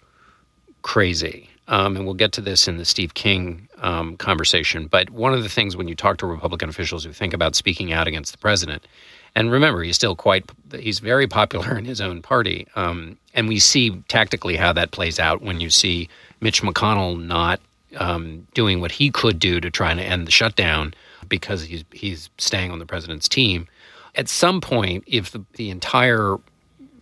crazy. 0.82 1.50
Um, 1.70 1.98
and 1.98 2.06
we'll 2.06 2.14
get 2.14 2.32
to 2.34 2.42
this 2.42 2.68
in 2.68 2.78
the 2.78 2.86
Steve 2.86 3.14
King 3.14 3.68
um, 3.80 4.16
conversation. 4.18 4.88
But 4.88 5.10
one 5.10 5.34
of 5.34 5.44
the 5.44 5.50
things 5.50 5.76
when 5.76 5.90
you 5.90 5.96
talk 5.96 6.18
to 6.18 6.26
Republican 6.26 6.70
officials 6.70 7.04
who 7.04 7.12
think 7.12 7.34
about 7.34 7.56
speaking 7.56 7.92
out 7.92 8.08
against 8.08 8.32
the 8.32 8.38
president, 8.38 8.88
and 9.36 9.52
remember, 9.52 9.84
he's 9.84 9.98
still 9.98 10.16
quite, 10.16 10.50
he's 10.74 11.00
very 11.00 11.28
popular 11.28 11.78
in 11.78 11.84
his 11.86 12.00
own 12.00 12.22
party. 12.22 12.68
Um, 12.76 13.18
and 13.34 13.48
we 13.48 13.60
see 13.60 13.92
tactically 14.08 14.56
how 14.56 14.74
that 14.74 14.92
plays 14.92 15.20
out 15.20 15.42
when 15.42 15.60
you 15.60 15.70
see 15.70 16.10
Mitch 16.40 16.62
McConnell 16.62 17.22
not 17.22 17.60
um, 17.98 18.48
doing 18.54 18.82
what 18.82 18.92
he 18.92 19.10
could 19.10 19.40
do 19.40 19.60
to 19.60 19.70
try 19.72 19.94
to 19.94 20.02
end 20.02 20.28
the 20.28 20.32
shutdown 20.32 20.94
because 21.28 21.64
he's, 21.64 21.84
he's 21.92 22.30
staying 22.38 22.72
on 22.72 22.80
the 22.80 22.86
president's 22.86 23.28
team. 23.28 23.68
At 24.16 24.30
some 24.30 24.62
point, 24.62 25.04
if 25.08 25.32
the, 25.32 25.44
the 25.54 25.70
entire 25.70 26.38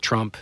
Trump 0.02 0.38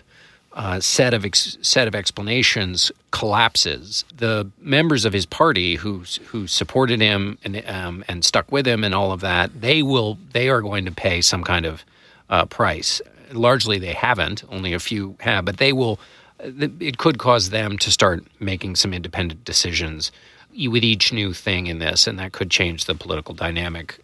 uh, 0.54 0.80
set 0.80 1.14
of 1.14 1.26
ex- 1.26 1.58
set 1.62 1.88
of 1.88 1.96
explanations 1.96 2.92
collapses. 3.12 4.06
The 4.16 4.50
members 4.60 5.06
of 5.06 5.14
his 5.14 5.26
party 5.26 5.76
who 5.76 6.04
who 6.28 6.48
supported 6.48 7.02
him 7.02 7.38
and 7.44 7.64
um, 7.68 8.04
and 8.08 8.24
stuck 8.24 8.52
with 8.52 8.68
him 8.68 8.84
and 8.84 8.94
all 8.94 9.12
of 9.12 9.22
that, 9.22 9.62
they 9.62 9.82
will 9.82 10.18
they 10.32 10.50
are 10.50 10.62
going 10.62 10.86
to 10.86 10.92
pay 10.92 11.22
some 11.22 11.44
kind 11.44 11.66
of 11.66 11.84
uh, 12.30 12.46
price. 12.46 13.02
Largely, 13.32 13.80
they 13.80 13.94
haven't. 13.94 14.44
Only 14.50 14.74
a 14.74 14.80
few 14.80 15.16
have, 15.22 15.46
but 15.46 15.58
they 15.58 15.74
will. 15.74 16.00
It 16.44 16.98
could 16.98 17.18
cause 17.18 17.50
them 17.50 17.78
to 17.80 17.92
start 17.92 18.26
making 18.40 18.76
some 18.76 18.94
independent 18.94 19.46
decisions 19.46 20.12
with 20.52 20.84
each 20.84 21.14
new 21.14 21.34
thing 21.34 21.68
in 21.68 21.80
this, 21.80 22.06
and 22.06 22.20
that 22.20 22.32
could 22.34 22.52
change 22.52 22.86
the 22.86 22.96
political 22.96 23.34
dynamic. 23.34 23.98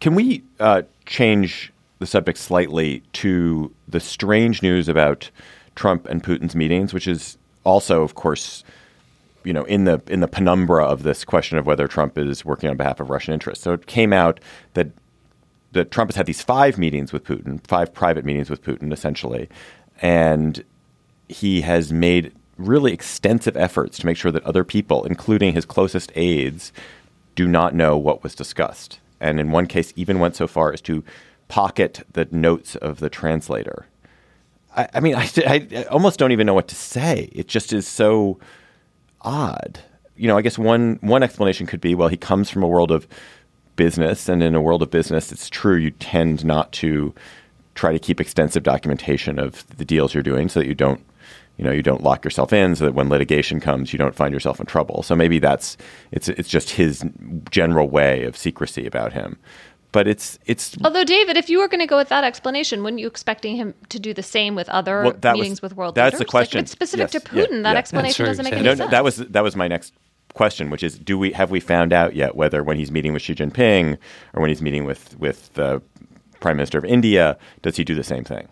Can 0.00 0.14
we 0.14 0.42
uh, 0.58 0.82
change 1.06 1.72
the 1.98 2.06
subject 2.06 2.38
slightly 2.38 3.02
to 3.12 3.72
the 3.86 4.00
strange 4.00 4.62
news 4.62 4.88
about 4.88 5.30
Trump 5.74 6.06
and 6.06 6.22
Putin's 6.24 6.56
meetings, 6.56 6.92
which 6.92 7.06
is 7.06 7.36
also, 7.64 8.02
of 8.02 8.14
course, 8.14 8.64
you 9.44 9.52
know, 9.52 9.64
in 9.64 9.84
the 9.84 10.02
in 10.06 10.20
the 10.20 10.28
penumbra 10.28 10.84
of 10.84 11.02
this 11.02 11.24
question 11.24 11.58
of 11.58 11.66
whether 11.66 11.86
Trump 11.86 12.18
is 12.18 12.44
working 12.44 12.68
on 12.68 12.76
behalf 12.76 13.00
of 13.00 13.10
Russian 13.10 13.34
interests. 13.34 13.62
So 13.62 13.72
it 13.72 13.86
came 13.86 14.12
out 14.12 14.40
that 14.74 14.88
that 15.72 15.90
Trump 15.90 16.10
has 16.10 16.16
had 16.16 16.26
these 16.26 16.42
five 16.42 16.78
meetings 16.78 17.12
with 17.12 17.24
Putin, 17.24 17.64
five 17.66 17.94
private 17.94 18.24
meetings 18.24 18.50
with 18.50 18.62
Putin, 18.62 18.92
essentially, 18.92 19.48
and 20.02 20.64
he 21.30 21.62
has 21.62 21.92
made 21.92 22.32
really 22.56 22.92
extensive 22.92 23.56
efforts 23.56 23.98
to 23.98 24.06
make 24.06 24.16
sure 24.16 24.32
that 24.32 24.44
other 24.44 24.64
people, 24.64 25.04
including 25.04 25.54
his 25.54 25.64
closest 25.64 26.12
aides, 26.14 26.72
do 27.34 27.48
not 27.48 27.74
know 27.74 27.96
what 27.96 28.22
was 28.22 28.34
discussed. 28.34 29.00
And 29.20 29.40
in 29.40 29.50
one 29.50 29.66
case, 29.66 29.92
even 29.96 30.18
went 30.18 30.36
so 30.36 30.46
far 30.46 30.72
as 30.72 30.80
to 30.82 31.04
pocket 31.48 32.06
the 32.12 32.26
notes 32.30 32.76
of 32.76 33.00
the 33.00 33.10
translator. 33.10 33.86
I, 34.76 34.88
I 34.94 35.00
mean, 35.00 35.14
I, 35.16 35.30
I 35.46 35.84
almost 35.90 36.18
don't 36.18 36.32
even 36.32 36.46
know 36.46 36.54
what 36.54 36.68
to 36.68 36.74
say. 36.74 37.28
It 37.32 37.48
just 37.48 37.72
is 37.72 37.86
so 37.86 38.38
odd. 39.22 39.80
You 40.16 40.28
know, 40.28 40.36
I 40.36 40.42
guess 40.42 40.58
one 40.58 40.98
one 41.00 41.22
explanation 41.22 41.66
could 41.66 41.80
be 41.80 41.94
well, 41.94 42.08
he 42.08 42.16
comes 42.16 42.50
from 42.50 42.62
a 42.62 42.68
world 42.68 42.90
of 42.90 43.08
business, 43.76 44.28
and 44.28 44.42
in 44.42 44.54
a 44.54 44.60
world 44.60 44.82
of 44.82 44.90
business, 44.90 45.32
it's 45.32 45.48
true 45.48 45.76
you 45.76 45.90
tend 45.92 46.44
not 46.44 46.72
to 46.72 47.14
try 47.74 47.92
to 47.92 47.98
keep 47.98 48.20
extensive 48.20 48.62
documentation 48.62 49.38
of 49.38 49.66
the 49.78 49.84
deals 49.84 50.12
you're 50.12 50.22
doing, 50.22 50.48
so 50.48 50.60
that 50.60 50.66
you 50.66 50.74
don't, 50.74 51.00
you 51.60 51.66
know, 51.66 51.72
you 51.72 51.82
don't 51.82 52.02
lock 52.02 52.24
yourself 52.24 52.54
in, 52.54 52.74
so 52.74 52.86
that 52.86 52.94
when 52.94 53.10
litigation 53.10 53.60
comes, 53.60 53.92
you 53.92 53.98
don't 53.98 54.14
find 54.14 54.32
yourself 54.32 54.58
in 54.60 54.64
trouble. 54.64 55.02
So 55.02 55.14
maybe 55.14 55.38
that's 55.38 55.76
it's 56.10 56.26
it's 56.30 56.48
just 56.48 56.70
his 56.70 57.04
general 57.50 57.86
way 57.90 58.24
of 58.24 58.34
secrecy 58.34 58.86
about 58.86 59.12
him. 59.12 59.36
But 59.92 60.08
it's 60.08 60.38
it's. 60.46 60.74
Although 60.82 61.04
David, 61.04 61.36
if 61.36 61.50
you 61.50 61.58
were 61.58 61.68
going 61.68 61.80
to 61.80 61.86
go 61.86 61.98
with 61.98 62.08
that 62.08 62.24
explanation, 62.24 62.82
wouldn't 62.82 63.00
you 63.00 63.06
expecting 63.06 63.56
him 63.56 63.74
to 63.90 63.98
do 63.98 64.14
the 64.14 64.22
same 64.22 64.54
with 64.54 64.70
other 64.70 65.02
Well, 65.02 65.12
that 65.20 65.36
was- 65.36 65.42
meetings 65.42 65.60
with 65.60 65.76
world 65.76 65.96
that's 65.96 66.14
leaders? 66.14 66.18
the 66.20 66.24
question. 66.30 66.58
Like, 66.60 66.62
if 66.62 66.64
it's 66.64 66.72
specific 66.72 67.12
Yes, 67.12 67.22
to 67.24 67.36
yeah, 67.36 67.44
Putin. 67.44 67.62
that 67.64 67.72
yeah. 67.72 67.78
explanation 67.78 68.24
That's 68.24 68.38
doesn't 68.38 68.44
make 68.44 68.54
any 68.54 68.62
No, 68.62 68.70
sense. 68.70 68.78
no, 68.78 68.86
that 68.88 69.04
was 69.04 69.16
that 69.18 69.42
was 69.42 69.54
my 69.54 69.68
next 69.68 69.92
question, 70.32 70.70
which 70.70 70.82
is: 70.82 70.96
Do 70.98 71.18
we 71.18 71.32
have 71.32 71.50
we 71.50 71.60
found 71.60 71.92
out 71.92 72.14
yet 72.16 72.36
whether 72.36 72.62
when 72.62 72.78
he's 72.78 72.90
meeting 72.90 73.12
with 73.12 73.20
Xi 73.20 73.34
Jinping 73.34 73.98
or 74.32 74.40
when 74.40 74.48
he's 74.48 74.62
meeting 74.62 74.86
with 74.86 75.14
with 75.20 75.52
the 75.54 75.82
Prime 76.40 76.56
Minister 76.56 76.78
of 76.78 76.86
India, 76.86 77.36
does 77.60 77.76
he 77.76 77.84
do 77.84 77.94
the 77.94 78.04
same 78.04 78.24
thing? 78.24 78.48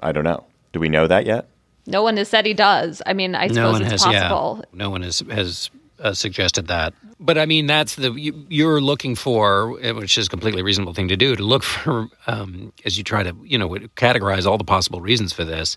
I 0.00 0.12
don't 0.12 0.24
know. 0.24 0.44
Do 0.72 0.80
we 0.80 0.88
know 0.88 1.06
that 1.06 1.26
yet? 1.26 1.48
No 1.86 2.02
one 2.02 2.16
has 2.16 2.28
said 2.28 2.46
he 2.46 2.54
does. 2.54 3.02
I 3.06 3.12
mean, 3.12 3.34
I 3.34 3.48
suppose 3.48 3.56
no 3.56 3.72
one 3.72 3.82
it's 3.82 3.90
has 3.90 4.04
possible. 4.04 4.58
yeah 4.62 4.76
no 4.76 4.90
one 4.90 5.02
has 5.02 5.20
has 5.30 5.70
uh, 6.00 6.12
suggested 6.12 6.68
that. 6.68 6.92
But 7.18 7.38
i 7.38 7.46
mean 7.46 7.66
that's 7.66 7.96
the 7.96 8.12
you, 8.12 8.46
you're 8.48 8.80
looking 8.80 9.14
for 9.14 9.82
uh, 9.82 9.94
which 9.94 10.18
is 10.18 10.26
a 10.26 10.30
completely 10.30 10.62
reasonable 10.62 10.92
thing 10.92 11.08
to 11.08 11.16
do 11.16 11.34
to 11.34 11.42
look 11.42 11.62
for 11.74 12.08
um, 12.26 12.72
as 12.84 12.98
you 12.98 13.04
try 13.04 13.22
to 13.22 13.34
you 13.44 13.56
know 13.58 13.68
categorize 13.96 14.46
all 14.46 14.58
the 14.58 14.64
possible 14.64 15.00
reasons 15.00 15.32
for 15.32 15.44
this 15.44 15.76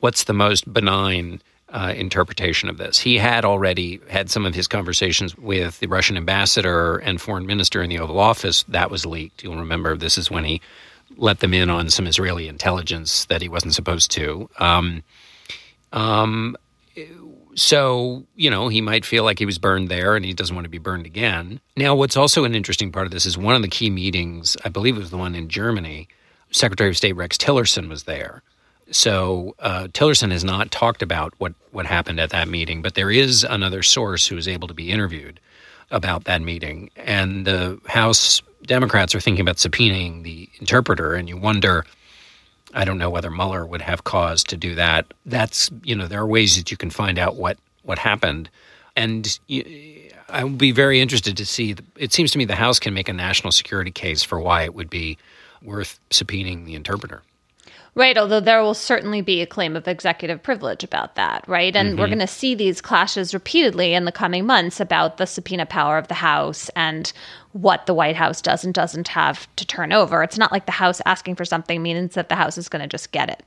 what's 0.00 0.24
the 0.24 0.32
most 0.32 0.72
benign 0.72 1.40
uh, 1.70 1.92
interpretation 1.94 2.68
of 2.70 2.78
this? 2.78 2.98
He 2.98 3.18
had 3.18 3.44
already 3.44 4.00
had 4.08 4.30
some 4.30 4.46
of 4.46 4.54
his 4.54 4.66
conversations 4.66 5.36
with 5.36 5.80
the 5.80 5.86
russian 5.86 6.16
ambassador 6.16 6.96
and 6.98 7.20
foreign 7.20 7.46
minister 7.46 7.82
in 7.82 7.90
the 7.90 7.98
oval 7.98 8.18
office. 8.18 8.62
That 8.68 8.90
was 8.90 9.04
leaked. 9.04 9.42
You'll 9.42 9.56
remember 9.56 9.96
this 9.96 10.16
is 10.16 10.30
when 10.30 10.44
he 10.44 10.60
let 11.16 11.40
them 11.40 11.52
in 11.52 11.68
on 11.68 11.90
some 11.90 12.06
israeli 12.06 12.48
intelligence 12.48 13.26
that 13.26 13.42
he 13.42 13.48
wasn't 13.48 13.74
supposed 13.74 14.10
to. 14.12 14.48
Um, 14.58 15.02
um, 15.92 16.56
so, 17.54 18.24
you 18.36 18.50
know, 18.50 18.68
he 18.68 18.80
might 18.80 19.04
feel 19.04 19.24
like 19.24 19.38
he 19.38 19.46
was 19.46 19.58
burned 19.58 19.88
there 19.88 20.14
and 20.14 20.24
he 20.24 20.32
doesn't 20.32 20.54
want 20.54 20.64
to 20.64 20.70
be 20.70 20.78
burned 20.78 21.06
again. 21.06 21.60
Now, 21.76 21.94
what's 21.94 22.16
also 22.16 22.44
an 22.44 22.54
interesting 22.54 22.92
part 22.92 23.06
of 23.06 23.12
this 23.12 23.26
is 23.26 23.36
one 23.36 23.54
of 23.54 23.62
the 23.62 23.68
key 23.68 23.90
meetings, 23.90 24.56
I 24.64 24.68
believe 24.68 24.96
it 24.96 25.00
was 25.00 25.10
the 25.10 25.16
one 25.16 25.34
in 25.34 25.48
Germany, 25.48 26.08
Secretary 26.50 26.90
of 26.90 26.96
State 26.96 27.14
Rex 27.14 27.36
Tillerson 27.36 27.88
was 27.88 28.04
there. 28.04 28.42
So 28.90 29.54
uh, 29.58 29.88
Tillerson 29.88 30.30
has 30.30 30.44
not 30.44 30.70
talked 30.70 31.02
about 31.02 31.34
what, 31.38 31.52
what 31.72 31.84
happened 31.84 32.20
at 32.20 32.30
that 32.30 32.48
meeting, 32.48 32.80
but 32.80 32.94
there 32.94 33.10
is 33.10 33.44
another 33.44 33.82
source 33.82 34.26
who 34.26 34.36
is 34.36 34.48
able 34.48 34.68
to 34.68 34.74
be 34.74 34.90
interviewed 34.90 35.40
about 35.90 36.24
that 36.24 36.40
meeting. 36.40 36.90
And 36.96 37.44
the 37.44 37.80
House 37.86 38.40
Democrats 38.64 39.14
are 39.14 39.20
thinking 39.20 39.42
about 39.42 39.56
subpoenaing 39.56 40.22
the 40.22 40.48
interpreter, 40.60 41.14
and 41.14 41.28
you 41.28 41.36
wonder 41.36 41.84
I 42.74 42.84
don't 42.84 42.98
know 42.98 43.10
whether 43.10 43.30
Mueller 43.30 43.64
would 43.66 43.82
have 43.82 44.04
cause 44.04 44.44
to 44.44 44.56
do 44.56 44.74
that. 44.74 45.06
That's 45.26 45.70
you 45.82 45.94
know 45.96 46.06
there 46.06 46.20
are 46.20 46.26
ways 46.26 46.56
that 46.56 46.70
you 46.70 46.76
can 46.76 46.90
find 46.90 47.18
out 47.18 47.36
what 47.36 47.58
what 47.82 47.98
happened, 47.98 48.50
and 48.96 49.38
I 50.28 50.44
would 50.44 50.58
be 50.58 50.72
very 50.72 51.00
interested 51.00 51.36
to 51.36 51.46
see. 51.46 51.76
It 51.96 52.12
seems 52.12 52.30
to 52.32 52.38
me 52.38 52.44
the 52.44 52.54
House 52.54 52.78
can 52.78 52.94
make 52.94 53.08
a 53.08 53.12
national 53.12 53.52
security 53.52 53.90
case 53.90 54.22
for 54.22 54.38
why 54.38 54.62
it 54.64 54.74
would 54.74 54.90
be 54.90 55.18
worth 55.62 55.98
subpoenaing 56.10 56.66
the 56.66 56.74
interpreter. 56.74 57.22
Right, 57.98 58.16
although 58.16 58.38
there 58.38 58.62
will 58.62 58.74
certainly 58.74 59.22
be 59.22 59.42
a 59.42 59.46
claim 59.46 59.74
of 59.74 59.88
executive 59.88 60.40
privilege 60.40 60.84
about 60.84 61.16
that, 61.16 61.44
right? 61.48 61.74
And 61.74 61.90
Mm-hmm. 61.90 61.98
we're 62.00 62.06
going 62.06 62.20
to 62.20 62.28
see 62.28 62.54
these 62.54 62.80
clashes 62.80 63.34
repeatedly 63.34 63.92
in 63.92 64.04
the 64.04 64.12
coming 64.12 64.46
months 64.46 64.78
about 64.78 65.16
the 65.16 65.26
subpoena 65.26 65.66
power 65.66 65.98
of 65.98 66.06
the 66.06 66.14
House 66.14 66.68
and 66.76 67.12
what 67.54 67.86
the 67.86 67.94
White 67.94 68.14
House 68.14 68.40
does 68.40 68.64
and 68.64 68.72
doesn't 68.72 69.08
have 69.08 69.52
to 69.56 69.66
turn 69.66 69.92
over. 69.92 70.22
It's 70.22 70.38
not 70.38 70.52
like 70.52 70.66
the 70.66 70.72
House 70.72 71.02
asking 71.06 71.34
for 71.34 71.44
something 71.44 71.82
means 71.82 72.14
that 72.14 72.28
the 72.28 72.36
House 72.36 72.56
is 72.56 72.68
going 72.68 72.82
to 72.82 72.88
just 72.88 73.10
get 73.10 73.30
it. 73.30 73.42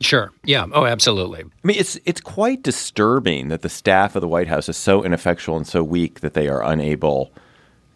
Sure. 0.00 0.32
Yeah. 0.42 0.66
Oh, 0.72 0.86
absolutely. 0.86 1.42
I 1.42 1.66
mean, 1.66 1.78
it's 1.78 1.96
it's 2.04 2.20
quite 2.20 2.64
disturbing 2.64 3.48
that 3.50 3.62
the 3.62 3.68
staff 3.68 4.16
of 4.16 4.20
the 4.22 4.28
White 4.28 4.48
House 4.48 4.68
is 4.68 4.76
so 4.76 5.04
ineffectual 5.04 5.56
and 5.56 5.66
so 5.66 5.84
weak 5.84 6.18
that 6.20 6.34
they 6.34 6.48
are 6.48 6.64
unable 6.64 7.32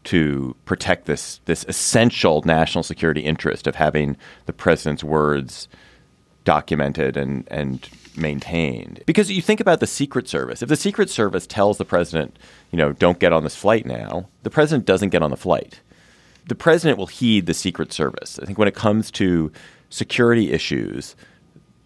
to 0.05 0.57
protect 0.65 1.07
this 1.07 1.41
this 1.45 1.65
essential 1.69 2.43
national 2.45 2.83
security 2.83 3.21
interest 3.21 3.67
of 3.67 3.75
having 3.75 4.17
the 4.47 4.53
president's 4.53 5.05
words 5.05 5.69
documented 6.45 7.17
and 7.17 7.47
and 7.51 7.89
maintained. 8.17 9.03
Because 9.07 9.31
you 9.31 9.43
think 9.43 9.61
about 9.61 9.81
the 9.81 9.87
Secret 9.87 10.29
Service. 10.29 10.63
If 10.63 10.69
the 10.69 10.77
Secret 10.77 11.11
Service 11.11 11.47
tells 11.47 11.79
the 11.79 11.85
president, 11.85 12.39
you 12.71 12.77
know, 12.77 12.93
don't 12.93 13.19
get 13.19 13.33
on 13.33 13.45
this 13.45 13.57
flight 13.57 13.87
now, 13.87 14.29
the 14.43 14.51
president 14.51 14.87
doesn't 14.87 15.11
get 15.11 15.23
on 15.23 15.31
the 15.31 15.37
flight. 15.37 15.81
The 16.47 16.55
president 16.55 16.99
will 16.99 17.07
heed 17.07 17.47
the 17.47 17.55
Secret 17.55 17.93
Service. 17.93 18.39
I 18.43 18.47
think 18.47 18.59
when 18.59 18.69
it 18.69 18.75
comes 18.75 19.11
to 19.13 19.53
security 19.91 20.51
issues, 20.53 21.15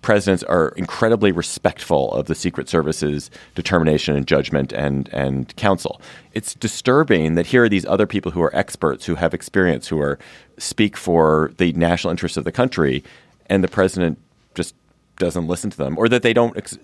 presidents 0.03 0.43
are 0.43 0.69
incredibly 0.77 1.33
respectful 1.33 2.13
of 2.13 2.27
the 2.27 2.35
Secret 2.35 2.69
Service's 2.69 3.31
determination 3.55 4.17
and 4.17 4.27
judgment 4.27 4.73
and 4.73 5.09
and 5.13 5.55
counsel. 5.57 6.01
It's 6.35 6.55
disturbing 6.55 7.35
that 7.37 7.47
here 7.47 7.65
are 7.65 7.69
these 7.69 7.87
other 7.87 8.07
people 8.07 8.33
who 8.33 8.43
are 8.43 8.55
experts, 8.55 9.07
who 9.07 9.15
have 9.15 9.33
experience, 9.33 9.89
who 9.89 10.01
are 10.01 10.19
speak 10.59 10.97
for 10.97 11.53
the 11.57 11.73
national 11.73 12.11
interests 12.11 12.37
of 12.37 12.45
the 12.45 12.53
country, 12.53 13.03
and 13.47 13.65
the 13.65 13.69
president 13.69 14.19
just 14.55 14.75
doesn't 15.19 15.47
listen 15.47 15.71
to 15.71 15.77
them, 15.77 15.97
or 15.97 16.09
that 16.09 16.23
they 16.23 16.33
don't 16.33 16.57
ex- 16.57 16.79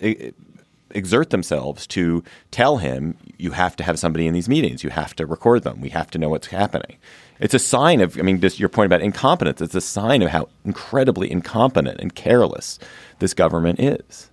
exert 0.90 1.31
themselves 1.31 1.87
to 1.88 2.22
tell 2.50 2.78
him 2.78 3.16
you 3.37 3.50
have 3.50 3.76
to 3.76 3.83
have 3.83 3.98
somebody 3.98 4.26
in 4.26 4.35
these 4.35 4.48
meetings, 4.48 4.83
you 4.85 4.90
have 4.90 5.14
to 5.16 5.26
record 5.26 5.64
them, 5.64 5.81
we 5.81 5.90
have 5.90 6.11
to 6.11 6.18
know 6.18 6.28
what's 6.28 6.48
happening. 6.48 6.96
It's 7.40 7.55
a 7.55 7.59
sign 7.59 8.01
of, 8.01 8.18
I 8.18 8.22
mean, 8.22 8.40
just 8.40 8.59
your 8.59 8.68
point 8.68 8.87
about 8.87 9.01
incompetence. 9.01 9.61
It's 9.61 9.74
a 9.74 9.81
sign 9.81 10.22
of 10.22 10.31
how 10.31 10.48
incredibly 10.64 11.31
incompetent 11.31 12.01
and 12.01 12.14
careless 12.14 12.79
this 13.20 13.35
government 13.35 13.81
is. 13.81 14.31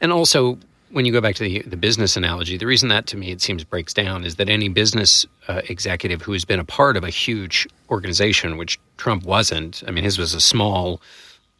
And 0.00 0.12
also, 0.12 0.58
when 0.90 1.04
you 1.04 1.12
go 1.12 1.20
back 1.20 1.34
to 1.36 1.44
the, 1.44 1.62
the 1.62 1.76
business 1.76 2.16
analogy, 2.16 2.56
the 2.56 2.66
reason 2.66 2.88
that 2.88 3.06
to 3.08 3.16
me 3.16 3.30
it 3.30 3.40
seems 3.40 3.62
breaks 3.64 3.94
down 3.94 4.24
is 4.24 4.36
that 4.36 4.48
any 4.48 4.68
business 4.68 5.26
uh, 5.48 5.62
executive 5.68 6.22
who 6.22 6.32
has 6.32 6.44
been 6.44 6.60
a 6.60 6.64
part 6.64 6.96
of 6.96 7.04
a 7.04 7.10
huge 7.10 7.68
organization, 7.90 8.56
which 8.56 8.78
Trump 8.96 9.24
wasn't, 9.24 9.82
I 9.86 9.90
mean, 9.90 10.04
his 10.04 10.18
was 10.18 10.34
a 10.34 10.40
small, 10.40 11.00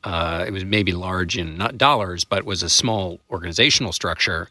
uh, 0.05 0.45
it 0.47 0.53
was 0.53 0.65
maybe 0.65 0.93
large 0.93 1.37
in 1.37 1.57
not 1.57 1.79
dollars, 1.79 2.25
but 2.25 2.45
was 2.45 2.63
a 2.63 2.69
small 2.69 3.21
organizational 3.31 3.93
structure. 3.93 4.49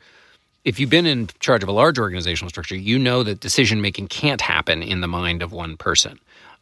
If 0.65 0.79
you've 0.79 0.89
been 0.89 1.05
in 1.05 1.29
charge 1.39 1.63
of 1.63 1.69
a 1.69 1.71
large 1.71 1.97
organizational 1.97 2.49
structure, 2.49 2.75
you 2.75 2.99
know 2.99 3.23
that 3.23 3.39
decision 3.39 3.81
making 3.81 4.07
can't 4.07 4.41
happen 4.41 4.83
in 4.83 5.01
the 5.01 5.07
mind 5.07 5.41
of 5.41 5.51
one 5.51 5.77
person. 5.77 6.19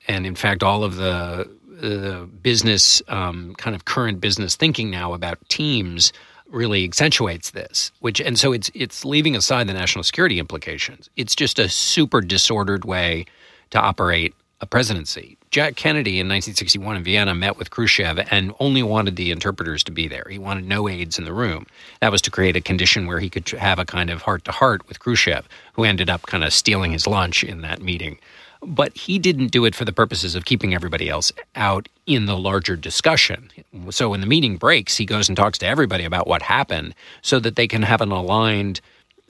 And 0.08 0.26
in 0.26 0.36
fact, 0.36 0.64
all 0.64 0.84
of 0.84 0.96
the 0.96 1.50
the 1.78 2.28
business 2.42 3.02
um, 3.08 3.54
kind 3.56 3.76
of 3.76 3.86
current 3.86 4.20
business 4.20 4.56
thinking 4.56 4.90
now 4.90 5.14
about 5.14 5.38
teams 5.50 6.12
really 6.50 6.84
accentuates 6.84 7.52
this 7.52 7.92
which 8.00 8.22
and 8.22 8.40
so 8.40 8.54
it's 8.54 8.72
it's 8.74 9.04
leaving 9.04 9.36
aside 9.36 9.68
the 9.68 9.74
national 9.74 10.04
security 10.04 10.40
implications 10.40 11.10
it's 11.18 11.36
just 11.36 11.60
a 11.60 11.68
super 11.68 12.22
disordered 12.22 12.86
way 12.86 13.26
to 13.70 13.80
operate 13.80 14.34
a 14.62 14.66
presidency 14.66 15.38
jack 15.50 15.76
kennedy 15.76 16.20
in 16.20 16.28
1961 16.28 16.98
in 16.98 17.04
vienna 17.04 17.34
met 17.34 17.58
with 17.58 17.70
khrushchev 17.70 18.20
and 18.32 18.54
only 18.60 18.84
wanted 18.84 19.16
the 19.16 19.32
interpreters 19.32 19.84
to 19.84 19.92
be 19.92 20.08
there. 20.08 20.28
He 20.30 20.38
wanted 20.38 20.68
no 20.68 20.88
aides 20.88 21.18
in 21.18 21.26
the 21.26 21.34
room. 21.34 21.66
That 22.02 22.12
was 22.12 22.22
to 22.24 22.32
create 22.32 22.56
a 22.56 22.62
condition 22.62 23.08
where 23.08 23.20
he 23.20 23.30
could 23.30 23.48
have 23.50 23.80
a 23.80 23.86
kind 23.86 24.10
of 24.10 24.22
heart 24.24 24.46
to 24.46 24.52
heart 24.52 24.88
with 24.88 25.00
khrushchev 25.00 25.48
who 25.74 25.84
ended 25.84 26.10
up 26.10 26.24
kind 26.24 26.44
of 26.44 26.54
stealing 26.54 26.92
his 26.92 27.08
lunch 27.08 27.44
in 27.44 27.62
that 27.62 27.82
meeting. 27.82 28.18
But 28.62 28.98
he 28.98 29.20
didn't 29.20 29.52
do 29.52 29.66
it 29.66 29.76
for 29.76 29.86
the 29.86 29.94
purposes 29.94 30.34
of 30.36 30.46
keeping 30.46 30.74
everybody 30.74 31.10
else 31.10 31.32
out 31.56 31.88
in 32.08 32.26
the 32.26 32.38
larger 32.38 32.76
discussion. 32.76 33.50
So 33.92 34.10
when 34.10 34.22
the 34.22 34.28
meeting 34.28 34.58
breaks, 34.58 34.98
he 34.98 35.06
goes 35.06 35.30
and 35.30 35.38
talks 35.38 35.60
to 35.60 35.68
everybody 35.68 36.06
about 36.06 36.28
what 36.28 36.42
happened 36.42 36.96
so 37.22 37.40
that 37.40 37.56
they 37.56 37.68
can 37.68 37.84
have 37.84 38.02
an 38.02 38.12
aligned 38.12 38.82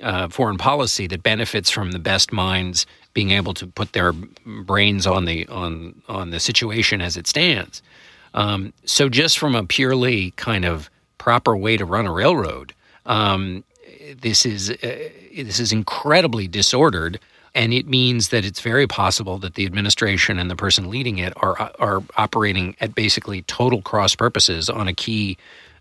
uh, 0.02 0.28
foreign 0.30 0.58
policy 0.58 1.08
that 1.08 1.24
benefits 1.24 1.70
from 1.70 1.92
the 1.92 2.00
best 2.00 2.32
minds 2.32 2.86
being 3.18 3.32
able 3.32 3.56
to 3.56 3.66
put 3.66 3.94
their 3.94 4.14
brains 4.46 5.08
on 5.08 5.26
the 5.26 5.48
on 5.48 6.00
on 6.08 6.30
the 6.30 6.40
situation 6.40 7.02
as 7.02 7.18
it 7.18 7.26
stands. 7.26 7.82
Um, 8.36 8.74
so 8.86 9.10
just 9.10 9.40
from 9.40 9.56
a 9.56 9.64
purely 9.64 10.32
kind 10.36 10.66
of 10.66 10.88
proper 11.18 11.58
way 11.58 11.78
to 11.78 11.84
run 11.84 12.06
a 12.06 12.12
railroad, 12.12 12.76
um, 13.08 13.64
this 14.22 14.46
is 14.46 14.70
uh, 14.70 15.10
this 15.36 15.60
is 15.60 15.72
incredibly 15.72 16.48
disordered. 16.48 17.20
And 17.56 17.74
it 17.74 17.88
means 17.88 18.30
that 18.30 18.46
it's 18.46 18.62
very 18.62 18.86
possible 18.86 19.40
that 19.40 19.56
the 19.56 19.66
administration 19.66 20.38
and 20.38 20.52
the 20.52 20.56
person 20.56 20.88
leading 20.88 21.18
it 21.18 21.34
are 21.38 21.72
are 21.80 22.04
operating 22.18 22.76
at 22.82 22.94
basically 22.94 23.42
total 23.48 23.82
cross 23.82 24.16
purposes 24.16 24.70
on 24.70 24.88
a 24.88 24.94
key 24.94 25.40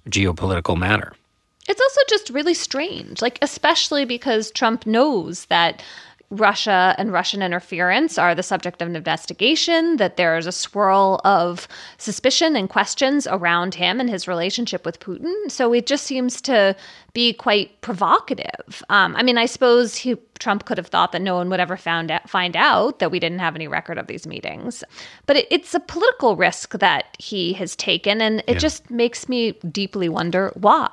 geopolitical 0.08 0.78
matter. 0.78 1.12
It's 1.68 1.80
also 1.80 2.00
just 2.08 2.30
really 2.30 2.54
strange, 2.54 3.20
like, 3.20 3.38
especially 3.42 4.04
because 4.04 4.52
Trump 4.52 4.86
knows 4.86 5.46
that 5.46 5.82
Russia 6.30 6.94
and 6.98 7.12
Russian 7.12 7.40
interference 7.40 8.18
are 8.18 8.34
the 8.34 8.42
subject 8.42 8.82
of 8.82 8.88
an 8.88 8.96
investigation, 8.96 9.96
that 9.98 10.16
there's 10.16 10.46
a 10.46 10.52
swirl 10.52 11.20
of 11.24 11.68
suspicion 11.98 12.56
and 12.56 12.68
questions 12.68 13.26
around 13.28 13.74
him 13.74 14.00
and 14.00 14.10
his 14.10 14.26
relationship 14.26 14.84
with 14.84 14.98
Putin. 14.98 15.32
So 15.48 15.72
it 15.72 15.86
just 15.86 16.04
seems 16.04 16.40
to 16.42 16.74
be 17.12 17.32
quite 17.32 17.80
provocative. 17.80 18.82
Um, 18.88 19.14
I 19.16 19.22
mean, 19.22 19.38
I 19.38 19.46
suppose 19.46 19.96
he, 19.96 20.16
Trump 20.38 20.64
could 20.64 20.78
have 20.78 20.88
thought 20.88 21.12
that 21.12 21.22
no 21.22 21.36
one 21.36 21.48
would 21.48 21.60
ever 21.60 21.76
found 21.76 22.10
out, 22.10 22.28
find 22.28 22.56
out 22.56 22.98
that 22.98 23.10
we 23.10 23.20
didn't 23.20 23.38
have 23.38 23.54
any 23.54 23.68
record 23.68 23.96
of 23.96 24.08
these 24.08 24.26
meetings. 24.26 24.82
But 25.26 25.36
it, 25.36 25.46
it's 25.50 25.74
a 25.74 25.80
political 25.80 26.36
risk 26.36 26.72
that 26.78 27.16
he 27.18 27.52
has 27.54 27.76
taken, 27.76 28.20
and 28.20 28.40
it 28.40 28.54
yeah. 28.54 28.58
just 28.58 28.90
makes 28.90 29.28
me 29.28 29.52
deeply 29.70 30.08
wonder 30.08 30.52
why. 30.54 30.90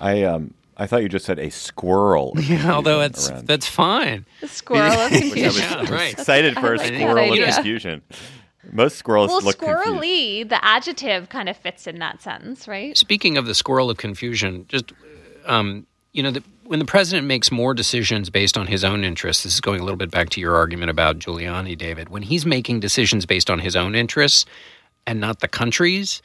I 0.00 0.22
um 0.24 0.52
I 0.76 0.86
thought 0.86 1.02
you 1.02 1.08
just 1.08 1.24
said 1.24 1.38
a 1.38 1.50
squirrel. 1.50 2.34
Yeah, 2.46 2.72
although 2.72 2.98
that's 3.00 3.30
around. 3.30 3.46
that's 3.46 3.66
fine. 3.66 4.26
A 4.42 4.48
squirrel 4.48 4.92
of 4.92 5.10
confusion. 5.12 5.62
yeah, 5.62 5.90
right. 5.90 6.12
Excited 6.12 6.54
for 6.54 6.74
a 6.74 6.78
squirrel 6.78 7.32
of 7.32 7.54
confusion. 7.54 8.02
Most 8.72 8.96
squirrels 8.96 9.28
well, 9.30 9.42
look 9.42 9.58
squirrely. 9.58 10.40
Confused. 10.40 10.48
The 10.50 10.64
adjective 10.64 11.28
kind 11.28 11.48
of 11.48 11.56
fits 11.56 11.86
in 11.86 11.98
that 12.00 12.20
sentence, 12.20 12.68
right? 12.68 12.96
Speaking 12.96 13.36
of 13.36 13.46
the 13.46 13.54
squirrel 13.54 13.90
of 13.90 13.96
confusion, 13.96 14.66
just 14.68 14.92
um, 15.46 15.86
you 16.12 16.22
know, 16.22 16.30
the, 16.30 16.42
when 16.64 16.78
the 16.78 16.84
president 16.84 17.26
makes 17.26 17.52
more 17.52 17.74
decisions 17.74 18.30
based 18.30 18.56
on 18.56 18.66
his 18.66 18.84
own 18.84 19.04
interests, 19.04 19.42
this 19.44 19.54
is 19.54 19.60
going 19.60 19.80
a 19.80 19.84
little 19.84 19.98
bit 19.98 20.10
back 20.10 20.30
to 20.30 20.40
your 20.40 20.56
argument 20.56 20.90
about 20.90 21.18
Giuliani, 21.18 21.76
David. 21.76 22.08
When 22.08 22.22
he's 22.22 22.46
making 22.46 22.80
decisions 22.80 23.26
based 23.26 23.50
on 23.50 23.58
his 23.58 23.76
own 23.76 23.94
interests 23.94 24.46
and 25.06 25.20
not 25.20 25.40
the 25.40 25.48
country's, 25.48 26.22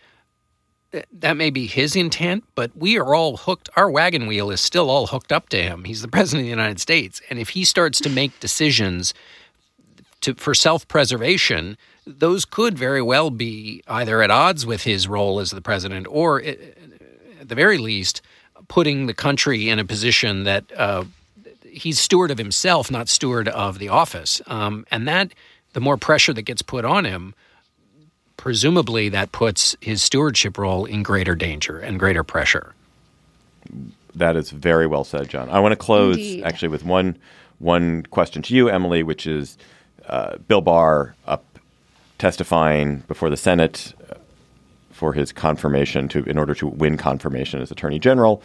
that 1.11 1.37
may 1.37 1.49
be 1.49 1.67
his 1.67 1.95
intent, 1.95 2.43
but 2.55 2.75
we 2.75 2.97
are 2.97 3.15
all 3.15 3.37
hooked. 3.37 3.69
Our 3.75 3.89
wagon 3.89 4.27
wheel 4.27 4.51
is 4.51 4.61
still 4.61 4.89
all 4.89 5.07
hooked 5.07 5.31
up 5.31 5.49
to 5.49 5.61
him. 5.61 5.85
He's 5.85 6.01
the 6.01 6.07
president 6.17 6.41
of 6.41 6.45
the 6.45 6.49
United 6.49 6.79
States, 6.79 7.21
and 7.29 7.39
if 7.39 7.49
he 7.49 7.63
starts 7.63 7.99
to 8.01 8.09
make 8.09 8.39
decisions 8.39 9.13
to 10.21 10.35
for 10.35 10.53
self-preservation, 10.53 11.77
those 12.05 12.45
could 12.45 12.77
very 12.77 13.01
well 13.01 13.29
be 13.29 13.83
either 13.87 14.21
at 14.21 14.31
odds 14.31 14.65
with 14.65 14.83
his 14.83 15.07
role 15.07 15.39
as 15.39 15.51
the 15.51 15.61
president, 15.61 16.07
or 16.09 16.41
at 16.41 16.57
the 17.47 17.55
very 17.55 17.77
least, 17.77 18.21
putting 18.67 19.07
the 19.07 19.13
country 19.13 19.69
in 19.69 19.79
a 19.79 19.85
position 19.85 20.43
that 20.43 20.65
uh, 20.77 21.03
he's 21.63 21.99
steward 21.99 22.31
of 22.31 22.37
himself, 22.37 22.91
not 22.91 23.09
steward 23.09 23.47
of 23.47 23.79
the 23.79 23.89
office. 23.89 24.41
Um, 24.47 24.85
and 24.91 25.07
that, 25.07 25.33
the 25.73 25.81
more 25.81 25.97
pressure 25.97 26.33
that 26.33 26.43
gets 26.43 26.61
put 26.61 26.85
on 26.85 27.05
him 27.05 27.33
presumably 28.41 29.07
that 29.07 29.31
puts 29.31 29.75
his 29.81 30.01
stewardship 30.01 30.57
role 30.57 30.85
in 30.85 31.03
greater 31.03 31.35
danger 31.35 31.77
and 31.77 31.99
greater 31.99 32.23
pressure. 32.23 32.73
That 34.15 34.35
is 34.35 34.49
very 34.49 34.87
well 34.87 35.03
said, 35.03 35.29
John. 35.29 35.47
I 35.51 35.59
want 35.59 35.73
to 35.73 35.75
close 35.75 36.17
Indeed. 36.17 36.43
actually 36.43 36.69
with 36.69 36.83
one 36.83 37.17
one 37.59 38.01
question 38.09 38.41
to 38.41 38.55
you, 38.55 38.67
Emily, 38.67 39.03
which 39.03 39.27
is 39.27 39.59
uh, 40.07 40.37
Bill 40.47 40.61
Barr 40.61 41.13
up 41.27 41.45
testifying 42.17 43.03
before 43.07 43.29
the 43.29 43.37
Senate 43.37 43.93
uh, 44.09 44.15
for 44.89 45.13
his 45.13 45.31
confirmation 45.31 46.07
to 46.09 46.23
in 46.23 46.39
order 46.39 46.55
to 46.55 46.67
win 46.67 46.97
confirmation 46.97 47.61
as 47.61 47.69
Attorney 47.69 47.99
General. 47.99 48.41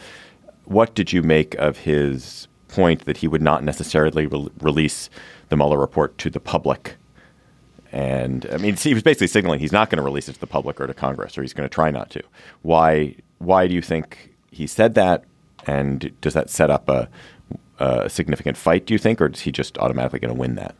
What 0.65 0.93
did 0.93 1.11
you 1.11 1.23
make 1.23 1.55
of 1.55 1.75
his 1.75 2.47
point 2.67 3.05
that 3.05 3.17
he 3.17 3.27
would 3.27 3.41
not 3.41 3.63
necessarily 3.63 4.27
re- 4.27 4.49
release 4.61 5.09
the 5.49 5.57
Mueller 5.57 5.79
report 5.79 6.19
to 6.19 6.29
the 6.29 6.39
public 6.39 6.97
and 7.91 8.45
I 8.51 8.57
mean, 8.57 8.75
he 8.75 8.93
was 8.93 9.03
basically 9.03 9.27
signaling 9.27 9.59
he's 9.59 9.71
not 9.71 9.89
going 9.89 9.97
to 9.97 10.03
release 10.03 10.27
it 10.27 10.33
to 10.33 10.39
the 10.39 10.47
public 10.47 10.79
or 10.81 10.87
to 10.87 10.93
Congress, 10.93 11.37
or 11.37 11.41
he's 11.41 11.53
going 11.53 11.67
to 11.67 11.73
try 11.73 11.91
not 11.91 12.09
to. 12.11 12.23
Why? 12.61 13.15
Why 13.39 13.67
do 13.67 13.73
you 13.73 13.81
think 13.81 14.33
he 14.51 14.67
said 14.67 14.95
that? 14.95 15.23
And 15.65 16.11
does 16.21 16.33
that 16.33 16.49
set 16.49 16.69
up 16.69 16.89
a, 16.89 17.09
a 17.79 18.09
significant 18.09 18.57
fight? 18.57 18.85
Do 18.85 18.93
you 18.93 18.97
think, 18.97 19.21
or 19.21 19.27
is 19.27 19.41
he 19.41 19.51
just 19.51 19.77
automatically 19.77 20.19
going 20.19 20.33
to 20.33 20.39
win 20.39 20.55
that? 20.55 20.75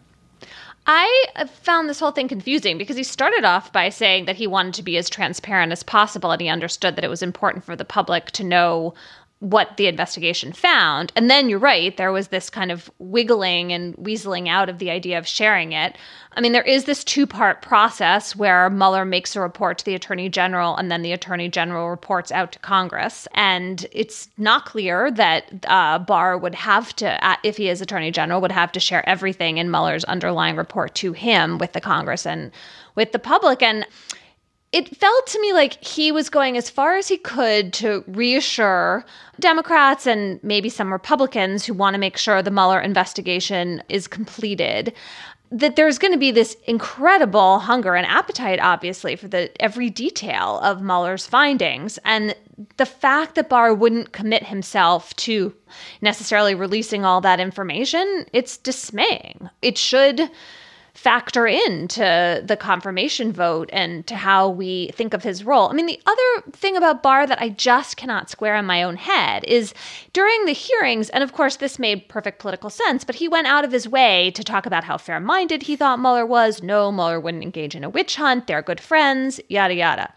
I 0.89 1.49
found 1.61 1.89
this 1.89 1.99
whole 1.99 2.11
thing 2.11 2.29
confusing 2.29 2.77
because 2.77 2.95
he 2.95 3.03
started 3.03 3.43
off 3.43 3.73
by 3.73 3.89
saying 3.89 4.23
that 4.25 4.37
he 4.37 4.47
wanted 4.47 4.73
to 4.75 4.83
be 4.83 4.95
as 4.97 5.09
transparent 5.09 5.73
as 5.73 5.83
possible 5.83 6.31
and 6.31 6.41
he 6.41 6.47
understood 6.47 6.95
that 6.95 7.03
it 7.03 7.09
was 7.09 7.21
important 7.21 7.65
for 7.65 7.75
the 7.75 7.83
public 7.83 8.31
to 8.31 8.43
know 8.45 8.93
what 9.39 9.77
the 9.77 9.85
investigation 9.85 10.51
found. 10.51 11.13
And 11.15 11.29
then 11.29 11.47
you're 11.47 11.59
right, 11.59 11.95
there 11.95 12.11
was 12.11 12.29
this 12.29 12.49
kind 12.49 12.71
of 12.71 12.89
wiggling 12.97 13.71
and 13.71 13.95
weaseling 13.97 14.47
out 14.47 14.67
of 14.67 14.79
the 14.79 14.89
idea 14.89 15.19
of 15.19 15.27
sharing 15.27 15.73
it. 15.73 15.95
I 16.35 16.41
mean, 16.41 16.53
there 16.53 16.63
is 16.63 16.85
this 16.85 17.03
two 17.03 17.27
part 17.27 17.61
process 17.61 18.35
where 18.35 18.69
Mueller 18.69 19.05
makes 19.05 19.35
a 19.35 19.41
report 19.41 19.77
to 19.79 19.85
the 19.85 19.93
Attorney 19.93 20.29
General 20.29 20.75
and 20.75 20.91
then 20.91 21.03
the 21.03 21.11
Attorney 21.11 21.49
General 21.49 21.89
reports 21.89 22.31
out 22.31 22.51
to 22.53 22.59
Congress. 22.59 23.27
And 23.33 23.85
it's 23.91 24.27
not 24.37 24.65
clear 24.65 25.11
that 25.11 25.65
uh, 25.67 25.99
Barr 25.99 26.37
would 26.37 26.55
have 26.55 26.95
to, 26.95 27.25
uh, 27.25 27.37
if 27.43 27.57
he 27.57 27.69
is 27.69 27.79
Attorney 27.79 28.11
General, 28.11 28.41
would 28.41 28.51
have 28.51 28.71
to 28.71 28.79
share 28.79 29.07
everything 29.07 29.57
in 29.57 29.69
Mueller's 29.69 30.03
underlying 30.05 30.55
report 30.55 30.95
to 30.95 31.13
him 31.13 31.59
with 31.59 31.73
the 31.73 31.81
Congress 31.81 32.25
and 32.25 32.51
with 32.95 33.11
the 33.11 33.19
public. 33.19 33.61
And 33.61 33.85
it 34.71 34.95
felt 34.95 35.27
to 35.27 35.41
me 35.41 35.53
like 35.53 35.81
he 35.83 36.11
was 36.11 36.29
going 36.29 36.57
as 36.57 36.69
far 36.69 36.97
as 36.97 37.07
he 37.07 37.17
could 37.17 37.71
to 37.73 38.03
reassure 38.07 39.05
Democrats 39.39 40.05
and 40.05 40.43
maybe 40.43 40.69
some 40.69 40.91
Republicans 40.91 41.65
who 41.65 41.73
want 41.73 41.93
to 41.93 41.99
make 41.99 42.17
sure 42.17 42.41
the 42.41 42.51
Mueller 42.51 42.81
investigation 42.81 43.81
is 43.87 44.07
completed 44.07 44.93
that 45.49 45.75
there's 45.75 45.97
going 45.97 46.11
to 46.11 46.19
be 46.19 46.31
this 46.31 46.57
incredible 46.65 47.59
hunger 47.59 47.95
and 47.95 48.05
appetite, 48.05 48.59
obviously, 48.59 49.15
for 49.15 49.27
the 49.27 49.49
every 49.61 49.89
detail 49.89 50.59
of 50.59 50.81
Mueller's 50.81 51.25
findings. 51.25 51.97
And 52.03 52.35
the 52.75 52.85
fact 52.85 53.35
that 53.35 53.49
Barr 53.49 53.73
wouldn't 53.73 54.11
commit 54.11 54.43
himself 54.43 55.15
to 55.17 55.53
necessarily 56.01 56.53
releasing 56.53 57.05
all 57.05 57.21
that 57.21 57.39
information, 57.39 58.25
it's 58.33 58.57
dismaying. 58.57 59.49
It 59.61 59.77
should 59.77 60.29
factor 60.97 61.45
into 61.45 62.41
the 62.43 62.57
confirmation 62.57 63.31
vote 63.31 63.69
and 63.71 64.07
to 64.07 64.15
how 64.15 64.49
we 64.49 64.89
think 64.95 65.13
of 65.13 65.21
his 65.21 65.43
role. 65.43 65.69
I 65.69 65.73
mean, 65.73 65.85
the 65.85 66.01
other 66.07 66.51
thing 66.53 66.75
about 66.75 67.03
Barr 67.03 67.27
that 67.27 67.39
I 67.39 67.49
just 67.49 67.97
cannot 67.97 68.31
square 68.31 68.55
in 68.55 68.65
my 68.65 68.81
own 68.81 68.95
head 68.95 69.43
is 69.43 69.75
during 70.11 70.45
the 70.45 70.53
hearings, 70.53 71.11
and 71.11 71.23
of 71.23 71.33
course, 71.33 71.57
this 71.57 71.77
made 71.77 72.09
perfect 72.09 72.39
political 72.39 72.71
sense, 72.71 73.03
but 73.03 73.13
he 73.13 73.27
went 73.27 73.45
out 73.45 73.63
of 73.63 73.71
his 73.71 73.87
way 73.87 74.31
to 74.31 74.43
talk 74.43 74.65
about 74.65 74.85
how 74.85 74.97
fair 74.97 75.19
minded 75.19 75.61
he 75.61 75.75
thought 75.75 75.99
Mueller 75.99 76.25
was. 76.25 76.63
No, 76.63 76.91
Mueller 76.91 77.19
wouldn't 77.19 77.43
engage 77.43 77.75
in 77.75 77.83
a 77.83 77.89
witch 77.89 78.15
hunt. 78.15 78.47
They're 78.47 78.63
good 78.63 78.81
friends, 78.81 79.39
yada, 79.49 79.75
yada 79.75 80.13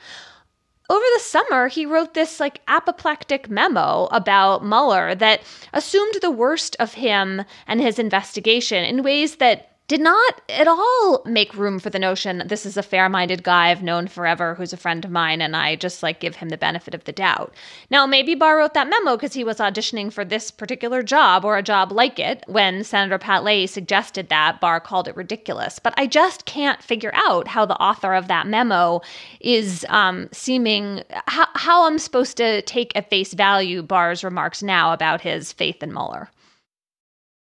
over 0.91 1.05
the 1.15 1.23
summer, 1.23 1.69
he 1.69 1.87
wrote 1.87 2.15
this 2.15 2.41
like 2.41 2.63
apoplectic 2.67 3.49
memo 3.49 4.09
about 4.11 4.65
Mueller 4.65 5.15
that 5.15 5.41
assumed 5.73 6.17
the 6.21 6.33
worst 6.33 6.75
of 6.81 6.95
him 6.95 7.45
and 7.69 7.81
his 7.81 8.01
investigation 8.01 8.83
in 8.83 9.05
ways 9.05 9.37
that 9.37 9.70
did 9.91 10.01
not 10.01 10.41
at 10.49 10.69
all 10.69 11.21
make 11.27 11.53
room 11.53 11.81
for 11.81 11.91
the 11.91 11.99
notion 11.99 12.45
this 12.47 12.65
is 12.65 12.77
a 12.77 12.83
fair-minded 12.83 13.43
guy 13.43 13.71
I've 13.71 13.83
known 13.83 14.07
forever 14.07 14.55
who's 14.55 14.73
a 14.73 14.77
friend 14.77 15.05
of 15.05 15.11
mine 15.11 15.43
and 15.43 15.57
I 15.57 15.75
just 15.75 16.01
like 16.01 16.21
give 16.21 16.37
him 16.37 16.51
the 16.51 16.57
benefit 16.57 16.95
of 16.95 17.03
the 17.03 17.13
doubt. 17.13 17.53
Now, 17.91 18.07
maybe 18.07 18.37
Barr 18.37 18.59
wrote 18.59 18.75
that 18.75 18.89
memo 18.89 19.17
because 19.17 19.33
he 19.33 19.43
was 19.43 19.57
auditioning 19.57 20.13
for 20.13 20.25
this 20.25 20.53
particular 20.53 21.03
job 21.03 21.45
or 21.45 21.59
a 21.59 21.63
job 21.65 21.91
like 21.91 22.21
it 22.21 22.45
when 22.47 22.85
Senator 22.85 23.19
Pat 23.19 23.43
Leahy 23.43 23.67
suggested 23.67 24.29
that 24.29 24.61
Barr 24.61 24.79
called 24.79 25.09
it 25.09 25.17
ridiculous. 25.17 25.81
But 25.81 25.95
I 25.97 26.07
just 26.07 26.45
can't 26.45 26.81
figure 26.81 27.13
out 27.13 27.49
how 27.49 27.67
the 27.67 27.83
author 27.83 28.15
of 28.15 28.29
that 28.29 28.47
memo 28.47 29.01
is 29.41 29.85
um, 29.89 30.29
seeming 30.31 31.03
how, 31.27 31.49
how 31.57 31.89
I'm 31.89 31.99
supposed 31.99 32.37
to 32.37 32.63
take 32.63 32.93
at 32.95 33.11
face 33.11 33.35
value 33.35 33.83
Barr's 33.83 34.23
remarks 34.23 34.63
now 34.63 34.93
about 34.93 35.21
his 35.21 35.53
faith 35.53 35.83
in 35.83 35.93
Mueller. 35.93 36.31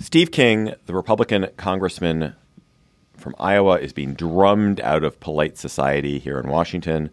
Steve 0.00 0.30
King, 0.30 0.74
the 0.86 0.94
Republican 0.94 1.48
congressman 1.56 2.34
from 3.16 3.34
Iowa 3.38 3.78
is 3.78 3.92
being 3.92 4.14
drummed 4.14 4.80
out 4.80 5.02
of 5.02 5.18
polite 5.18 5.58
society 5.58 6.18
here 6.18 6.38
in 6.38 6.48
Washington. 6.48 7.10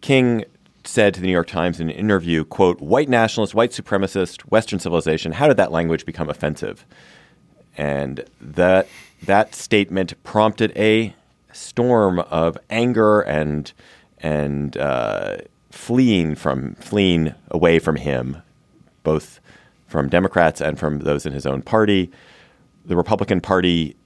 King 0.00 0.44
said 0.84 1.14
to 1.14 1.20
the 1.20 1.26
New 1.26 1.32
York 1.32 1.46
Times 1.46 1.80
in 1.80 1.88
an 1.88 1.96
interview, 1.96 2.44
quote, 2.44 2.80
white 2.80 3.08
nationalist, 3.08 3.54
white 3.54 3.70
supremacist, 3.70 4.42
Western 4.42 4.78
civilization, 4.78 5.32
how 5.32 5.48
did 5.48 5.56
that 5.56 5.72
language 5.72 6.04
become 6.04 6.28
offensive? 6.28 6.84
And 7.76 8.24
that 8.40 8.88
that 9.22 9.54
statement 9.54 10.22
prompted 10.24 10.76
a 10.76 11.14
storm 11.52 12.20
of 12.20 12.58
anger 12.68 13.20
and 13.20 13.72
and 14.18 14.76
uh, 14.76 15.38
fleeing 15.70 16.34
from 16.34 16.74
fleeing 16.76 17.34
away 17.50 17.78
from 17.78 17.96
him, 17.96 18.42
both 19.02 19.40
from 19.88 20.08
Democrats 20.08 20.60
and 20.60 20.78
from 20.78 21.00
those 21.00 21.26
in 21.26 21.32
his 21.32 21.46
own 21.46 21.62
party. 21.62 22.10
The 22.84 22.96
Republican 22.96 23.40
Party 23.40 23.96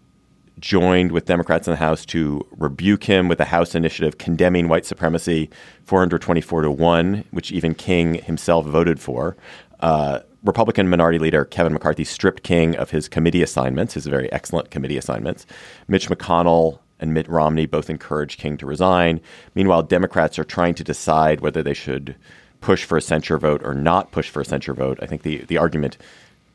joined 0.59 1.13
with 1.13 1.27
Democrats 1.27 1.67
in 1.67 1.73
the 1.73 1.77
House 1.77 2.07
to 2.07 2.47
rebuke 2.53 3.05
him 3.05 3.29
with 3.29 3.41
a 3.41 3.45
House 3.45 3.75
initiative 3.75 4.19
condemning 4.19 4.69
white 4.69 4.87
supremacy, 4.87 5.51
424 5.85 6.63
to 6.63 6.71
1, 6.71 7.25
which 7.31 7.53
even 7.53 7.75
King 7.75 8.15
himself 8.15 8.65
voted 8.65 9.01
for. 9.01 9.37
Uh, 9.81 10.21
Republican 10.45 10.89
Minority 10.89 11.19
Leader 11.19 11.45
Kevin 11.45 11.73
McCarthy 11.73 12.05
stripped 12.05 12.43
King 12.43 12.77
of 12.77 12.91
his 12.91 13.09
committee 13.09 13.43
assignments, 13.43 13.95
his 13.95 14.07
very 14.07 14.31
excellent 14.33 14.71
committee 14.71 14.97
assignments. 14.97 15.47
Mitch 15.89 16.09
McConnell 16.09 16.79
and 16.99 17.15
Mitt 17.15 17.29
Romney 17.29 17.67
both 17.67 17.91
encouraged 17.91 18.39
King 18.39 18.57
to 18.59 18.67
resign. 18.67 19.21
Meanwhile, 19.55 19.85
Democrats 19.85 20.39
are 20.39 20.45
trying 20.45 20.75
to 20.75 20.85
decide 20.85 21.41
whether 21.41 21.63
they 21.63 21.75
should 21.75 22.17
push 22.63 22.85
for 22.85 22.97
a 22.97 23.03
censure 23.03 23.37
vote 23.37 23.61
or 23.63 23.75
not 23.75 24.11
push 24.11 24.31
for 24.31 24.41
a 24.41 24.45
censure 24.45 24.73
vote. 24.73 24.99
I 25.03 25.07
think 25.07 25.23
the, 25.23 25.39
the 25.39 25.59
argument 25.59 25.99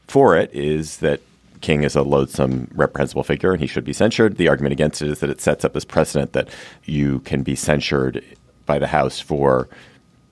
for 0.08 0.36
it 0.36 0.52
is 0.54 0.98
that 0.98 1.22
King 1.62 1.84
is 1.84 1.96
a 1.96 2.02
loathsome, 2.02 2.70
reprehensible 2.74 3.24
figure 3.24 3.52
and 3.52 3.62
he 3.62 3.68
should 3.68 3.86
be 3.86 3.94
censured. 3.94 4.38
The 4.38 4.48
argument 4.48 4.74
against 4.74 5.02
it 5.02 5.10
is 5.10 5.20
that 5.20 5.30
it 5.30 5.42
sets 5.42 5.64
up 5.64 5.74
this 5.74 5.86
precedent 5.86 6.34
that 6.34 6.50
you 6.86 7.20
can 7.20 7.44
be 7.44 7.56
censured 7.56 8.24
by 8.66 8.80
the 8.80 8.88
House 8.88 9.20
for 9.20 9.70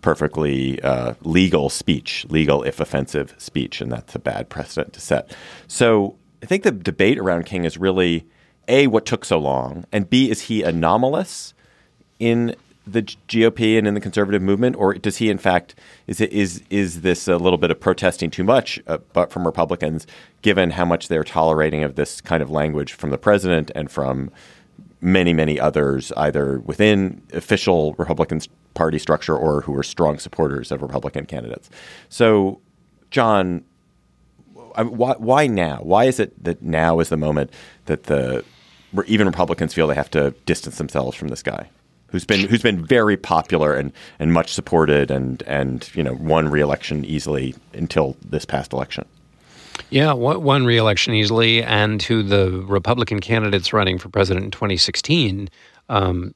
perfectly 0.02 0.82
uh, 0.82 1.16
legal 1.22 1.70
speech, 1.70 2.26
legal 2.30 2.64
if 2.64 2.80
offensive 2.80 3.34
speech, 3.38 3.82
and 3.82 3.92
that's 3.92 4.14
a 4.16 4.20
bad 4.20 4.50
precedent 4.50 4.94
to 4.94 5.02
set. 5.02 5.36
So 5.68 6.16
I 6.44 6.46
think 6.46 6.64
the 6.64 6.72
debate 6.72 7.18
around 7.18 7.46
King 7.46 7.66
is 7.66 7.78
really 7.78 8.26
a 8.68 8.88
what 8.88 9.06
took 9.06 9.26
so 9.26 9.40
long, 9.40 9.86
and 9.92 10.10
b 10.10 10.30
is 10.30 10.42
he 10.42 10.62
anomalous 10.64 11.54
in 12.20 12.56
the 12.88 13.02
GOP 13.02 13.78
and 13.78 13.88
in 13.88 13.94
the 13.94 14.00
conservative 14.00 14.42
movement, 14.42 14.76
or 14.76 14.94
does 14.94 15.18
he, 15.18 15.30
in 15.30 15.38
fact, 15.38 15.76
is 16.08 16.22
it 16.22 16.32
is 16.32 16.64
is 16.70 17.02
this 17.02 17.28
a 17.28 17.38
little 17.38 17.58
bit 17.58 17.72
of 17.72 17.80
protesting 17.80 18.30
too 18.30 18.44
much, 18.44 18.80
uh, 18.88 19.00
but 19.14 19.32
from 19.32 19.46
Republicans, 19.46 20.06
given 20.42 20.72
how 20.72 20.86
much 20.86 21.08
they're 21.08 21.24
tolerating 21.24 21.84
of 21.84 21.96
this 21.96 22.22
kind 22.22 22.44
of 22.44 22.52
language 22.52 22.94
from 22.94 23.10
the 23.10 23.18
president 23.18 23.72
and 23.76 23.90
from 23.92 24.32
many 25.02 25.34
many 25.34 25.60
others, 25.60 26.12
either 26.18 26.60
within 26.60 27.22
official 27.34 27.94
Republican 27.98 28.42
Party 28.76 29.00
structure 29.00 29.36
or 29.36 29.62
who 29.62 29.76
are 29.76 29.84
strong 29.84 30.20
supporters 30.20 30.72
of 30.72 30.82
Republican 30.82 31.26
candidates. 31.26 31.70
So, 32.10 32.60
John, 33.10 33.64
why, 34.54 35.16
why 35.18 35.48
now? 35.48 35.80
Why 35.82 36.06
is 36.06 36.20
it 36.20 36.44
that 36.44 36.62
now 36.62 37.00
is 37.00 37.10
the 37.10 37.18
moment 37.18 37.52
that 37.86 38.04
the 38.04 38.44
even 39.08 39.28
Republicans 39.28 39.74
feel 39.74 39.88
they 39.88 39.96
have 39.96 40.12
to 40.12 40.32
distance 40.46 40.78
themselves 40.78 41.16
from 41.18 41.30
this 41.30 41.42
guy? 41.42 41.70
Who's 42.16 42.24
been 42.24 42.48
who's 42.48 42.62
been 42.62 42.86
very 42.86 43.18
popular 43.18 43.74
and 43.74 43.92
and 44.20 44.32
much 44.32 44.54
supported 44.54 45.12
and 45.12 45.44
and 45.44 45.92
you 45.94 46.02
know 46.02 46.14
won 46.14 46.48
re-election 46.48 47.04
easily 47.04 47.54
until 47.74 48.16
this 48.24 48.46
past 48.46 48.72
election. 48.72 49.06
Yeah, 49.90 50.14
won 50.14 50.66
re-election 50.66 51.14
easily, 51.14 51.62
and 51.62 52.02
who 52.02 52.24
the 52.24 52.64
Republican 52.66 53.20
candidates 53.20 53.74
running 53.74 54.00
for 54.00 54.08
president 54.08 54.46
in 54.46 54.52
2016 54.52 55.50
um, 55.90 56.34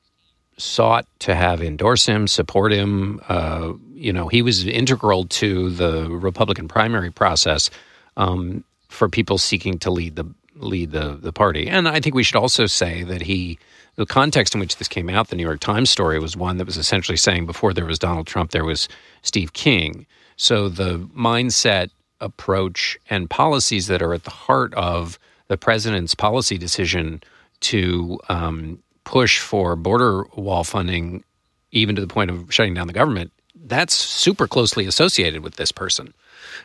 sought 0.57 1.07
to 1.19 1.33
have 1.33 1.61
endorse 1.61 2.05
him, 2.05 2.27
support 2.27 2.73
him. 2.73 3.21
Uh, 3.29 3.73
you 3.93 4.11
know, 4.11 4.27
he 4.27 4.41
was 4.41 4.65
integral 4.65 5.25
to 5.27 5.69
the 5.69 6.09
Republican 6.09 6.67
primary 6.67 7.09
process 7.09 7.69
um, 8.17 8.65
for 8.89 9.07
people 9.07 9.37
seeking 9.37 9.79
to 9.79 9.89
lead 9.89 10.17
the 10.17 10.25
lead 10.57 10.91
the 10.91 11.17
the 11.21 11.31
party. 11.31 11.69
And 11.69 11.87
I 11.87 12.01
think 12.01 12.15
we 12.15 12.23
should 12.23 12.35
also 12.35 12.65
say 12.65 13.03
that 13.03 13.21
he 13.21 13.57
the 13.99 14.05
context 14.05 14.53
in 14.53 14.61
which 14.61 14.77
this 14.77 14.87
came 14.87 15.09
out, 15.09 15.27
the 15.27 15.35
New 15.35 15.43
York 15.43 15.59
Times 15.59 15.89
story, 15.89 16.19
was 16.19 16.37
one 16.37 16.55
that 16.55 16.65
was 16.65 16.77
essentially 16.77 17.17
saying 17.17 17.45
before 17.45 17.73
there 17.73 17.83
was 17.83 17.99
Donald 17.99 18.27
Trump, 18.27 18.51
there 18.51 18.63
was 18.63 18.87
Steve 19.23 19.51
King. 19.51 20.05
So 20.37 20.69
the 20.69 20.99
mindset, 21.13 21.89
approach, 22.21 22.97
and 23.09 23.29
policies 23.29 23.87
that 23.87 24.01
are 24.01 24.13
at 24.13 24.23
the 24.23 24.29
heart 24.29 24.73
of 24.75 25.19
the 25.49 25.57
president's 25.57 26.15
policy 26.15 26.57
decision 26.57 27.21
to 27.59 28.17
um, 28.29 28.81
push 29.03 29.39
for 29.39 29.75
border 29.75 30.23
wall 30.33 30.63
funding, 30.63 31.25
even 31.73 31.95
to 31.95 32.01
the 32.01 32.07
point 32.07 32.31
of 32.31 32.53
shutting 32.53 32.73
down 32.73 32.87
the 32.87 32.93
government, 32.93 33.33
that's 33.53 33.93
super 33.93 34.47
closely 34.47 34.85
associated 34.85 35.43
with 35.43 35.57
this 35.57 35.73
person. 35.73 36.13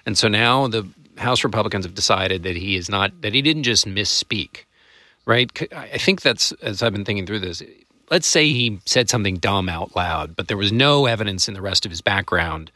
And 0.06 0.16
so 0.16 0.28
now 0.28 0.68
the 0.68 0.86
House 1.16 1.42
Republicans 1.42 1.84
have 1.84 1.96
decided 1.96 2.44
that 2.44 2.54
he 2.54 2.76
is 2.76 2.88
not, 2.88 3.22
that 3.22 3.34
he 3.34 3.42
didn't 3.42 3.64
just 3.64 3.88
misspeak 3.88 4.66
right? 5.26 5.50
I 5.74 5.98
think 5.98 6.22
that's 6.22 6.52
as 6.62 6.82
I've 6.82 6.92
been 6.92 7.04
thinking 7.04 7.26
through 7.26 7.40
this. 7.40 7.62
Let's 8.10 8.26
say 8.26 8.48
he 8.48 8.78
said 8.84 9.08
something 9.08 9.36
dumb 9.36 9.68
out 9.68 9.96
loud, 9.96 10.36
but 10.36 10.48
there 10.48 10.56
was 10.56 10.72
no 10.72 11.06
evidence 11.06 11.48
in 11.48 11.54
the 11.54 11.62
rest 11.62 11.86
of 11.86 11.90
his 11.90 12.02
background 12.02 12.70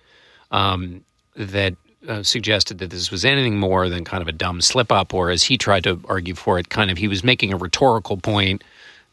um, 0.51 1.05
that 1.37 1.75
uh, 2.09 2.23
suggested 2.23 2.79
that 2.79 2.91
this 2.91 3.11
was 3.11 3.25
anything 3.25 3.59
more 3.59 3.89
than 3.89 4.05
kind 4.05 4.23
of 4.23 4.29
a 4.29 4.33
dumb 4.33 4.61
slip 4.61 4.91
up, 4.91 5.13
or 5.13 5.31
as 5.31 5.43
he 5.43 5.59
tried 5.59 5.85
to 5.85 6.01
argue 6.09 6.35
for 6.35 6.59
it, 6.59 6.71
kind 6.71 6.91
of 6.91 6.97
he 6.97 7.09
was 7.09 7.23
making 7.23 7.53
a 7.53 7.57
rhetorical 7.57 8.17
point. 8.17 8.65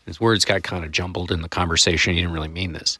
His 0.05 0.21
words 0.21 0.45
got 0.45 0.63
kind 0.63 0.85
of 0.85 0.91
jumbled 0.91 1.31
in 1.31 1.41
the 1.41 1.49
conversation. 1.49 2.13
He 2.13 2.21
didn't 2.21 2.33
really 2.33 2.47
mean 2.47 2.73
this. 2.73 2.99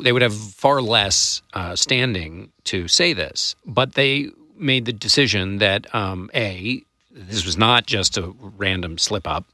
They 0.00 0.12
would 0.12 0.22
have 0.22 0.34
far 0.34 0.80
less 0.80 1.42
uh, 1.54 1.74
standing 1.74 2.52
to 2.64 2.86
say 2.86 3.12
this, 3.12 3.56
but 3.66 3.94
they 3.94 4.30
made 4.56 4.84
the 4.84 4.92
decision 4.92 5.58
that 5.58 5.92
um, 5.94 6.30
a 6.34 6.82
this 7.10 7.44
was 7.44 7.56
not 7.56 7.86
just 7.86 8.16
a 8.18 8.32
random 8.40 8.98
slip 8.98 9.26
up 9.26 9.44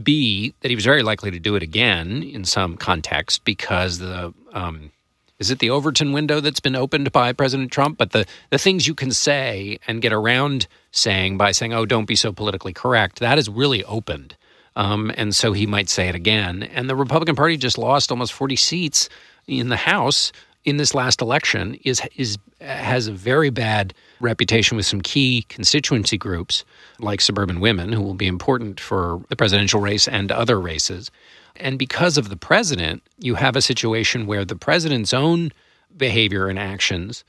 B, 0.00 0.54
that 0.60 0.70
he 0.70 0.74
was 0.74 0.84
very 0.84 1.02
likely 1.02 1.30
to 1.30 1.38
do 1.38 1.54
it 1.54 1.62
again 1.62 2.22
in 2.22 2.44
some 2.44 2.76
context 2.76 3.44
because 3.44 3.98
the 3.98 4.32
um, 4.52 4.90
is 5.38 5.50
it 5.50 5.58
the 5.58 5.70
Overton 5.70 6.12
window 6.12 6.40
that's 6.40 6.60
been 6.60 6.76
opened 6.76 7.10
by 7.10 7.32
President 7.32 7.72
Trump? 7.72 7.98
But 7.98 8.12
the 8.12 8.26
the 8.50 8.58
things 8.58 8.86
you 8.86 8.94
can 8.94 9.10
say 9.10 9.78
and 9.86 10.00
get 10.00 10.12
around 10.12 10.66
saying 10.92 11.36
by 11.36 11.52
saying, 11.52 11.72
"Oh, 11.74 11.84
don't 11.84 12.06
be 12.06 12.16
so 12.16 12.32
politically 12.32 12.72
correct," 12.72 13.18
that 13.20 13.38
is 13.38 13.48
really 13.48 13.84
opened. 13.84 14.36
Um, 14.76 15.12
and 15.16 15.34
so 15.34 15.52
he 15.52 15.66
might 15.66 15.88
say 15.88 16.08
it 16.08 16.14
again. 16.14 16.62
And 16.62 16.88
the 16.88 16.96
Republican 16.96 17.36
Party 17.36 17.56
just 17.56 17.76
lost 17.76 18.10
almost 18.10 18.32
40 18.32 18.56
seats 18.56 19.08
in 19.46 19.68
the 19.68 19.76
House 19.76 20.32
in 20.64 20.76
this 20.76 20.94
last 20.94 21.20
election. 21.20 21.74
is 21.84 22.00
is 22.16 22.38
has 22.60 23.08
a 23.08 23.12
very 23.12 23.50
bad 23.50 23.94
reputation 24.22 24.76
with 24.76 24.86
some 24.86 25.00
key 25.00 25.44
constituency 25.48 26.16
groups 26.16 26.64
like 26.98 27.20
suburban 27.20 27.60
women, 27.60 27.92
who 27.92 28.00
will 28.00 28.14
be 28.14 28.26
important 28.26 28.80
for 28.80 29.20
the 29.28 29.36
presidential 29.36 29.80
race 29.80 30.08
and 30.08 30.32
other 30.32 30.60
races. 30.60 31.10
And 31.56 31.78
because 31.78 32.16
of 32.16 32.28
the 32.28 32.36
president, 32.36 33.02
you 33.18 33.34
have 33.34 33.56
a 33.56 33.62
situation 33.62 34.26
where 34.26 34.44
the 34.44 34.56
president's 34.56 35.12
own 35.12 35.52
behavior 35.96 36.48
and 36.48 36.58
actions 36.58 37.24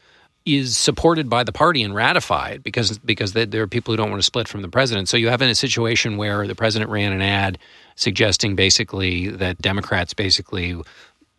is 0.45 0.75
supported 0.75 1.29
by 1.29 1.43
the 1.43 1.51
party 1.51 1.83
and 1.83 1.95
ratified 1.95 2.63
because 2.63 2.97
because 2.99 3.33
there 3.33 3.61
are 3.61 3.67
people 3.67 3.93
who 3.93 3.97
don't 3.97 4.09
want 4.09 4.21
to 4.21 4.25
split 4.25 4.47
from 4.47 4.61
the 4.61 4.67
president. 4.67 5.07
So 5.07 5.15
you 5.15 5.29
have 5.29 5.41
in 5.41 5.49
a 5.49 5.55
situation 5.55 6.17
where 6.17 6.47
the 6.47 6.55
president 6.55 6.91
ran 6.91 7.13
an 7.13 7.21
ad 7.21 7.57
suggesting 7.95 8.55
basically 8.55 9.29
that 9.29 9.61
Democrats 9.61 10.13
basically 10.13 10.75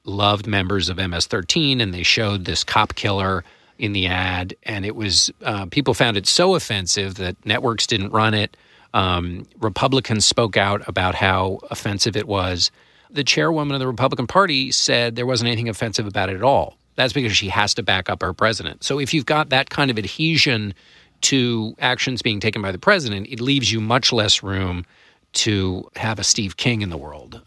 loved 0.05 0.47
members 0.47 0.89
of 0.89 0.97
MS-13 0.97 1.81
and 1.81 1.93
they 1.93 2.03
showed 2.03 2.45
this 2.45 2.65
cop 2.65 2.95
killer 2.95 3.45
in 3.79 3.93
the 3.93 4.07
ad, 4.07 4.55
and 4.63 4.85
it 4.85 4.95
was 4.95 5.33
uh, 5.43 5.67
people 5.67 5.95
found 5.95 6.17
it 6.17 6.27
so 6.27 6.55
offensive 6.55 7.17
that 7.17 7.37
networks 7.45 7.87
didn't 7.87 8.11
run 8.11 8.35
it. 8.35 8.57
Um, 8.93 9.47
Republicans 9.61 10.25
spoke 10.25 10.57
out 10.57 10.87
about 10.89 11.15
how 11.15 11.59
offensive 11.71 12.17
it 12.17 12.29
was. 12.29 12.71
The 13.11 13.25
chairwoman 13.25 13.75
of 13.75 13.81
the 13.81 13.87
Republican 13.87 14.27
Party 14.27 14.71
said 14.71 15.17
there 15.17 15.27
wasn't 15.27 15.49
anything 15.49 15.69
offensive 15.69 16.07
about 16.07 16.29
it 16.29 16.37
at 16.37 16.43
all. 16.43 16.77
That's 16.97 17.13
because 17.13 17.37
she 17.37 17.49
has 17.49 17.75
to 17.75 17.83
back 17.83 18.09
up 18.09 18.23
her 18.23 18.33
president. 18.33 18.85
So 18.85 19.01
if 19.01 19.13
you've 19.13 19.27
got 19.27 19.51
that 19.51 19.71
kind 19.71 19.91
of 19.91 19.99
adhesion 19.99 20.75
to 21.23 21.75
actions 21.81 22.23
being 22.23 22.39
taken 22.39 22.63
by 22.63 22.71
the 22.71 22.79
president, 22.79 23.27
it 23.29 23.41
leaves 23.41 23.73
you 23.73 23.81
much 23.81 24.13
less 24.13 24.43
room 24.43 24.85
to 25.33 25.91
have 25.97 26.19
a 26.19 26.25
Steve 26.25 26.57
King 26.57 26.83
in 26.83 26.91
the 26.91 26.97
world. 26.97 27.43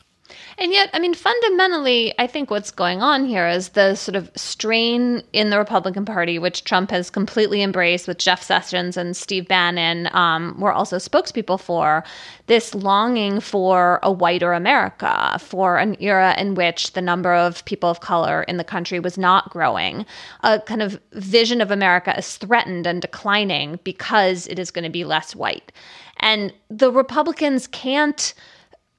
And 0.59 0.73
yet, 0.73 0.89
I 0.91 0.97
mean, 0.97 1.13
fundamentally, 1.13 2.15
I 2.17 2.25
think 2.25 2.49
what's 2.49 2.71
going 2.71 3.03
on 3.03 3.25
here 3.25 3.47
is 3.47 3.69
the 3.69 3.93
sort 3.93 4.15
of 4.15 4.31
strain 4.35 5.21
in 5.31 5.51
the 5.51 5.57
Republican 5.59 6.03
Party, 6.03 6.39
which 6.39 6.63
Trump 6.63 6.89
has 6.89 7.11
completely 7.11 7.61
embraced 7.61 8.07
with 8.07 8.17
Jeff 8.17 8.41
Sessions 8.41 8.97
and 8.97 9.15
Steve 9.15 9.47
Bannon, 9.47 10.09
um, 10.15 10.59
were 10.59 10.73
also 10.73 10.97
spokespeople 10.97 11.59
for 11.59 12.03
this 12.47 12.73
longing 12.73 13.39
for 13.39 13.99
a 14.01 14.11
whiter 14.11 14.53
America, 14.53 15.37
for 15.39 15.77
an 15.77 15.95
era 15.99 16.33
in 16.39 16.55
which 16.55 16.93
the 16.93 17.03
number 17.03 17.35
of 17.35 17.63
people 17.65 17.89
of 17.89 17.99
color 17.99 18.41
in 18.43 18.57
the 18.57 18.63
country 18.63 18.99
was 18.99 19.15
not 19.15 19.51
growing, 19.51 20.07
a 20.41 20.59
kind 20.61 20.81
of 20.81 20.99
vision 21.13 21.61
of 21.61 21.69
America 21.69 22.17
as 22.17 22.35
threatened 22.37 22.87
and 22.87 23.03
declining 23.03 23.79
because 23.83 24.47
it 24.47 24.57
is 24.57 24.71
going 24.71 24.85
to 24.85 24.89
be 24.89 25.03
less 25.03 25.35
white. 25.35 25.71
And 26.19 26.51
the 26.69 26.91
Republicans 26.91 27.67
can't 27.67 28.33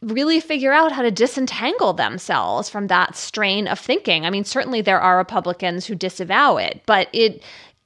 really 0.00 0.38
figure 0.38 0.72
out 0.72 0.92
how 0.92 1.02
to 1.02 1.10
disentangle 1.10 1.92
themselves 1.92 2.68
from 2.70 2.86
that 2.86 3.16
strain 3.16 3.66
of 3.66 3.78
thinking. 3.78 4.24
I 4.24 4.30
mean, 4.30 4.44
certainly 4.44 4.80
there 4.80 5.00
are 5.00 5.18
Republicans 5.18 5.86
who 5.86 5.94
disavow 5.94 6.56
it, 6.56 6.82
but 6.86 7.08
it 7.12 7.42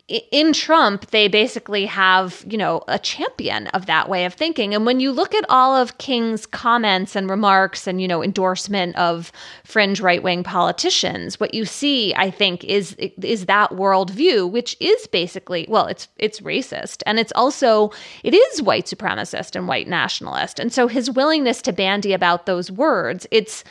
in 0.09 0.53
Trump, 0.53 1.11
they 1.11 1.29
basically 1.29 1.87
have, 1.87 2.45
you 2.47 2.59
know, 2.59 2.83
a 2.89 2.99
champion 2.99 3.69
of 3.69 3.87
that 3.87 4.09
way 4.09 4.25
of 4.25 4.35
thinking. 4.35 4.75
And 4.75 4.85
when 4.85 5.01
you 5.01 5.13
look 5.13 5.33
at 5.33 5.45
all 5.49 5.77
of 5.77 5.97
King's 5.99 6.45
comments 6.45 7.15
and 7.15 7.31
remarks 7.31 7.87
and, 7.87 8.03
you 8.03 8.09
know, 8.09 8.23
endorsement 8.23 8.97
of 8.97 9.31
fringe 9.65 10.01
right-wing 10.01 10.43
politicians, 10.43 11.39
what 11.39 11.55
you 11.55 11.65
see, 11.65 12.13
I 12.17 12.31
think, 12.31 12.65
is 12.65 12.95
is 12.95 13.47
that 13.47 13.71
worldview, 13.71 14.51
which 14.51 14.77
is 14.81 15.07
basically, 15.07 15.67
well, 15.69 15.87
it's 15.87 16.09
it's 16.19 16.41
racist. 16.41 17.03
And 17.07 17.19
it's 17.19 17.33
also 17.37 17.93
it 18.25 18.35
is 18.35 18.61
white 18.61 18.87
supremacist 18.87 19.55
and 19.57 19.69
white 19.69 19.89
nationalist. 19.89 20.59
And 20.59 20.73
so 20.73 20.89
his 20.89 21.11
willingness 21.11 21.63
to 21.63 21.73
bandy 21.73 22.13
about 22.13 22.47
those 22.47 22.73
words, 22.73 23.27
it's 23.31 23.63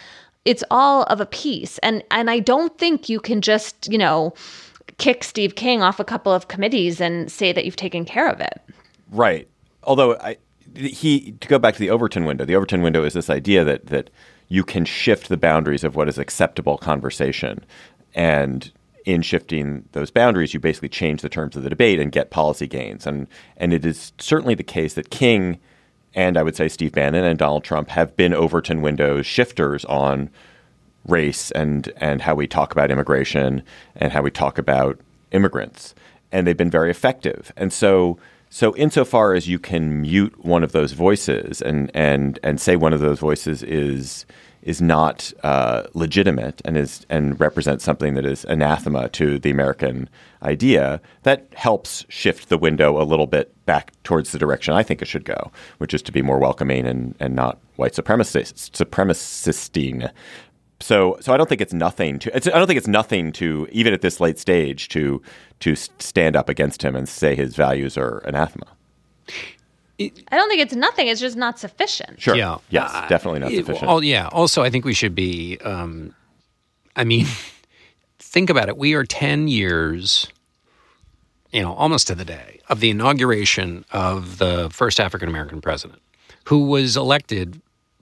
it's 0.45 0.63
all 0.71 1.03
of 1.03 1.19
a 1.19 1.25
piece. 1.25 1.77
And 1.79 2.03
and 2.09 2.29
I 2.29 2.39
don't 2.39 2.75
think 2.77 3.09
you 3.09 3.19
can 3.19 3.41
just, 3.41 3.91
you 3.91 3.97
know, 3.97 4.34
kick 4.97 5.23
Steve 5.23 5.55
King 5.55 5.81
off 5.81 5.99
a 5.99 6.03
couple 6.03 6.33
of 6.33 6.47
committees 6.47 7.01
and 7.01 7.31
say 7.31 7.51
that 7.51 7.65
you've 7.65 7.75
taken 7.75 8.05
care 8.05 8.29
of 8.29 8.39
it. 8.39 8.61
Right. 9.11 9.47
Although 9.83 10.15
I, 10.17 10.37
he 10.75 11.33
to 11.33 11.47
go 11.47 11.59
back 11.59 11.73
to 11.75 11.79
the 11.79 11.89
Overton 11.89 12.25
window, 12.25 12.45
the 12.45 12.55
Overton 12.55 12.81
window 12.81 13.03
is 13.03 13.13
this 13.13 13.29
idea 13.29 13.63
that 13.63 13.87
that 13.87 14.09
you 14.47 14.63
can 14.63 14.85
shift 14.85 15.29
the 15.29 15.37
boundaries 15.37 15.83
of 15.83 15.95
what 15.95 16.09
is 16.09 16.17
acceptable 16.17 16.77
conversation, 16.77 17.65
and 18.13 18.71
in 19.05 19.21
shifting 19.21 19.87
those 19.93 20.11
boundaries, 20.11 20.53
you 20.53 20.59
basically 20.59 20.89
change 20.89 21.21
the 21.21 21.29
terms 21.29 21.55
of 21.55 21.63
the 21.63 21.69
debate 21.69 21.99
and 21.99 22.11
get 22.11 22.29
policy 22.29 22.67
gains. 22.67 23.07
And 23.07 23.27
and 23.57 23.73
it 23.73 23.85
is 23.85 24.13
certainly 24.19 24.55
the 24.55 24.63
case 24.63 24.93
that 24.93 25.09
King 25.09 25.59
and 26.13 26.37
I 26.37 26.43
would 26.43 26.55
say 26.55 26.67
Steve 26.67 26.91
Bannon 26.91 27.23
and 27.23 27.39
Donald 27.39 27.63
Trump 27.63 27.89
have 27.89 28.15
been 28.15 28.33
Overton 28.33 28.81
windows 28.81 29.25
shifters 29.25 29.85
on 29.85 30.29
race 31.07 31.51
and 31.51 31.91
and 31.97 32.21
how 32.21 32.35
we 32.35 32.47
talk 32.47 32.71
about 32.71 32.91
immigration 32.91 33.63
and 33.95 34.11
how 34.11 34.21
we 34.21 34.31
talk 34.31 34.57
about 34.57 34.99
immigrants, 35.31 35.95
and 36.31 36.45
they've 36.45 36.57
been 36.57 36.71
very 36.71 36.91
effective. 36.91 37.51
And 37.57 37.71
so 37.71 38.17
so 38.49 38.75
insofar 38.75 39.33
as 39.33 39.47
you 39.47 39.59
can 39.59 40.01
mute 40.01 40.43
one 40.43 40.63
of 40.63 40.73
those 40.73 40.91
voices 40.91 41.61
and 41.61 41.89
and 41.93 42.39
and 42.43 42.59
say 42.59 42.75
one 42.75 42.93
of 42.93 42.99
those 42.99 43.19
voices 43.19 43.63
is 43.63 44.25
is 44.61 44.81
not 44.81 45.33
uh, 45.43 45.83
legitimate 45.93 46.61
and 46.65 46.77
is 46.77 47.05
and 47.09 47.39
represents 47.39 47.83
something 47.83 48.13
that 48.13 48.25
is 48.25 48.45
anathema 48.45 49.09
to 49.09 49.39
the 49.39 49.49
American 49.49 50.09
idea, 50.43 51.01
that 51.23 51.47
helps 51.53 52.05
shift 52.09 52.49
the 52.49 52.57
window 52.57 53.01
a 53.01 53.05
little 53.05 53.27
bit 53.27 53.53
back 53.65 53.91
towards 54.03 54.31
the 54.31 54.39
direction 54.39 54.73
I 54.73 54.83
think 54.83 55.01
it 55.01 55.07
should 55.07 55.25
go, 55.25 55.51
which 55.77 55.93
is 55.93 56.01
to 56.03 56.11
be 56.11 56.21
more 56.21 56.39
welcoming 56.39 56.85
and, 56.85 57.15
and 57.19 57.35
not 57.35 57.57
white 57.77 57.93
supremacist 57.93 58.71
supremacistine 58.71 60.11
so 60.82 61.17
so 61.21 61.34
I 61.34 61.38
don't 61.38 61.47
think 61.47 61.61
it's 61.61 61.73
nothing 61.73 62.19
to 62.19 62.36
it's, 62.36 62.47
I 62.47 62.51
don't 62.51 62.67
think 62.67 62.77
it's 62.77 62.88
nothing 62.88 63.32
to 63.34 63.67
even 63.71 63.93
at 63.93 64.01
this 64.01 64.19
late 64.19 64.39
stage 64.39 64.89
to 64.89 65.21
to 65.61 65.75
stand 65.75 66.36
up 66.36 66.49
against 66.49 66.82
him 66.84 66.95
and 66.95 67.07
say 67.07 67.36
his 67.36 67.55
values 67.55 67.97
are 67.97 68.19
anathema. 68.19 68.67
I 69.99 70.38
don't 70.38 70.49
think 70.49 70.61
it's 70.61 70.73
nothing. 70.73 71.07
It's 71.07 71.21
just 71.21 71.38
not 71.38 71.59
sufficient. 71.59 72.19
Sure. 72.19 72.36
Yeah. 72.36 72.57
Yes. 72.69 72.91
Uh, 72.93 73.07
definitely 73.07 73.41
not 73.41 73.51
sufficient. 73.51 73.89
It, 73.89 74.03
yeah. 74.05 74.29
Also, 74.29 74.63
I 74.63 74.69
think 74.69 74.86
we 74.86 74.93
should 74.93 75.13
be. 75.13 75.57
Um, 75.63 76.15
I 76.95 77.03
mean, 77.03 77.27
think 78.19 78.49
about 78.49 78.69
it. 78.69 78.77
We 78.77 78.93
are 78.93 79.03
ten 79.03 79.47
years, 79.47 80.27
you 81.51 81.61
know, 81.61 81.73
almost 81.73 82.07
to 82.07 82.15
the 82.15 82.25
day 82.25 82.61
of 82.69 82.79
the 82.79 82.89
inauguration 82.89 83.86
of 83.91 84.38
the 84.39 84.69
first 84.71 84.99
African 84.99 85.29
American 85.29 85.61
president, 85.61 86.01
who 86.45 86.65
was 86.65 86.97
elected 86.97 87.61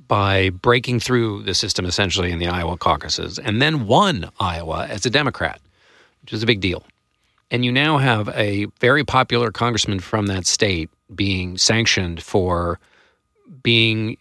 by 0.10 0.49
breaking 0.49 0.99
through 0.99 1.43
the 1.43 1.53
system 1.53 1.86
essentially 1.86 2.32
in 2.32 2.39
the 2.39 2.47
Iowa 2.47 2.76
caucuses 2.76 3.39
and 3.39 3.62
then 3.62 3.86
won 3.86 4.30
Iowa 4.39 4.88
as 4.89 5.05
a 5.05 5.10
Democrat, 5.10 5.62
which 6.22 6.34
is 6.34 6.43
a 6.43 6.45
big 6.45 6.60
deal. 6.60 6.84
And 7.51 7.64
you 7.64 7.72
now 7.72 7.97
have 7.97 8.28
a 8.30 8.66
very 8.82 9.05
popular 9.05 9.51
congressman 9.51 9.99
from 9.99 10.28
that 10.28 10.45
state 10.45 10.89
being 11.16 11.57
sanctioned 11.57 12.22
for 12.22 12.80
being 13.64 14.18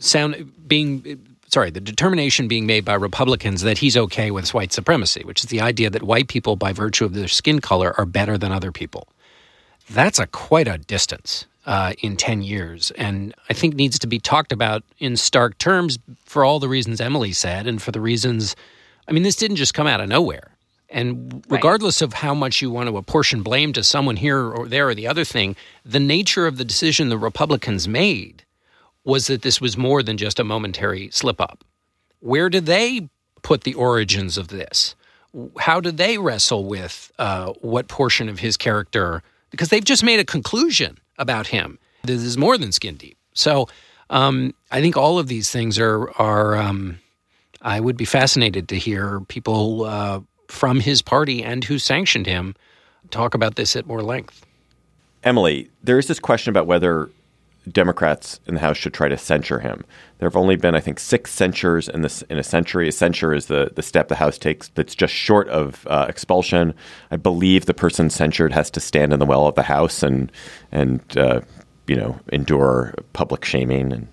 sound 0.00 0.52
being 0.66 1.20
sorry, 1.48 1.70
the 1.70 1.80
determination 1.80 2.48
being 2.48 2.64
made 2.64 2.84
by 2.84 2.94
Republicans 2.94 3.62
that 3.62 3.78
he's 3.78 3.96
okay 3.96 4.30
with 4.30 4.54
white 4.54 4.72
supremacy, 4.72 5.22
which 5.24 5.42
is 5.42 5.50
the 5.50 5.60
idea 5.60 5.90
that 5.90 6.02
white 6.02 6.28
people 6.28 6.56
by 6.56 6.72
virtue 6.72 7.04
of 7.04 7.12
their 7.12 7.28
skin 7.28 7.60
color 7.60 7.94
are 7.98 8.06
better 8.06 8.38
than 8.38 8.52
other 8.52 8.72
people. 8.72 9.08
That's 9.90 10.18
a 10.18 10.26
quite 10.26 10.68
a 10.68 10.78
distance 10.78 11.46
uh, 11.66 11.92
in 12.00 12.16
10 12.16 12.42
years. 12.42 12.90
And 12.92 13.34
I 13.48 13.52
think 13.52 13.74
needs 13.74 13.98
to 13.98 14.06
be 14.06 14.18
talked 14.18 14.52
about 14.52 14.82
in 14.98 15.16
stark 15.16 15.58
terms 15.58 15.98
for 16.24 16.44
all 16.44 16.58
the 16.58 16.68
reasons 16.68 17.00
Emily 17.00 17.32
said 17.32 17.66
and 17.66 17.80
for 17.80 17.92
the 17.92 18.00
reasons, 18.00 18.56
I 19.08 19.12
mean, 19.12 19.22
this 19.22 19.36
didn't 19.36 19.56
just 19.56 19.74
come 19.74 19.86
out 19.86 20.00
of 20.00 20.08
nowhere. 20.08 20.56
And 20.88 21.44
regardless 21.48 22.00
right. 22.00 22.06
of 22.06 22.14
how 22.14 22.34
much 22.34 22.60
you 22.60 22.70
want 22.70 22.88
to 22.88 22.96
apportion 22.96 23.42
blame 23.42 23.72
to 23.74 23.84
someone 23.84 24.16
here 24.16 24.50
or 24.50 24.66
there 24.66 24.88
or 24.88 24.94
the 24.94 25.06
other 25.06 25.24
thing, 25.24 25.54
the 25.84 26.00
nature 26.00 26.46
of 26.46 26.56
the 26.56 26.64
decision 26.64 27.08
the 27.08 27.18
Republicans 27.18 27.86
made 27.86 28.44
was 29.04 29.28
that 29.28 29.42
this 29.42 29.60
was 29.60 29.76
more 29.76 30.02
than 30.02 30.16
just 30.16 30.40
a 30.40 30.44
momentary 30.44 31.08
slip 31.10 31.40
up. 31.40 31.64
Where 32.18 32.50
do 32.50 32.60
they 32.60 33.08
put 33.42 33.62
the 33.62 33.74
origins 33.74 34.36
of 34.36 34.48
this? 34.48 34.94
How 35.60 35.80
do 35.80 35.92
they 35.92 36.18
wrestle 36.18 36.64
with 36.64 37.12
uh, 37.18 37.52
what 37.60 37.86
portion 37.86 38.28
of 38.28 38.40
his 38.40 38.56
character? 38.56 39.22
Because 39.50 39.68
they've 39.68 39.84
just 39.84 40.02
made 40.02 40.18
a 40.18 40.24
conclusion 40.24 40.98
about 41.20 41.46
him. 41.46 41.78
This 42.02 42.22
is 42.22 42.36
more 42.36 42.58
than 42.58 42.72
skin 42.72 42.96
deep. 42.96 43.16
So 43.34 43.68
um, 44.08 44.54
I 44.72 44.80
think 44.80 44.96
all 44.96 45.18
of 45.18 45.28
these 45.28 45.50
things 45.50 45.78
are 45.78 46.10
are. 46.18 46.56
Um, 46.56 46.98
I 47.62 47.78
would 47.78 47.96
be 47.98 48.06
fascinated 48.06 48.68
to 48.70 48.76
hear 48.76 49.20
people 49.28 49.84
uh, 49.84 50.20
from 50.48 50.80
his 50.80 51.02
party 51.02 51.44
and 51.44 51.62
who 51.62 51.78
sanctioned 51.78 52.26
him 52.26 52.54
talk 53.10 53.34
about 53.34 53.56
this 53.56 53.76
at 53.76 53.86
more 53.86 54.02
length. 54.02 54.46
Emily, 55.22 55.70
there 55.82 55.98
is 55.98 56.06
this 56.06 56.18
question 56.18 56.50
about 56.50 56.66
whether 56.66 57.10
Democrats 57.72 58.40
in 58.46 58.54
the 58.54 58.60
House 58.60 58.76
should 58.76 58.94
try 58.94 59.08
to 59.08 59.16
censure 59.16 59.60
him. 59.60 59.84
There 60.18 60.28
have 60.28 60.36
only 60.36 60.56
been, 60.56 60.74
I 60.74 60.80
think, 60.80 60.98
six 60.98 61.30
censures 61.30 61.88
in 61.88 62.02
this 62.02 62.22
in 62.22 62.38
a 62.38 62.42
century. 62.42 62.88
A 62.88 62.92
censure 62.92 63.32
is 63.32 63.46
the 63.46 63.70
the 63.74 63.82
step 63.82 64.08
the 64.08 64.16
House 64.16 64.38
takes 64.38 64.68
that's 64.68 64.94
just 64.94 65.14
short 65.14 65.48
of 65.48 65.86
uh, 65.88 66.06
expulsion. 66.08 66.74
I 67.10 67.16
believe 67.16 67.66
the 67.66 67.74
person 67.74 68.10
censured 68.10 68.52
has 68.52 68.70
to 68.72 68.80
stand 68.80 69.12
in 69.12 69.18
the 69.18 69.26
well 69.26 69.46
of 69.46 69.54
the 69.54 69.62
House 69.62 70.02
and 70.02 70.32
and 70.72 71.00
uh, 71.16 71.40
you 71.86 71.96
know 71.96 72.18
endure 72.32 72.94
public 73.12 73.44
shaming. 73.44 73.92
And 73.92 74.08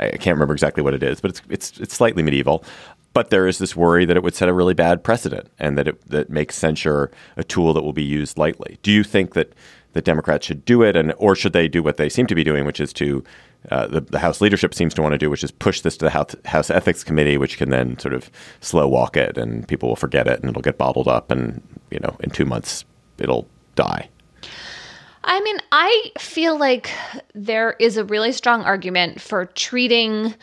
I, 0.00 0.08
I 0.08 0.16
can't 0.16 0.34
remember 0.34 0.54
exactly 0.54 0.82
what 0.82 0.94
it 0.94 1.02
is, 1.02 1.20
but 1.20 1.30
it's 1.30 1.42
it's 1.48 1.80
it's 1.80 1.94
slightly 1.94 2.22
medieval. 2.22 2.64
But 3.12 3.30
there 3.30 3.46
is 3.46 3.56
this 3.56 3.74
worry 3.74 4.04
that 4.04 4.16
it 4.16 4.22
would 4.22 4.34
set 4.34 4.48
a 4.48 4.52
really 4.52 4.74
bad 4.74 5.02
precedent, 5.02 5.48
and 5.58 5.78
that 5.78 5.88
it 5.88 6.10
that 6.10 6.28
makes 6.28 6.56
censure 6.56 7.10
a 7.36 7.44
tool 7.44 7.72
that 7.72 7.82
will 7.82 7.94
be 7.94 8.04
used 8.04 8.36
lightly. 8.36 8.78
Do 8.82 8.92
you 8.92 9.02
think 9.02 9.34
that 9.34 9.52
that 9.96 10.04
Democrats 10.04 10.46
should 10.46 10.64
do 10.64 10.82
it, 10.82 10.96
and 10.96 11.12
or 11.18 11.34
should 11.34 11.52
they 11.52 11.66
do 11.68 11.82
what 11.82 11.96
they 11.96 12.08
seem 12.08 12.26
to 12.26 12.34
be 12.34 12.44
doing, 12.44 12.64
which 12.64 12.80
is 12.80 12.92
to 12.92 13.24
uh, 13.70 13.86
the, 13.88 14.00
the, 14.00 14.18
House 14.18 14.40
leadership 14.40 14.74
seems 14.74 14.94
to 14.94 15.02
want 15.02 15.12
to 15.12 15.18
do, 15.18 15.28
which 15.28 15.42
is 15.42 15.50
push 15.50 15.80
this 15.80 15.96
to 15.96 16.04
the 16.04 16.10
House, 16.10 16.36
House 16.44 16.70
Ethics 16.70 17.02
Committee, 17.02 17.36
which 17.36 17.58
can 17.58 17.70
then 17.70 17.98
sort 17.98 18.14
of 18.14 18.30
slow 18.60 18.86
walk 18.86 19.16
it, 19.16 19.36
and 19.36 19.66
people 19.66 19.88
will 19.88 19.96
forget 19.96 20.28
it, 20.28 20.40
and 20.40 20.50
it'll 20.50 20.62
get 20.62 20.78
bottled 20.78 21.08
up, 21.08 21.30
and 21.30 21.60
you 21.90 21.98
know, 21.98 22.16
in 22.20 22.30
two 22.30 22.44
months 22.44 22.84
it'll 23.18 23.48
die. 23.74 24.08
I 25.24 25.40
mean, 25.40 25.58
I 25.72 26.12
feel 26.18 26.56
like 26.56 26.90
there 27.34 27.74
is 27.80 27.96
a 27.96 28.04
really 28.04 28.30
strong 28.30 28.62
argument 28.62 29.20
for 29.20 29.46
treating 29.46 30.34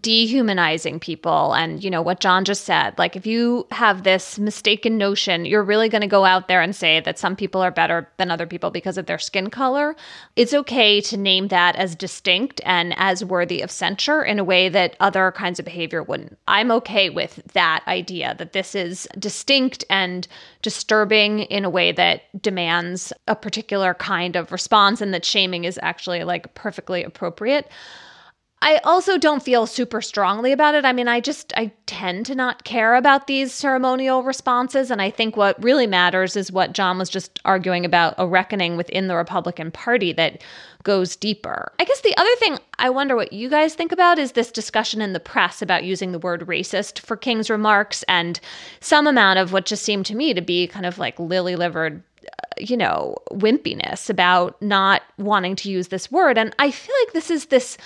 dehumanizing 0.00 0.98
people. 0.98 1.52
And 1.54 1.82
you 1.82 1.90
know 1.90 2.02
what 2.02 2.18
John 2.18 2.44
just 2.44 2.64
said 2.64 2.98
like 2.98 3.14
if 3.14 3.24
you 3.24 3.66
have 3.70 4.02
this 4.02 4.36
mistaken 4.36 4.98
notion 4.98 5.44
you're 5.44 5.62
really 5.62 5.88
going 5.88 6.00
to 6.00 6.08
go 6.08 6.24
out 6.24 6.48
there 6.48 6.60
and 6.60 6.74
say 6.74 6.98
that 7.00 7.20
some 7.20 7.36
people 7.36 7.60
are 7.60 7.70
better 7.70 8.08
than 8.16 8.30
other 8.30 8.46
people 8.46 8.70
because 8.70 8.98
of 8.98 9.06
their 9.06 9.18
skin 9.18 9.48
color. 9.48 9.94
It's 10.34 10.52
okay 10.52 11.00
to 11.02 11.16
name 11.16 11.48
that 11.48 11.76
as 11.76 11.94
distinct 11.94 12.60
and 12.64 12.94
as 12.96 13.24
worthy 13.24 13.62
of 13.62 13.70
censure 13.70 14.24
in 14.24 14.40
a 14.40 14.44
way 14.44 14.68
that 14.68 14.96
other 14.98 15.30
kinds 15.30 15.60
of 15.60 15.64
behavior 15.64 16.02
wouldn't. 16.02 16.36
I'm 16.48 16.72
okay 16.72 17.08
with 17.08 17.40
that 17.52 17.84
idea 17.86 18.34
that 18.38 18.52
this 18.52 18.74
is 18.74 19.06
distinct 19.18 19.84
and 19.88 20.26
disturbing 20.62 21.40
in 21.40 21.64
a 21.64 21.70
way 21.70 21.92
that 21.92 22.22
demands 22.42 23.12
a 23.28 23.36
particular 23.36 23.94
kind 23.94 24.34
of 24.34 24.50
response 24.50 25.00
and 25.00 25.14
that 25.14 25.24
shaming 25.24 25.64
is 25.64 25.78
actually 25.80 26.24
like 26.24 26.54
perfectly 26.54 27.04
appropriate 27.04 27.70
I 28.62 28.78
also 28.84 29.18
don't 29.18 29.42
feel 29.42 29.66
super 29.66 30.00
strongly 30.00 30.50
about 30.50 30.74
it. 30.74 30.86
I 30.86 30.92
mean, 30.92 31.08
I 31.08 31.20
just 31.20 31.52
I 31.56 31.72
tend 31.84 32.24
to 32.26 32.34
not 32.34 32.64
care 32.64 32.94
about 32.94 33.26
these 33.26 33.52
ceremonial 33.52 34.22
responses 34.22 34.90
and 34.90 35.02
I 35.02 35.10
think 35.10 35.36
what 35.36 35.62
really 35.62 35.86
matters 35.86 36.36
is 36.36 36.50
what 36.50 36.72
John 36.72 36.96
was 36.98 37.10
just 37.10 37.38
arguing 37.44 37.84
about 37.84 38.14
a 38.16 38.26
reckoning 38.26 38.76
within 38.76 39.08
the 39.08 39.14
Republican 39.14 39.70
Party 39.70 40.12
that 40.14 40.42
goes 40.84 41.16
deeper. 41.16 41.70
I 41.78 41.84
guess 41.84 42.00
the 42.00 42.16
other 42.16 42.34
thing 42.36 42.58
I 42.78 42.88
wonder 42.88 43.14
what 43.14 43.32
you 43.32 43.50
guys 43.50 43.74
think 43.74 43.92
about 43.92 44.18
is 44.18 44.32
this 44.32 44.50
discussion 44.50 45.02
in 45.02 45.12
the 45.12 45.20
press 45.20 45.60
about 45.60 45.84
using 45.84 46.12
the 46.12 46.18
word 46.18 46.40
racist 46.46 47.00
for 47.00 47.16
King's 47.16 47.50
remarks 47.50 48.04
and 48.08 48.40
some 48.80 49.06
amount 49.06 49.38
of 49.38 49.52
what 49.52 49.66
just 49.66 49.84
seemed 49.84 50.06
to 50.06 50.14
me 50.14 50.32
to 50.32 50.40
be 50.40 50.66
kind 50.66 50.86
of 50.86 50.98
like 50.98 51.18
lily-livered 51.20 52.02
uh, 52.24 52.28
you 52.58 52.76
know, 52.76 53.16
wimpiness 53.32 54.08
about 54.08 54.60
not 54.62 55.02
wanting 55.18 55.54
to 55.56 55.70
use 55.70 55.88
this 55.88 56.10
word. 56.10 56.38
And 56.38 56.54
I 56.58 56.70
feel 56.70 56.94
like 57.04 57.12
this 57.12 57.30
is 57.30 57.46
this 57.46 57.76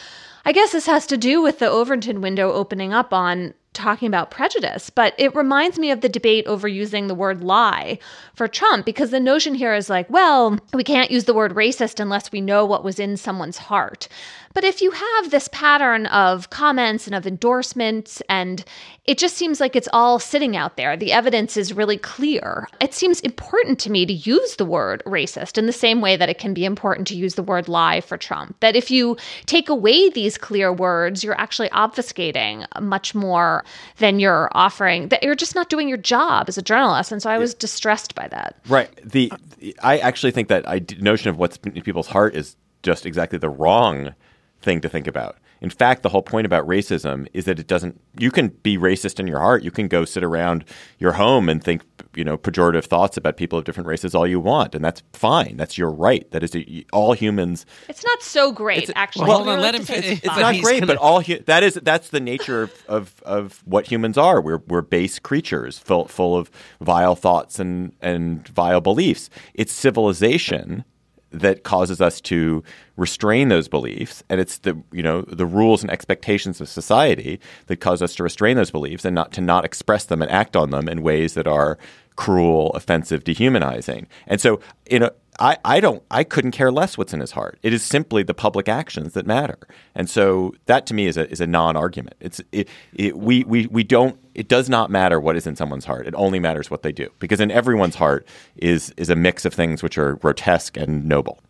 I 0.45 0.53
guess 0.53 0.72
this 0.72 0.86
has 0.86 1.07
to 1.09 1.16
do 1.16 1.43
with 1.43 1.59
the 1.59 1.68
Overton 1.68 2.20
window 2.20 2.53
opening 2.53 2.93
up 2.93 3.12
on 3.12 3.55
talking 3.72 4.09
about 4.09 4.30
prejudice, 4.30 4.91
but 4.91 5.14
it 5.16 5.34
reminds 5.34 5.78
me 5.78 5.91
of 5.91 6.01
the 6.01 6.09
debate 6.09 6.47
over 6.47 6.66
using 6.66 7.07
the 7.07 7.14
word 7.14 7.43
lie 7.45 7.99
for 8.34 8.49
Trump 8.49 8.84
because 8.84 9.11
the 9.11 9.20
notion 9.20 9.55
here 9.55 9.74
is 9.74 9.88
like, 9.88 10.11
well, 10.11 10.59
we 10.74 10.82
can't 10.82 11.11
use 11.11 11.24
the 11.24 11.34
word 11.34 11.55
racist 11.55 12.01
unless 12.01 12.32
we 12.32 12.41
know 12.41 12.64
what 12.64 12.82
was 12.82 12.99
in 12.99 13.16
someone's 13.16 13.59
heart. 13.59 14.09
But 14.53 14.64
if 14.64 14.82
you 14.82 14.90
have 14.90 15.30
this 15.30 15.48
pattern 15.53 16.07
of 16.07 16.51
comments 16.51 17.07
and 17.07 17.14
of 17.14 17.24
endorsements, 17.24 18.20
and 18.28 18.64
it 19.05 19.16
just 19.16 19.36
seems 19.36 19.61
like 19.61 19.76
it's 19.76 19.88
all 19.92 20.18
sitting 20.18 20.57
out 20.57 20.76
there, 20.76 20.96
the 20.96 21.12
evidence 21.12 21.57
is 21.57 21.72
really 21.72 21.96
clear. 21.96 22.68
It 22.80 22.92
seems 22.92 23.20
important 23.20 23.78
to 23.80 23.90
me 23.90 24.05
to 24.07 24.12
use 24.12 24.57
the 24.57 24.64
word 24.64 25.05
racist 25.07 25.57
in 25.57 25.66
the 25.66 25.72
same 25.72 26.01
way 26.01 26.16
that 26.16 26.28
it 26.28 26.38
can 26.38 26.53
be 26.53 26.64
important 26.64 27.07
to 27.09 27.16
use 27.16 27.36
the 27.36 27.44
word 27.44 27.68
lie 27.68 28.01
for 28.01 28.16
Trump. 28.16 28.59
That 28.59 28.74
if 28.74 28.90
you 28.90 29.16
take 29.46 29.68
away 29.68 30.11
these 30.11 30.36
clear 30.36 30.72
words, 30.72 31.22
you're 31.22 31.40
actually 31.40 31.68
obfuscating 31.70 32.66
much 32.80 33.14
more 33.14 33.64
than 33.98 34.18
you're 34.18 34.51
offering, 34.53 35.11
that 35.11 35.22
you're 35.22 35.36
just 35.36 35.55
not 35.55 35.70
doing 35.70 35.88
your 35.88 35.96
job 35.96 36.48
as 36.48 36.59
a 36.59 36.62
journalist. 36.62 37.12
And 37.12 37.22
so 37.22 37.30
I 37.30 37.38
was 37.38 37.55
distressed 37.55 38.16
by 38.16 38.26
that. 38.28 38.57
Right. 38.68 38.90
The 39.09 39.32
I 39.80 39.98
actually 39.98 40.32
think 40.32 40.48
that 40.48 40.68
I, 40.68 40.82
notion 40.98 41.30
of 41.30 41.38
what's 41.38 41.57
in 41.59 41.82
people's 41.82 42.09
heart 42.09 42.34
is 42.34 42.57
just 42.82 43.07
exactly 43.07 43.38
the 43.38 43.48
wrong 43.48 44.14
thing 44.63 44.81
to 44.81 44.89
think 44.89 45.07
about. 45.07 45.39
In 45.63 45.69
fact, 45.69 46.03
the 46.03 46.09
whole 46.09 46.23
point 46.23 46.47
about 46.47 46.67
racism 46.67 47.27
is 47.35 47.45
that 47.45 47.59
it 47.59 47.67
doesn't. 47.67 48.01
You 48.19 48.31
can 48.31 48.49
be 48.49 48.79
racist 48.79 49.21
in 49.21 49.27
your 49.27 49.41
heart. 49.41 49.63
You 49.63 49.71
can 49.71 49.89
go 49.89 50.07
sit 50.07 50.25
around 50.25 50.65
your 50.99 51.13
home 51.13 51.51
and 51.51 51.63
think, 51.63 51.83
you 52.17 52.25
know, 52.25 52.39
pejorative 52.39 52.85
thoughts 52.87 53.19
about 53.19 53.37
people 53.37 53.59
of 53.59 53.67
different 53.67 53.87
races 53.87 54.15
all 54.15 54.27
you 54.27 54.41
want, 54.41 54.75
and 54.75 54.83
that's 54.83 55.03
fine. 55.13 55.59
That's 55.59 55.77
your 55.77 55.91
right. 55.91 56.29
That 56.31 56.43
is 56.43 56.57
a, 56.57 56.85
all 56.95 57.13
humans. 57.13 57.67
It's 57.91 58.03
not 58.03 58.23
so 58.23 58.53
great, 58.53 58.85
It's- 58.85 58.93
actually. 58.97 59.27
well, 59.29 59.37
hold 59.39 59.49
on, 59.51 59.61
let 59.61 59.75
him 59.75 59.85
say 59.85 59.99
it's 59.99 60.25
It's 60.25 60.37
not 60.39 60.55
great, 60.63 60.81
gonna- 60.81 60.87
but 60.87 60.97
all 60.97 61.21
hu- 61.21 61.41
that 61.41 61.63
is 61.63 61.75
that's 61.83 62.09
the 62.09 62.21
nature 62.21 62.63
of, 62.63 62.73
of, 62.89 63.23
of 63.27 63.63
what 63.67 63.87
humans 63.87 64.17
are. 64.17 64.41
We're 64.41 64.63
we're 64.67 64.81
base 64.81 65.19
creatures, 65.19 65.79
full 65.79 66.07
full 66.09 66.39
of 66.39 66.51
vile 66.81 67.15
thoughts 67.17 67.59
and 67.59 67.93
and 68.01 68.49
vile 68.49 68.81
beliefs. 68.81 69.29
It's 69.53 69.73
civilization 69.73 70.85
that 71.33 71.62
causes 71.62 72.01
us 72.01 72.20
to 72.20 72.62
restrain 72.97 73.49
those 73.49 73.68
beliefs 73.68 74.22
and 74.28 74.41
it's 74.41 74.59
the 74.59 74.81
you 74.93 75.03
know 75.03 75.22
the 75.22 75.47
rules 75.47 75.83
and 75.83 75.91
expectations 75.91 76.61
of 76.61 76.68
society 76.68 77.41
that 77.66 77.76
cause 77.76 78.03
us 78.03 78.14
to 78.14 78.22
restrain 78.22 78.57
those 78.57 78.70
beliefs 78.70 79.05
and 79.05 79.14
not 79.14 79.33
to 79.33 79.41
not 79.41 79.64
express 79.64 80.05
them 80.05 80.22
and 80.22 80.31
act 80.31 80.57
on 80.57 80.70
them 80.70 80.89
in 80.89 81.03
ways 81.03 81.35
that 81.35 81.47
are 81.47 81.78
cruel 82.16 82.70
offensive 82.72 83.24
dehumanizing. 83.24 84.07
And 84.26 84.41
so 84.41 84.61
you 84.91 84.99
know 84.99 85.11
I, 85.41 85.57
I 85.64 85.80
don't 85.80 86.03
I 86.11 86.22
couldn't 86.22 86.51
care 86.51 86.70
less 86.70 86.99
what's 86.99 87.14
in 87.14 87.20
his 87.20 87.32
heart. 87.32 87.59
It 87.62 87.72
is 87.72 87.82
simply 87.82 88.22
the 88.22 88.34
public 88.34 88.68
actions 88.68 89.14
that 89.14 89.26
matter, 89.26 89.59
and 89.95 90.09
so 90.09 90.55
that 90.66 90.86
to 90.86 90.95
me 90.95 91.07
is 91.07 91.16
a 91.16 91.28
is 91.30 91.41
a 91.41 91.47
non 91.47 91.76
argument. 91.76 92.16
It's 92.20 92.41
it, 92.53 92.68
it, 92.93 93.16
we 93.16 93.45
we 93.45 93.66
we 93.66 93.82
don't. 93.82 94.18
It 94.34 94.49
does 94.49 94.68
not 94.68 94.91
matter 94.91 95.18
what 95.18 95.36
is 95.36 95.47
in 95.47 95.57
someone's 95.57 95.86
heart. 95.86 96.07
It 96.07 96.14
only 96.14 96.38
matters 96.38 96.70
what 96.70 96.82
they 96.82 96.93
do, 96.93 97.09
because 97.18 97.41
in 97.41 97.51
everyone's 97.51 97.95
heart 97.95 98.26
is 98.57 98.93
is 98.99 99.09
a 99.09 99.16
mix 99.16 99.47
of 99.47 99.55
things 99.55 99.82
which 99.82 99.97
are 99.97 100.14
grotesque 100.16 100.76
and 100.76 101.07
noble. 101.07 101.41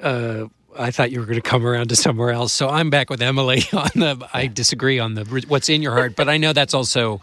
uh, 0.00 0.46
I 0.78 0.90
thought 0.90 1.10
you 1.10 1.20
were 1.20 1.26
going 1.26 1.36
to 1.36 1.42
come 1.42 1.66
around 1.66 1.88
to 1.88 1.96
somewhere 1.96 2.30
else. 2.30 2.52
So 2.52 2.68
I'm 2.68 2.88
back 2.88 3.10
with 3.10 3.20
Emily 3.20 3.62
on 3.72 3.90
the. 3.94 4.28
I 4.32 4.46
disagree 4.46 4.98
on 5.00 5.14
the 5.14 5.24
what's 5.48 5.68
in 5.68 5.82
your 5.82 5.92
heart, 5.92 6.14
but 6.16 6.28
I 6.28 6.36
know 6.36 6.52
that's 6.52 6.74
also. 6.74 7.20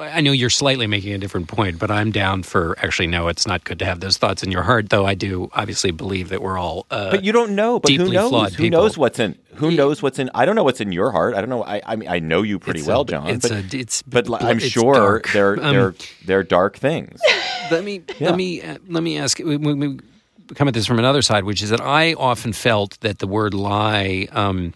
I 0.00 0.20
know 0.20 0.32
you're 0.32 0.50
slightly 0.50 0.86
making 0.86 1.12
a 1.12 1.18
different 1.18 1.48
point, 1.48 1.78
but 1.78 1.90
I'm 1.90 2.10
down 2.10 2.42
for 2.42 2.74
actually 2.78 3.06
no. 3.08 3.28
It's 3.28 3.46
not 3.46 3.64
good 3.64 3.78
to 3.80 3.84
have 3.84 4.00
those 4.00 4.16
thoughts 4.16 4.42
in 4.42 4.50
your 4.50 4.62
heart, 4.62 4.88
though. 4.90 5.04
I 5.06 5.14
do 5.14 5.50
obviously 5.52 5.90
believe 5.90 6.28
that 6.30 6.42
we're 6.42 6.58
all. 6.58 6.86
Uh, 6.90 7.10
But 7.10 7.24
you 7.24 7.32
don't 7.32 7.54
know. 7.54 7.78
But 7.80 7.90
who 7.92 7.98
deeply 7.98 8.12
knows? 8.16 8.30
flawed 8.30 8.52
Who 8.54 8.62
people. 8.64 8.80
knows 8.80 8.96
what's 8.98 9.18
in? 9.18 9.36
Who 9.56 9.70
knows 9.70 10.02
what's 10.02 10.18
in? 10.18 10.30
I 10.34 10.44
don't 10.46 10.54
know 10.56 10.64
what's 10.64 10.80
in 10.80 10.92
your 10.92 11.10
heart. 11.12 11.34
I 11.34 11.40
don't 11.40 11.50
know. 11.50 11.64
I 11.64 11.82
I 11.84 11.96
mean 11.96 12.08
I 12.08 12.18
know 12.18 12.42
you 12.42 12.58
pretty 12.58 12.80
It's 12.80 12.88
well, 12.88 13.02
a- 13.02 13.06
John. 13.06 13.26
it's 13.28 13.48
but 13.48 13.72
a- 13.74 13.78
it's 13.78 14.02
but 14.02 14.24
bl- 14.26 14.36
I'm 14.40 14.56
it's 14.58 14.66
sure 14.68 15.22
they're 15.32 15.54
Um, 15.62 15.72
they're 15.74 15.94
they're 16.24 16.42
dark 16.44 16.78
things. 16.78 17.20
let 17.70 17.84
me 17.84 18.02
Yeah. 18.18 18.28
let 18.30 18.36
me 18.36 18.62
uh, 18.62 18.78
let 18.88 19.02
me 19.02 19.18
ask. 19.18 19.38
We, 19.38 19.56
we, 19.56 19.74
we 19.74 19.98
come 20.54 20.66
at 20.68 20.74
this 20.74 20.86
from 20.86 20.98
another 20.98 21.22
side, 21.22 21.44
which 21.44 21.62
is 21.62 21.70
that 21.70 21.80
I 21.80 22.14
often 22.14 22.52
felt 22.52 22.98
that 23.00 23.18
the 23.18 23.26
word 23.26 23.54
lie 23.54 24.28
um, 24.32 24.72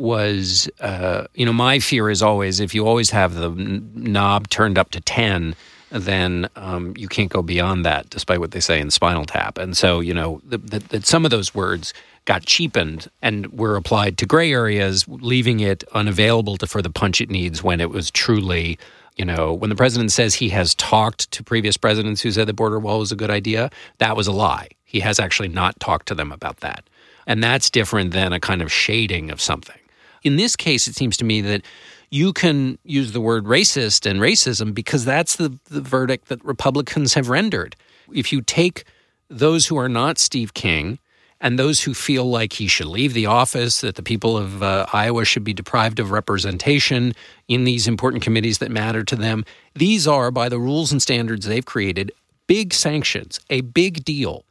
was, 0.00 0.68
uh, 0.80 1.26
you 1.34 1.46
know, 1.46 1.52
my 1.52 1.78
fear 1.78 2.10
is 2.10 2.22
always 2.22 2.60
if 2.60 2.74
you 2.74 2.86
always 2.86 3.10
have 3.10 3.34
the 3.34 3.50
knob 3.94 4.48
turned 4.48 4.78
up 4.78 4.90
to 4.90 5.00
ten. 5.00 5.54
Then 5.92 6.48
um, 6.54 6.94
you 6.96 7.08
can't 7.08 7.30
go 7.30 7.42
beyond 7.42 7.84
that, 7.84 8.08
despite 8.10 8.38
what 8.38 8.52
they 8.52 8.60
say 8.60 8.78
in 8.78 8.92
Spinal 8.92 9.24
Tap. 9.24 9.58
And 9.58 9.76
so, 9.76 9.98
you 9.98 10.14
know, 10.14 10.40
that 10.44 11.04
some 11.04 11.24
of 11.24 11.32
those 11.32 11.52
words 11.52 11.92
got 12.26 12.46
cheapened 12.46 13.10
and 13.22 13.52
were 13.52 13.74
applied 13.74 14.16
to 14.18 14.26
gray 14.26 14.52
areas, 14.52 15.04
leaving 15.08 15.58
it 15.58 15.82
unavailable 15.92 16.56
to, 16.58 16.68
for 16.68 16.80
the 16.80 16.90
punch 16.90 17.20
it 17.20 17.28
needs 17.28 17.64
when 17.64 17.80
it 17.80 17.90
was 17.90 18.08
truly 18.08 18.78
you 19.16 19.24
know, 19.24 19.52
when 19.52 19.68
the 19.68 19.76
president 19.76 20.12
says 20.12 20.34
he 20.34 20.48
has 20.50 20.74
talked 20.76 21.30
to 21.32 21.42
previous 21.42 21.76
presidents 21.76 22.22
who 22.22 22.30
said 22.30 22.46
the 22.46 22.54
border 22.54 22.78
wall 22.78 23.00
was 23.00 23.12
a 23.12 23.16
good 23.16 23.28
idea, 23.30 23.68
that 23.98 24.16
was 24.16 24.26
a 24.26 24.32
lie. 24.32 24.68
He 24.84 25.00
has 25.00 25.18
actually 25.18 25.48
not 25.48 25.78
talked 25.78 26.08
to 26.08 26.14
them 26.14 26.32
about 26.32 26.60
that. 26.60 26.84
And 27.26 27.44
that's 27.44 27.68
different 27.68 28.12
than 28.12 28.32
a 28.32 28.40
kind 28.40 28.62
of 28.62 28.72
shading 28.72 29.30
of 29.30 29.40
something. 29.40 29.79
In 30.22 30.36
this 30.36 30.56
case, 30.56 30.86
it 30.86 30.96
seems 30.96 31.16
to 31.18 31.24
me 31.24 31.40
that 31.40 31.62
you 32.10 32.32
can 32.32 32.78
use 32.84 33.12
the 33.12 33.20
word 33.20 33.44
racist 33.44 34.08
and 34.08 34.20
racism 34.20 34.74
because 34.74 35.04
that's 35.04 35.36
the, 35.36 35.58
the 35.66 35.80
verdict 35.80 36.28
that 36.28 36.44
Republicans 36.44 37.14
have 37.14 37.28
rendered. 37.28 37.76
If 38.12 38.32
you 38.32 38.42
take 38.42 38.84
those 39.28 39.66
who 39.66 39.76
are 39.76 39.88
not 39.88 40.18
Steve 40.18 40.52
King 40.52 40.98
and 41.40 41.58
those 41.58 41.82
who 41.82 41.94
feel 41.94 42.28
like 42.28 42.54
he 42.54 42.66
should 42.66 42.88
leave 42.88 43.14
the 43.14 43.26
office, 43.26 43.80
that 43.80 43.94
the 43.94 44.02
people 44.02 44.36
of 44.36 44.62
uh, 44.62 44.86
Iowa 44.92 45.24
should 45.24 45.44
be 45.44 45.54
deprived 45.54 45.98
of 45.98 46.10
representation 46.10 47.14
in 47.48 47.64
these 47.64 47.88
important 47.88 48.22
committees 48.22 48.58
that 48.58 48.70
matter 48.70 49.04
to 49.04 49.16
them. 49.16 49.44
These 49.74 50.06
are, 50.06 50.30
by 50.30 50.48
the 50.48 50.58
rules 50.58 50.92
and 50.92 51.00
standards 51.00 51.46
they've 51.46 51.64
created, 51.64 52.12
big 52.46 52.74
sanctions, 52.74 53.40
a 53.48 53.62
big 53.62 54.04
deal. 54.04 54.44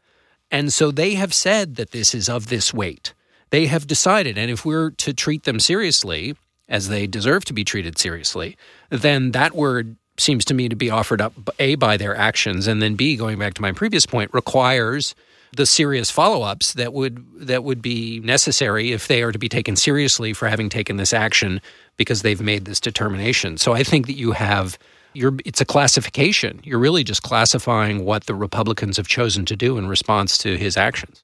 And 0.49 0.73
so 0.73 0.89
they 0.89 1.13
have 1.13 1.33
said 1.33 1.75
that 1.75 1.91
this 1.91 2.15
is 2.15 2.27
of 2.27 2.47
this 2.47 2.73
weight. 2.73 3.13
They 3.49 3.65
have 3.67 3.87
decided, 3.87 4.37
and 4.37 4.51
if 4.51 4.65
we're 4.65 4.91
to 4.91 5.13
treat 5.13 5.43
them 5.43 5.59
seriously, 5.59 6.35
as 6.67 6.89
they 6.89 7.07
deserve 7.07 7.45
to 7.45 7.53
be 7.53 7.63
treated 7.63 7.97
seriously, 7.97 8.55
then 8.89 9.31
that 9.31 9.55
word 9.55 9.95
seems 10.17 10.45
to 10.45 10.53
me 10.53 10.69
to 10.69 10.75
be 10.75 10.89
offered 10.89 11.21
up, 11.21 11.33
A, 11.59 11.75
by 11.75 11.97
their 11.97 12.15
actions, 12.15 12.67
and 12.67 12.81
then 12.81 12.95
B, 12.95 13.15
going 13.15 13.39
back 13.39 13.53
to 13.55 13.61
my 13.61 13.71
previous 13.71 14.05
point, 14.05 14.33
requires 14.33 15.15
the 15.55 15.65
serious 15.65 16.11
follow-ups 16.11 16.73
that 16.73 16.93
would 16.93 17.25
that 17.47 17.63
would 17.63 17.81
be 17.81 18.19
necessary 18.19 18.91
if 18.91 19.07
they 19.07 19.23
are 19.23 19.31
to 19.31 19.39
be 19.39 19.49
taken 19.49 19.75
seriously 19.75 20.31
for 20.31 20.47
having 20.47 20.69
taken 20.69 20.97
this 20.97 21.11
action 21.11 21.59
because 21.97 22.21
they've 22.21 22.41
made 22.41 22.65
this 22.65 22.79
determination. 22.79 23.57
So 23.57 23.73
I 23.73 23.81
think 23.83 24.05
that 24.05 24.13
you 24.13 24.33
have 24.33 24.77
you're 25.13 25.35
it's 25.45 25.61
a 25.61 25.65
classification. 25.65 26.59
You're 26.63 26.77
really 26.77 27.03
just 27.03 27.23
classifying 27.23 28.05
what 28.05 28.25
the 28.25 28.35
Republicans 28.35 28.97
have 28.97 29.07
chosen 29.07 29.45
to 29.45 29.55
do 29.55 29.77
in 29.79 29.87
response 29.87 30.37
to 30.39 30.55
his 30.55 30.77
actions. 30.77 31.23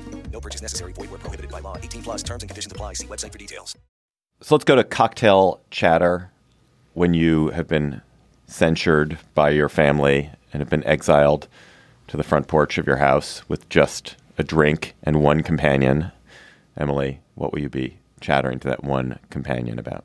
No 0.31 0.39
purchase 0.39 0.61
necessary. 0.61 0.93
Void 0.93 1.09
where 1.11 1.19
prohibited 1.19 1.51
by 1.51 1.59
law. 1.59 1.77
18 1.77 2.03
plus 2.03 2.23
terms 2.23 2.43
and 2.43 2.49
conditions 2.49 2.71
apply. 2.71 2.93
See 2.93 3.07
website 3.07 3.31
for 3.31 3.37
details. 3.37 3.75
So 4.41 4.55
let's 4.55 4.65
go 4.65 4.75
to 4.75 4.83
cocktail 4.83 5.61
chatter 5.69 6.31
when 6.93 7.13
you 7.13 7.49
have 7.49 7.67
been 7.67 8.01
censured 8.47 9.17
by 9.35 9.51
your 9.51 9.69
family 9.69 10.31
and 10.51 10.61
have 10.61 10.69
been 10.69 10.83
exiled 10.85 11.47
to 12.07 12.17
the 12.17 12.23
front 12.23 12.47
porch 12.47 12.77
of 12.77 12.87
your 12.87 12.97
house 12.97 13.47
with 13.47 13.69
just 13.69 14.15
a 14.37 14.43
drink 14.43 14.95
and 15.03 15.21
one 15.21 15.41
companion. 15.43 16.11
Emily, 16.75 17.19
what 17.35 17.53
will 17.53 17.59
you 17.59 17.69
be 17.69 17.99
chattering 18.19 18.59
to 18.59 18.67
that 18.67 18.83
one 18.83 19.19
companion 19.29 19.77
about? 19.77 20.03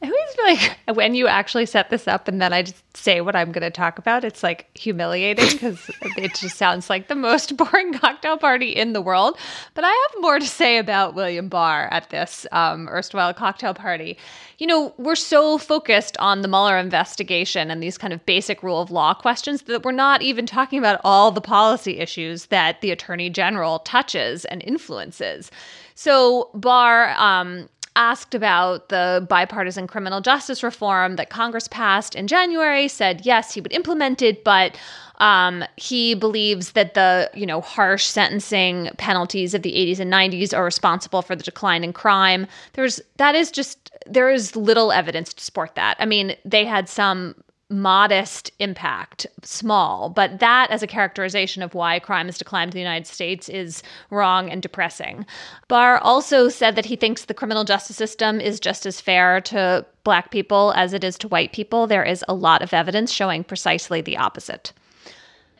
I 0.00 0.06
always 0.06 0.34
feel 0.34 0.44
like 0.44 0.78
when 0.96 1.14
you 1.14 1.26
actually 1.26 1.66
set 1.66 1.90
this 1.90 2.06
up 2.06 2.28
and 2.28 2.40
then 2.40 2.52
I 2.52 2.62
just 2.62 2.96
say 2.96 3.20
what 3.20 3.34
I'm 3.34 3.50
going 3.50 3.62
to 3.62 3.70
talk 3.70 3.98
about, 3.98 4.24
it's 4.24 4.42
like 4.42 4.68
humiliating 4.76 5.50
because 5.52 5.90
it 6.16 6.34
just 6.34 6.56
sounds 6.56 6.88
like 6.88 7.08
the 7.08 7.14
most 7.14 7.56
boring 7.56 7.92
cocktail 7.92 8.36
party 8.36 8.70
in 8.70 8.92
the 8.92 9.00
world. 9.00 9.36
But 9.74 9.84
I 9.84 9.88
have 9.88 10.22
more 10.22 10.38
to 10.38 10.46
say 10.46 10.78
about 10.78 11.14
William 11.14 11.48
Barr 11.48 11.88
at 11.90 12.10
this 12.10 12.46
um, 12.52 12.88
erstwhile 12.88 13.34
cocktail 13.34 13.74
party. 13.74 14.16
You 14.58 14.66
know, 14.66 14.94
we're 14.98 15.14
so 15.14 15.58
focused 15.58 16.16
on 16.18 16.42
the 16.42 16.48
Mueller 16.48 16.78
investigation 16.78 17.70
and 17.70 17.82
these 17.82 17.98
kind 17.98 18.12
of 18.12 18.24
basic 18.26 18.62
rule 18.62 18.80
of 18.80 18.90
law 18.90 19.14
questions 19.14 19.62
that 19.62 19.84
we're 19.84 19.92
not 19.92 20.22
even 20.22 20.46
talking 20.46 20.78
about 20.78 21.00
all 21.04 21.30
the 21.30 21.40
policy 21.40 21.98
issues 21.98 22.46
that 22.46 22.80
the 22.80 22.90
attorney 22.90 23.30
general 23.30 23.80
touches 23.80 24.44
and 24.46 24.62
influences. 24.62 25.50
So, 25.94 26.50
Barr, 26.54 27.10
um, 27.18 27.68
asked 27.98 28.34
about 28.34 28.88
the 28.88 29.26
bipartisan 29.28 29.86
criminal 29.88 30.20
justice 30.20 30.62
reform 30.62 31.16
that 31.16 31.28
Congress 31.28 31.68
passed 31.68 32.14
in 32.14 32.28
January, 32.28 32.88
said 32.88 33.26
yes, 33.26 33.52
he 33.52 33.60
would 33.60 33.72
implement 33.72 34.22
it, 34.22 34.44
but 34.44 34.78
um, 35.18 35.64
he 35.76 36.14
believes 36.14 36.72
that 36.72 36.94
the 36.94 37.28
you 37.34 37.44
know 37.44 37.60
harsh 37.60 38.04
sentencing 38.04 38.88
penalties 38.98 39.52
of 39.52 39.62
the 39.62 39.72
80s 39.72 39.98
and 39.98 40.12
90s 40.12 40.56
are 40.56 40.64
responsible 40.64 41.22
for 41.22 41.34
the 41.34 41.42
decline 41.42 41.82
in 41.82 41.92
crime. 41.92 42.46
There's 42.74 43.00
that 43.16 43.34
is 43.34 43.50
just 43.50 43.90
there 44.06 44.30
is 44.30 44.54
little 44.54 44.92
evidence 44.92 45.34
to 45.34 45.44
support 45.44 45.74
that. 45.74 45.96
I 45.98 46.06
mean, 46.06 46.36
they 46.44 46.64
had 46.64 46.88
some 46.88 47.34
modest 47.70 48.50
impact, 48.58 49.26
small, 49.42 50.08
but 50.08 50.40
that 50.40 50.70
as 50.70 50.82
a 50.82 50.86
characterization 50.86 51.62
of 51.62 51.74
why 51.74 51.98
crime 51.98 52.26
has 52.26 52.38
declined 52.38 52.70
in 52.70 52.74
the 52.74 52.80
United 52.80 53.06
States 53.06 53.48
is 53.48 53.82
wrong 54.10 54.50
and 54.50 54.62
depressing. 54.62 55.26
Barr 55.68 55.98
also 55.98 56.48
said 56.48 56.76
that 56.76 56.86
he 56.86 56.96
thinks 56.96 57.24
the 57.24 57.34
criminal 57.34 57.64
justice 57.64 57.96
system 57.96 58.40
is 58.40 58.58
just 58.58 58.86
as 58.86 59.00
fair 59.00 59.40
to 59.42 59.84
black 60.02 60.30
people 60.30 60.72
as 60.76 60.94
it 60.94 61.04
is 61.04 61.18
to 61.18 61.28
white 61.28 61.52
people. 61.52 61.86
There 61.86 62.04
is 62.04 62.24
a 62.26 62.34
lot 62.34 62.62
of 62.62 62.72
evidence 62.72 63.12
showing 63.12 63.44
precisely 63.44 64.00
the 64.00 64.16
opposite. 64.16 64.72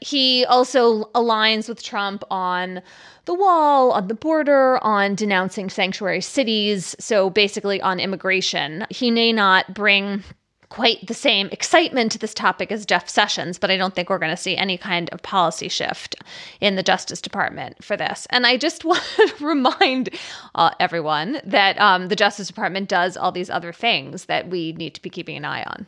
He 0.00 0.44
also 0.46 1.04
aligns 1.14 1.68
with 1.68 1.82
Trump 1.82 2.22
on 2.30 2.80
the 3.24 3.34
wall, 3.34 3.92
on 3.92 4.08
the 4.08 4.14
border, 4.14 4.82
on 4.82 5.14
denouncing 5.14 5.68
sanctuary 5.68 6.20
cities. 6.20 6.96
So 6.98 7.28
basically, 7.30 7.80
on 7.82 8.00
immigration. 8.00 8.86
He 8.90 9.10
may 9.10 9.32
not 9.32 9.74
bring 9.74 10.22
quite 10.68 11.06
the 11.06 11.14
same 11.14 11.48
excitement 11.50 12.12
to 12.12 12.18
this 12.18 12.34
topic 12.34 12.70
as 12.70 12.84
Jeff 12.84 13.08
Sessions, 13.08 13.58
but 13.58 13.70
I 13.70 13.76
don't 13.76 13.94
think 13.94 14.10
we're 14.10 14.18
going 14.18 14.34
to 14.34 14.36
see 14.36 14.56
any 14.56 14.76
kind 14.76 15.08
of 15.10 15.22
policy 15.22 15.68
shift 15.68 16.16
in 16.60 16.76
the 16.76 16.82
Justice 16.82 17.20
Department 17.20 17.82
for 17.82 17.96
this. 17.96 18.26
And 18.30 18.46
I 18.46 18.56
just 18.56 18.84
want 18.84 19.02
to 19.16 19.46
remind 19.46 20.10
uh, 20.54 20.70
everyone 20.78 21.40
that 21.44 21.80
um, 21.80 22.08
the 22.08 22.16
Justice 22.16 22.48
Department 22.48 22.88
does 22.88 23.16
all 23.16 23.32
these 23.32 23.50
other 23.50 23.72
things 23.72 24.26
that 24.26 24.48
we 24.48 24.72
need 24.72 24.94
to 24.94 25.02
be 25.02 25.10
keeping 25.10 25.36
an 25.36 25.44
eye 25.44 25.62
on. 25.64 25.86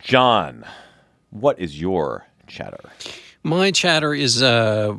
John, 0.00 0.64
what 1.30 1.58
is 1.58 1.80
your 1.80 2.26
chatter? 2.46 2.80
My 3.42 3.70
chatter 3.70 4.14
is, 4.14 4.42
uh, 4.42 4.94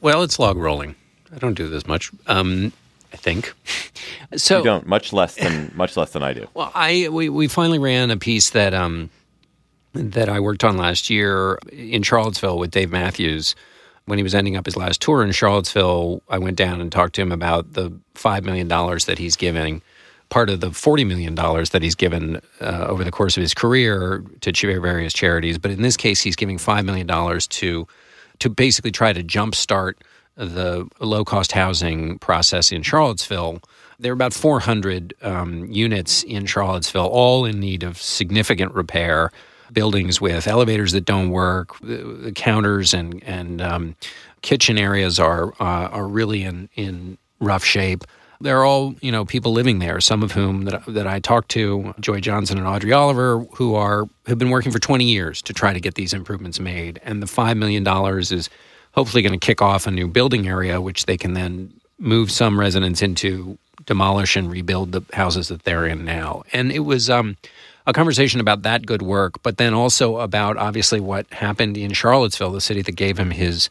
well, 0.00 0.22
it's 0.22 0.38
log 0.38 0.56
rolling. 0.56 0.94
I 1.34 1.38
don't 1.38 1.54
do 1.54 1.68
this 1.68 1.86
much. 1.86 2.10
Um, 2.26 2.72
I 3.12 3.16
think. 3.16 3.52
So 4.36 4.58
you 4.58 4.64
don't 4.64 4.86
much 4.86 5.14
less 5.14 5.36
than 5.36 5.72
much 5.74 5.96
less 5.96 6.10
than 6.10 6.22
I 6.22 6.34
do. 6.34 6.46
Well, 6.52 6.70
I 6.74 7.08
we, 7.10 7.30
we 7.30 7.48
finally 7.48 7.78
ran 7.78 8.10
a 8.10 8.16
piece 8.18 8.50
that 8.50 8.74
um 8.74 9.08
that 9.94 10.28
I 10.28 10.38
worked 10.40 10.64
on 10.64 10.76
last 10.76 11.08
year 11.08 11.58
in 11.72 12.02
Charlottesville 12.02 12.58
with 12.58 12.70
Dave 12.70 12.90
Matthews 12.90 13.54
when 14.04 14.18
he 14.18 14.22
was 14.22 14.34
ending 14.34 14.56
up 14.56 14.66
his 14.66 14.76
last 14.76 15.00
tour 15.00 15.22
in 15.22 15.32
Charlottesville. 15.32 16.22
I 16.28 16.38
went 16.38 16.56
down 16.56 16.80
and 16.80 16.92
talked 16.92 17.14
to 17.14 17.22
him 17.22 17.32
about 17.32 17.72
the 17.72 17.90
five 18.14 18.44
million 18.44 18.68
dollars 18.68 19.06
that 19.06 19.18
he's 19.18 19.36
giving, 19.36 19.80
part 20.28 20.50
of 20.50 20.60
the 20.60 20.72
forty 20.72 21.04
million 21.04 21.34
dollars 21.34 21.70
that 21.70 21.82
he's 21.82 21.94
given 21.94 22.40
uh, 22.60 22.86
over 22.86 23.04
the 23.04 23.10
course 23.10 23.38
of 23.38 23.40
his 23.40 23.54
career 23.54 24.22
to 24.42 24.80
various 24.80 25.14
charities. 25.14 25.56
But 25.56 25.70
in 25.70 25.80
this 25.80 25.96
case, 25.96 26.20
he's 26.20 26.36
giving 26.36 26.58
five 26.58 26.84
million 26.84 27.06
dollars 27.06 27.46
to 27.48 27.86
to 28.40 28.50
basically 28.50 28.90
try 28.90 29.12
to 29.12 29.22
jumpstart 29.22 29.94
the 30.38 30.88
low 31.00 31.24
cost 31.24 31.52
housing 31.52 32.18
process 32.20 32.72
in 32.72 32.82
Charlottesville. 32.82 33.60
There 33.98 34.12
are 34.12 34.14
about 34.14 34.32
400 34.32 35.14
um, 35.22 35.66
units 35.66 36.22
in 36.22 36.46
Charlottesville, 36.46 37.06
all 37.06 37.44
in 37.44 37.58
need 37.58 37.82
of 37.82 38.00
significant 38.00 38.72
repair. 38.74 39.32
Buildings 39.72 40.18
with 40.18 40.46
elevators 40.46 40.92
that 40.92 41.04
don't 41.04 41.28
work, 41.28 41.78
the, 41.80 41.96
the 41.96 42.32
counters 42.32 42.94
and 42.94 43.22
and 43.24 43.60
um, 43.60 43.96
kitchen 44.40 44.78
areas 44.78 45.18
are 45.18 45.52
uh, 45.60 45.88
are 45.88 46.08
really 46.08 46.42
in 46.42 46.70
in 46.74 47.18
rough 47.38 47.64
shape. 47.64 48.04
They're 48.40 48.64
all 48.64 48.94
you 49.02 49.12
know 49.12 49.26
people 49.26 49.52
living 49.52 49.78
there. 49.78 50.00
Some 50.00 50.22
of 50.22 50.32
whom 50.32 50.64
that 50.64 50.86
that 50.86 51.06
I 51.06 51.20
talked 51.20 51.50
to, 51.50 51.92
Joy 52.00 52.20
Johnson 52.20 52.56
and 52.56 52.66
Audrey 52.66 52.94
Oliver, 52.94 53.40
who 53.56 53.74
are 53.74 54.08
have 54.26 54.38
been 54.38 54.48
working 54.48 54.72
for 54.72 54.78
20 54.78 55.04
years 55.04 55.42
to 55.42 55.52
try 55.52 55.74
to 55.74 55.80
get 55.80 55.96
these 55.96 56.14
improvements 56.14 56.58
made. 56.58 56.98
And 57.02 57.22
the 57.22 57.26
five 57.26 57.58
million 57.58 57.84
dollars 57.84 58.32
is 58.32 58.48
hopefully 58.92 59.22
going 59.22 59.38
to 59.38 59.46
kick 59.46 59.62
off 59.62 59.86
a 59.86 59.90
new 59.90 60.08
building 60.08 60.48
area, 60.48 60.80
which 60.80 61.06
they 61.06 61.16
can 61.16 61.34
then 61.34 61.72
move 61.98 62.30
some 62.30 62.58
residents 62.58 63.02
into, 63.02 63.58
demolish 63.86 64.36
and 64.36 64.50
rebuild 64.50 64.92
the 64.92 65.02
houses 65.12 65.48
that 65.48 65.62
they're 65.64 65.86
in 65.86 66.04
now. 66.04 66.42
And 66.52 66.70
it 66.70 66.80
was 66.80 67.08
um, 67.08 67.36
a 67.86 67.92
conversation 67.92 68.38
about 68.38 68.62
that 68.62 68.84
good 68.84 69.02
work, 69.02 69.42
but 69.42 69.56
then 69.56 69.72
also 69.72 70.18
about 70.18 70.58
obviously 70.58 71.00
what 71.00 71.32
happened 71.32 71.76
in 71.76 71.92
Charlottesville, 71.92 72.52
the 72.52 72.60
city 72.60 72.82
that 72.82 72.92
gave 72.96 73.18
him 73.18 73.30
his 73.30 73.70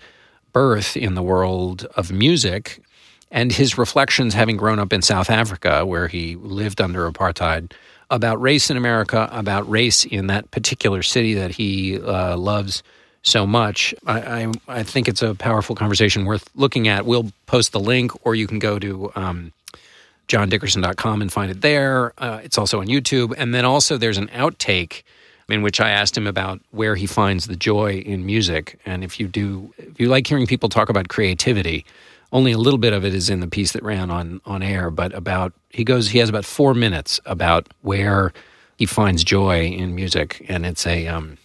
birth 0.54 0.98
in 0.98 1.14
the 1.14 1.22
world 1.22 1.86
of 1.96 2.12
music, 2.12 2.82
and 3.30 3.52
his 3.52 3.78
reflections 3.78 4.34
having 4.34 4.58
grown 4.58 4.80
up 4.80 4.92
in 4.92 5.02
South 5.02 5.30
Africa, 5.30 5.86
where 5.86 6.08
he 6.08 6.36
lived 6.38 6.82
under 6.82 7.10
apartheid. 7.10 7.72
About 8.10 8.42
race 8.42 8.70
in 8.70 8.78
America, 8.78 9.30
about 9.32 9.70
race 9.70 10.06
in 10.06 10.28
that 10.28 10.50
particular 10.50 11.04
city 11.04 11.34
that 11.34 11.52
he 11.52 12.00
uh, 12.00 12.38
loves 12.38 12.82
so 13.28 13.46
much. 13.46 13.94
I, 14.06 14.20
I, 14.20 14.52
I, 14.68 14.84
think 14.84 15.08
it's 15.08 15.22
a 15.22 15.36
powerful 15.36 15.76
conversation 15.76 16.26
worth 16.26 16.50
looking 16.56 16.88
at. 16.88 17.06
We'll 17.06 17.32
post 17.46 17.74
the 17.74 17.80
link, 17.80 18.12
or 18.26 18.36
you 18.36 18.48
can 18.48 18.60
go 18.60 18.80
to 18.80 19.12
um, 19.16 19.52
johndickerson.com 20.28 21.22
and 21.22 21.32
find 21.32 21.52
it 21.52 21.62
there. 21.62 22.14
Uh, 22.18 22.40
it's 22.44 22.58
also 22.58 22.80
on 22.80 22.88
YouTube. 22.88 23.34
And 23.38 23.54
then 23.54 23.66
also 23.66 23.98
there's 23.98 24.18
an 24.18 24.28
outtake 24.30 25.04
in 25.50 25.62
which 25.62 25.80
I 25.80 25.90
asked 25.90 26.18
him 26.18 26.28
about 26.28 26.60
where 26.72 26.96
he 26.96 27.06
finds 27.06 27.48
the 27.48 27.56
joy 27.56 27.96
in 28.00 28.26
music. 28.26 28.80
And 28.86 29.04
if 29.04 29.20
you 29.20 29.28
do, 29.28 29.74
if 29.78 30.00
you 30.00 30.08
like 30.10 30.28
hearing 30.28 30.48
people 30.48 30.70
talk 30.70 30.90
about 30.90 31.08
creativity, 31.08 31.86
only 32.34 32.52
a 32.52 32.58
little 32.58 32.80
bit 32.80 32.92
of 32.92 33.06
it 33.06 33.14
is 33.14 33.30
in 33.30 33.40
the 33.40 33.48
piece 33.48 33.72
that 33.72 33.84
ran 33.84 34.12
on 34.12 34.42
on 34.46 34.62
air. 34.62 34.90
But 34.90 35.14
about 35.14 35.54
he 35.70 35.86
goes, 35.86 36.10
he 36.10 36.20
has 36.20 36.28
about 36.28 36.44
four 36.44 36.74
minutes 36.74 37.22
about 37.26 37.68
where 37.82 38.34
he 38.78 38.86
finds 38.86 39.24
joy 39.24 39.68
in 39.68 39.96
music, 39.96 40.46
and 40.50 40.66
it's 40.66 40.86
a 40.86 41.08
um, 41.08 41.38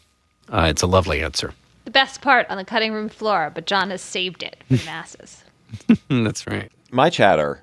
uh, 0.49 0.67
it's 0.69 0.83
a 0.83 0.89
lovely 0.89 1.23
answer 1.23 1.55
the 1.85 1.91
best 1.91 2.21
part 2.21 2.47
on 2.49 2.57
the 2.57 2.65
cutting 2.65 2.93
room 2.93 3.09
floor, 3.09 3.51
but 3.55 3.67
John 3.67 3.91
has 3.91 4.03
saved 4.03 4.43
it 4.43 4.57
for 4.69 4.77
the 4.77 4.85
masses. 4.85 5.45
That's 6.09 6.47
right. 6.47 6.71
My 6.91 7.11
chatter. 7.11 7.63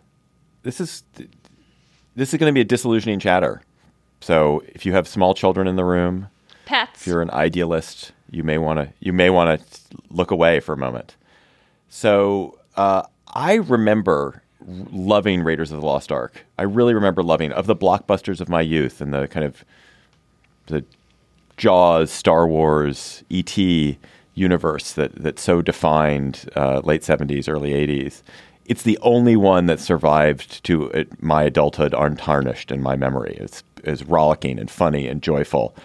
This 0.64 0.82
is 0.82 1.04
this 2.16 2.34
is 2.34 2.40
going 2.40 2.50
to 2.52 2.54
be 2.54 2.62
a 2.62 2.66
disillusioning 2.66 3.20
chatter. 3.20 3.62
So 4.22 4.64
if 4.68 4.86
you 4.86 4.92
have 4.94 5.08
small 5.08 5.34
children 5.34 5.68
in 5.68 5.76
the 5.76 5.86
room, 5.86 6.28
pets, 6.66 7.02
if 7.02 7.08
you're 7.08 7.22
an 7.22 7.32
idealist, 7.32 8.12
you 8.30 8.44
may 8.44 8.58
want 8.58 8.80
to 8.80 8.94
you 9.00 9.14
may 9.14 9.30
want 9.30 9.60
to 9.60 9.82
look 10.10 10.32
away 10.32 10.60
for 10.60 10.74
a 10.74 10.78
moment. 10.78 11.16
So 11.90 12.60
uh, 12.76 13.04
I 13.34 13.56
remember 13.56 14.44
loving 14.92 15.42
Raiders 15.44 15.72
of 15.72 15.80
the 15.80 15.86
Lost 15.86 16.12
Ark. 16.12 16.46
I 16.58 16.64
really 16.64 16.94
remember 16.94 17.24
loving 17.24 17.52
of 17.52 17.66
the 17.66 17.76
blockbusters 17.76 18.42
of 18.42 18.50
my 18.50 18.62
youth 18.62 19.02
and 19.02 19.14
the 19.14 19.28
kind 19.28 19.46
of 19.46 19.64
the 20.68 20.84
Jaws, 21.60 22.10
Star 22.10 22.48
Wars, 22.48 23.24
E.T. 23.30 24.00
universe 24.34 24.94
that 24.94 25.14
that 25.16 25.38
so 25.38 25.62
defined 25.62 26.50
uh, 26.56 26.80
late 26.84 27.04
seventies, 27.04 27.48
early 27.48 27.74
eighties. 27.74 28.24
It's 28.66 28.84
the 28.84 28.98
only 29.02 29.36
one 29.36 29.66
that 29.66 29.80
survived 29.80 30.64
to 30.64 30.92
uh, 30.94 31.04
my 31.20 31.44
adulthood 31.44 31.94
untarnished 31.94 32.72
in 32.72 32.82
my 32.82 32.96
memory. 32.96 33.36
It's 33.40 33.62
is 33.84 34.06
rollicking 34.06 34.58
and 34.58 34.72
funny 34.72 35.08
and 35.08 35.22
joyful, 35.22 35.76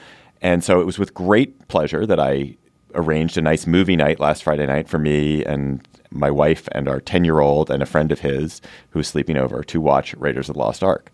and 0.41 0.63
so 0.63 0.81
it 0.81 0.87
was 0.87 0.99
with 0.99 1.13
great 1.13 1.67
pleasure 1.67 2.07
that 2.07 2.21
I 2.21 2.57
arranged 2.95 3.37
a 3.37 3.43
nice 3.43 3.67
movie 3.67 3.97
night 3.97 4.21
last 4.21 4.45
Friday 4.45 4.67
night 4.67 4.89
for 4.89 5.01
me 5.01 5.45
and 5.45 5.87
my 6.11 6.31
wife 6.31 6.69
and 6.71 6.89
our 6.89 7.01
ten 7.01 7.25
year 7.25 7.41
old 7.41 7.69
and 7.69 7.83
a 7.83 7.87
friend 7.87 8.13
of 8.13 8.21
his 8.21 8.63
who 8.91 9.01
was 9.01 9.09
sleeping 9.09 9.37
over 9.37 9.65
to 9.65 9.81
watch 9.81 10.15
Raiders 10.15 10.49
of 10.49 10.55
the 10.55 10.61
Lost 10.61 10.85
Ark. 10.85 11.11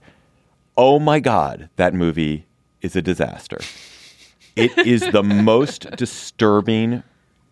Oh 0.76 0.98
my 0.98 1.18
God, 1.18 1.70
that 1.76 1.94
movie 1.94 2.44
is 2.82 2.94
a 2.94 3.00
disaster. 3.00 3.60
It 4.60 4.86
is 4.86 5.00
the 5.10 5.22
most 5.22 5.90
disturbing, 5.92 7.02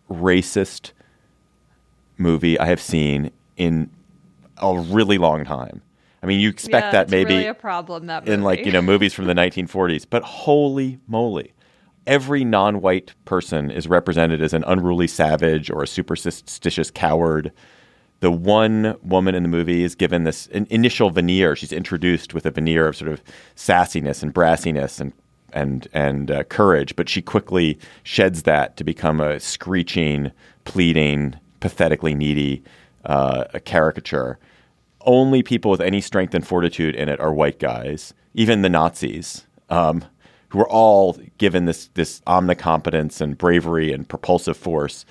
racist 0.09 0.91
movie 2.17 2.59
I 2.59 2.65
have 2.65 2.81
seen 2.81 3.31
in 3.57 3.89
a 4.57 4.77
really 4.77 5.17
long 5.17 5.43
time. 5.43 5.81
I 6.21 6.25
mean, 6.25 6.39
you 6.39 6.49
expect 6.49 6.87
yeah, 6.87 6.91
that 6.91 7.09
maybe 7.09 7.35
really 7.35 7.47
a 7.47 7.53
problem 7.53 8.07
that 8.07 8.27
in 8.27 8.43
like 8.43 8.65
you 8.65 8.71
know 8.71 8.81
movies 8.81 9.13
from 9.13 9.25
the 9.25 9.33
1940s, 9.33 10.05
but 10.09 10.21
holy 10.23 10.99
moly! 11.07 11.53
Every 12.05 12.43
non-white 12.43 13.13
person 13.25 13.71
is 13.71 13.87
represented 13.87 14.41
as 14.41 14.53
an 14.53 14.63
unruly 14.67 15.07
savage 15.07 15.69
or 15.69 15.81
a 15.81 15.87
superstitious 15.87 16.91
coward. 16.91 17.51
The 18.19 18.31
one 18.31 18.97
woman 19.01 19.33
in 19.33 19.43
the 19.43 19.49
movie 19.49 19.83
is 19.83 19.95
given 19.95 20.25
this 20.25 20.47
initial 20.47 21.09
veneer. 21.09 21.55
She's 21.55 21.71
introduced 21.71 22.33
with 22.33 22.45
a 22.45 22.51
veneer 22.51 22.87
of 22.87 22.97
sort 22.97 23.11
of 23.11 23.23
sassiness 23.55 24.21
and 24.21 24.33
brassiness 24.33 24.99
and 24.99 25.13
and 25.53 25.87
and 25.93 26.31
uh, 26.31 26.43
courage, 26.43 26.95
but 26.95 27.09
she 27.09 27.21
quickly 27.21 27.77
sheds 28.03 28.43
that 28.43 28.77
to 28.77 28.83
become 28.83 29.19
a 29.19 29.39
screeching, 29.39 30.31
pleading, 30.65 31.35
pathetically 31.59 32.15
needy 32.15 32.63
uh, 33.05 33.45
a 33.53 33.59
caricature. 33.59 34.37
Only 35.01 35.43
people 35.43 35.71
with 35.71 35.81
any 35.81 36.01
strength 36.01 36.33
and 36.33 36.45
fortitude 36.45 36.95
in 36.95 37.09
it 37.09 37.19
are 37.19 37.33
white 37.33 37.59
guys, 37.59 38.13
even 38.33 38.61
the 38.61 38.69
Nazis, 38.69 39.47
um, 39.69 40.03
who 40.49 40.59
are 40.59 40.69
all 40.69 41.17
given 41.37 41.65
this 41.65 41.89
this 41.93 42.21
omnicompetence 42.21 43.21
and 43.21 43.37
bravery 43.37 43.93
and 43.93 44.07
propulsive 44.07 44.57
force. 44.57 45.05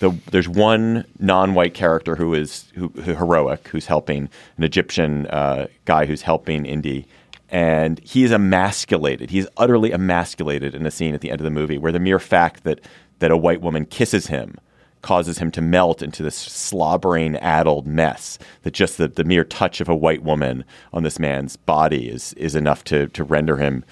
The, 0.00 0.10
there's 0.30 0.48
one 0.48 1.06
non-white 1.18 1.74
character 1.74 2.16
who 2.16 2.34
is 2.34 2.70
who, 2.74 2.88
who 2.88 3.14
heroic, 3.14 3.68
who's 3.68 3.86
helping 3.86 4.28
an 4.56 4.64
Egyptian 4.64 5.26
uh, 5.26 5.66
guy 5.84 6.06
who's 6.06 6.22
helping 6.22 6.66
Indy, 6.66 7.06
and 7.48 8.00
he 8.00 8.24
is 8.24 8.32
emasculated. 8.32 9.30
He's 9.30 9.46
utterly 9.56 9.92
emasculated 9.92 10.74
in 10.74 10.84
a 10.86 10.90
scene 10.90 11.14
at 11.14 11.20
the 11.20 11.30
end 11.30 11.40
of 11.40 11.44
the 11.44 11.50
movie 11.50 11.78
where 11.78 11.92
the 11.92 12.00
mere 12.00 12.18
fact 12.18 12.64
that 12.64 12.80
that 13.18 13.30
a 13.30 13.36
white 13.36 13.60
woman 13.60 13.86
kisses 13.86 14.26
him 14.26 14.58
causes 15.02 15.38
him 15.38 15.52
to 15.52 15.60
melt 15.60 16.02
into 16.02 16.22
this 16.22 16.34
slobbering, 16.34 17.36
addled 17.36 17.86
mess. 17.86 18.38
That 18.62 18.74
just 18.74 18.98
the, 18.98 19.06
the 19.06 19.22
mere 19.22 19.44
touch 19.44 19.80
of 19.80 19.88
a 19.88 19.94
white 19.94 20.24
woman 20.24 20.64
on 20.92 21.04
this 21.04 21.18
man's 21.18 21.56
body 21.56 22.08
is 22.08 22.32
is 22.34 22.54
enough 22.54 22.82
to 22.84 23.06
to 23.08 23.24
render 23.24 23.56
him 23.56 23.84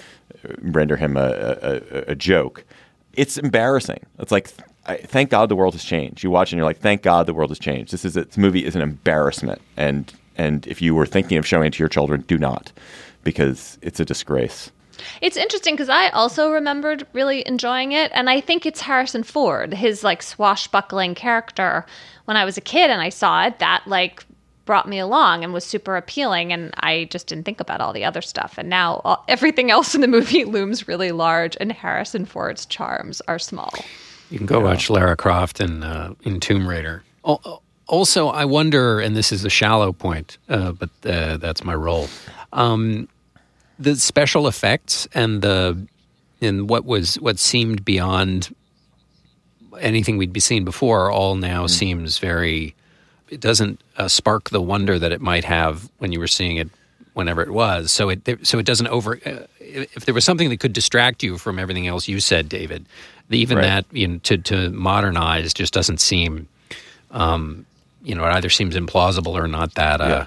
render 0.58 0.96
him 0.96 1.16
a, 1.16 1.28
a, 1.62 1.98
a 2.08 2.14
joke. 2.14 2.64
It's 3.12 3.38
embarrassing. 3.38 4.04
It's 4.18 4.32
like 4.32 4.50
I, 4.86 4.96
thank 4.96 5.30
God 5.30 5.48
the 5.48 5.56
world 5.56 5.74
has 5.74 5.84
changed. 5.84 6.22
You 6.22 6.30
watch 6.30 6.52
and 6.52 6.58
you're 6.58 6.66
like, 6.66 6.80
thank 6.80 7.02
God 7.02 7.26
the 7.26 7.34
world 7.34 7.50
has 7.50 7.58
changed. 7.58 7.92
This 7.92 8.04
is 8.04 8.14
this 8.14 8.36
movie 8.36 8.64
is 8.64 8.76
an 8.76 8.82
embarrassment, 8.82 9.62
and 9.76 10.12
and 10.36 10.66
if 10.66 10.82
you 10.82 10.94
were 10.94 11.06
thinking 11.06 11.38
of 11.38 11.46
showing 11.46 11.68
it 11.68 11.74
to 11.74 11.78
your 11.78 11.88
children, 11.88 12.22
do 12.26 12.38
not, 12.38 12.72
because 13.24 13.78
it's 13.82 13.98
a 13.98 14.04
disgrace. 14.04 14.70
It's 15.20 15.36
interesting 15.36 15.74
because 15.74 15.88
I 15.88 16.08
also 16.10 16.50
remembered 16.50 17.06
really 17.12 17.46
enjoying 17.46 17.92
it, 17.92 18.10
and 18.14 18.30
I 18.30 18.40
think 18.40 18.64
it's 18.66 18.80
Harrison 18.80 19.22
Ford, 19.22 19.74
his 19.74 20.04
like 20.04 20.22
swashbuckling 20.22 21.14
character. 21.14 21.84
When 22.26 22.36
I 22.36 22.44
was 22.44 22.56
a 22.56 22.60
kid 22.60 22.90
and 22.90 23.00
I 23.00 23.08
saw 23.08 23.44
it, 23.44 23.58
that 23.58 23.82
like 23.86 24.24
brought 24.64 24.88
me 24.88 24.98
along 24.98 25.44
and 25.44 25.52
was 25.52 25.64
super 25.64 25.96
appealing, 25.96 26.52
and 26.52 26.72
I 26.78 27.08
just 27.10 27.26
didn't 27.26 27.44
think 27.44 27.60
about 27.60 27.80
all 27.80 27.92
the 27.92 28.04
other 28.04 28.22
stuff. 28.22 28.54
And 28.56 28.68
now 28.68 29.02
all, 29.04 29.24
everything 29.28 29.70
else 29.70 29.94
in 29.94 30.00
the 30.00 30.08
movie 30.08 30.44
looms 30.56 30.88
really 30.88 31.12
large, 31.12 31.56
and 31.60 31.72
Harrison 31.72 32.24
Ford's 32.24 32.66
charms 32.66 33.20
are 33.28 33.38
small. 33.38 33.72
You 34.30 34.38
can 34.38 34.46
go 34.46 34.60
watch 34.60 34.88
Lara 34.90 35.16
Croft 35.16 35.60
in 35.60 35.82
uh, 35.82 36.14
in 36.22 36.40
Tomb 36.40 36.66
Raider. 36.66 37.02
Also, 37.86 38.28
I 38.28 38.46
wonder, 38.46 38.98
and 39.00 39.14
this 39.14 39.30
is 39.30 39.44
a 39.44 39.50
shallow 39.50 39.92
point, 39.92 40.38
uh, 40.48 40.72
but 40.72 40.88
uh, 41.04 41.36
that's 41.36 41.64
my 41.64 41.74
role. 41.74 42.08
Um, 42.54 43.08
the 43.84 43.96
special 43.96 44.46
effects 44.48 45.06
and 45.14 45.42
the 45.42 45.86
and 46.40 46.68
what 46.68 46.84
was 46.84 47.16
what 47.20 47.38
seemed 47.38 47.84
beyond 47.84 48.54
anything 49.80 50.16
we'd 50.16 50.32
be 50.32 50.40
seen 50.40 50.64
before 50.64 51.10
all 51.10 51.34
now 51.36 51.66
seems 51.66 52.18
very. 52.18 52.74
It 53.30 53.40
doesn't 53.40 53.80
uh, 53.96 54.06
spark 54.08 54.50
the 54.50 54.60
wonder 54.60 54.98
that 54.98 55.10
it 55.10 55.20
might 55.20 55.44
have 55.44 55.90
when 55.98 56.12
you 56.12 56.20
were 56.20 56.26
seeing 56.28 56.56
it 56.58 56.68
whenever 57.14 57.42
it 57.42 57.50
was. 57.50 57.90
So 57.90 58.10
it 58.10 58.20
so 58.46 58.58
it 58.58 58.66
doesn't 58.66 58.86
over. 58.88 59.18
Uh, 59.24 59.46
if 59.60 60.04
there 60.04 60.14
was 60.14 60.24
something 60.24 60.48
that 60.50 60.60
could 60.60 60.72
distract 60.72 61.22
you 61.22 61.38
from 61.38 61.58
everything 61.58 61.86
else 61.86 62.06
you 62.06 62.20
said, 62.20 62.48
David, 62.48 62.84
even 63.30 63.56
Right. 63.58 63.62
that 63.64 63.86
you 63.92 64.06
know, 64.08 64.18
to 64.24 64.38
to 64.38 64.70
modernize 64.70 65.52
just 65.54 65.72
doesn't 65.72 66.00
seem. 66.00 66.48
Um, 67.10 67.64
you 68.02 68.14
know, 68.14 68.24
it 68.24 68.32
either 68.32 68.50
seems 68.50 68.76
implausible 68.76 69.34
or 69.34 69.48
not 69.48 69.74
that 69.76 70.00
uh, 70.00 70.06
Yeah. 70.06 70.26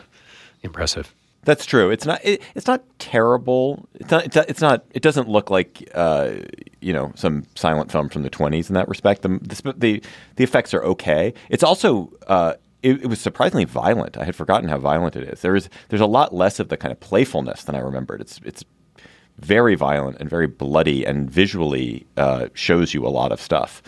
impressive. 0.64 1.14
That's 1.48 1.66
true. 1.66 1.92
It's 1.92 2.06
not. 2.06 2.20
It, 2.26 2.42
it's 2.56 2.68
not 2.68 2.84
terrible. 3.00 3.88
It's 3.94 4.12
not. 4.12 4.36
It's 4.50 4.60
not. 4.60 4.84
It 4.92 5.02
doesn't 5.02 5.30
look 5.30 5.50
like 5.50 5.90
uh, 5.96 6.34
you 6.82 6.92
know 6.92 7.14
some 7.16 7.46
silent 7.56 7.90
film 7.90 8.10
from 8.10 8.24
the 8.24 8.30
twenties 8.30 8.70
in 8.70 8.74
that 8.74 8.90
respect. 8.90 9.22
The, 9.22 9.40
the 9.42 9.74
the 9.78 10.04
the 10.36 10.44
effects 10.44 10.74
are 10.74 10.84
okay. 10.84 11.34
It's 11.50 11.64
also. 11.64 12.12
Uh, 12.28 12.56
it, 12.84 13.04
it 13.04 13.08
was 13.08 13.22
surprisingly 13.22 13.64
violent. 13.64 14.18
I 14.18 14.26
had 14.26 14.36
forgotten 14.36 14.68
how 14.68 14.78
violent 14.78 15.16
it 15.16 15.24
is. 15.24 15.40
There 15.40 15.56
is 15.56 15.70
there's 15.88 16.02
a 16.02 16.06
lot 16.06 16.36
less 16.36 16.60
of 16.60 16.68
the 16.68 16.76
kind 16.76 16.92
of 16.92 17.00
playfulness 17.00 17.64
than 17.64 17.76
I 17.76 17.80
remembered. 17.80 18.20
It's 18.20 18.42
it's 18.44 18.66
very 19.40 19.76
violent 19.76 20.18
and 20.20 20.30
very 20.30 20.48
bloody, 20.48 21.06
and 21.06 21.32
visually 21.32 22.06
uh, 22.18 22.48
shows 22.56 22.94
you 22.94 23.08
a 23.08 23.10
lot 23.10 23.32
of 23.32 23.40
stuff 23.40 23.82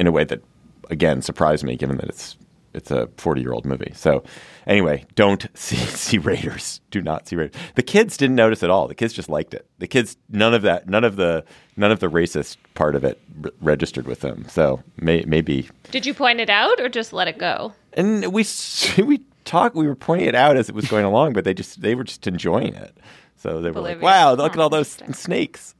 in 0.00 0.06
a 0.06 0.10
way 0.10 0.24
that, 0.24 0.40
again, 0.88 1.20
surprised 1.20 1.64
me, 1.64 1.76
given 1.76 1.98
that 1.98 2.08
it's 2.08 2.38
it's 2.72 2.90
a 2.90 3.08
40 3.18 3.40
year 3.42 3.52
old 3.52 3.66
movie. 3.66 3.92
So, 3.94 4.24
anyway, 4.66 5.04
don't 5.14 5.46
see, 5.54 5.76
see 5.76 6.18
Raiders. 6.18 6.80
Do 6.90 7.00
not 7.02 7.26
see 7.28 7.36
Raiders. 7.36 7.54
The 7.74 7.82
kids 7.82 8.16
didn't 8.16 8.36
notice 8.36 8.62
at 8.62 8.70
all. 8.70 8.88
The 8.88 8.94
kids 8.94 9.12
just 9.12 9.28
liked 9.28 9.54
it. 9.54 9.66
The 9.78 9.86
kids, 9.86 10.16
none 10.28 10.54
of 10.54 10.62
that, 10.62 10.88
none 10.88 11.04
of 11.04 11.16
the, 11.16 11.44
none 11.76 11.90
of 11.90 12.00
the 12.00 12.08
racist 12.08 12.56
part 12.74 12.94
of 12.94 13.04
it 13.04 13.20
re- 13.40 13.50
registered 13.60 14.06
with 14.06 14.20
them. 14.20 14.46
So 14.48 14.82
may, 14.96 15.24
maybe, 15.26 15.68
Did 15.90 16.06
you 16.06 16.14
point 16.14 16.40
it 16.40 16.50
out 16.50 16.80
or 16.80 16.88
just 16.88 17.12
let 17.12 17.28
it 17.28 17.38
go? 17.38 17.72
and 17.94 18.32
we 18.32 18.44
we 18.98 19.20
talked. 19.44 19.76
We 19.76 19.86
were 19.86 19.94
pointing 19.94 20.26
it 20.28 20.34
out 20.34 20.56
as 20.56 20.68
it 20.68 20.74
was 20.74 20.86
going 20.88 21.04
along, 21.04 21.32
but 21.32 21.44
they 21.44 21.54
just 21.54 21.80
they 21.80 21.94
were 21.94 22.04
just 22.04 22.26
enjoying 22.26 22.74
it. 22.74 22.96
So 23.36 23.60
they 23.60 23.70
were 23.70 23.80
like. 23.80 24.02
"Wow, 24.02 24.34
look 24.34 24.52
at 24.52 24.58
all 24.58 24.68
those 24.70 24.88
snakes." 25.12 25.74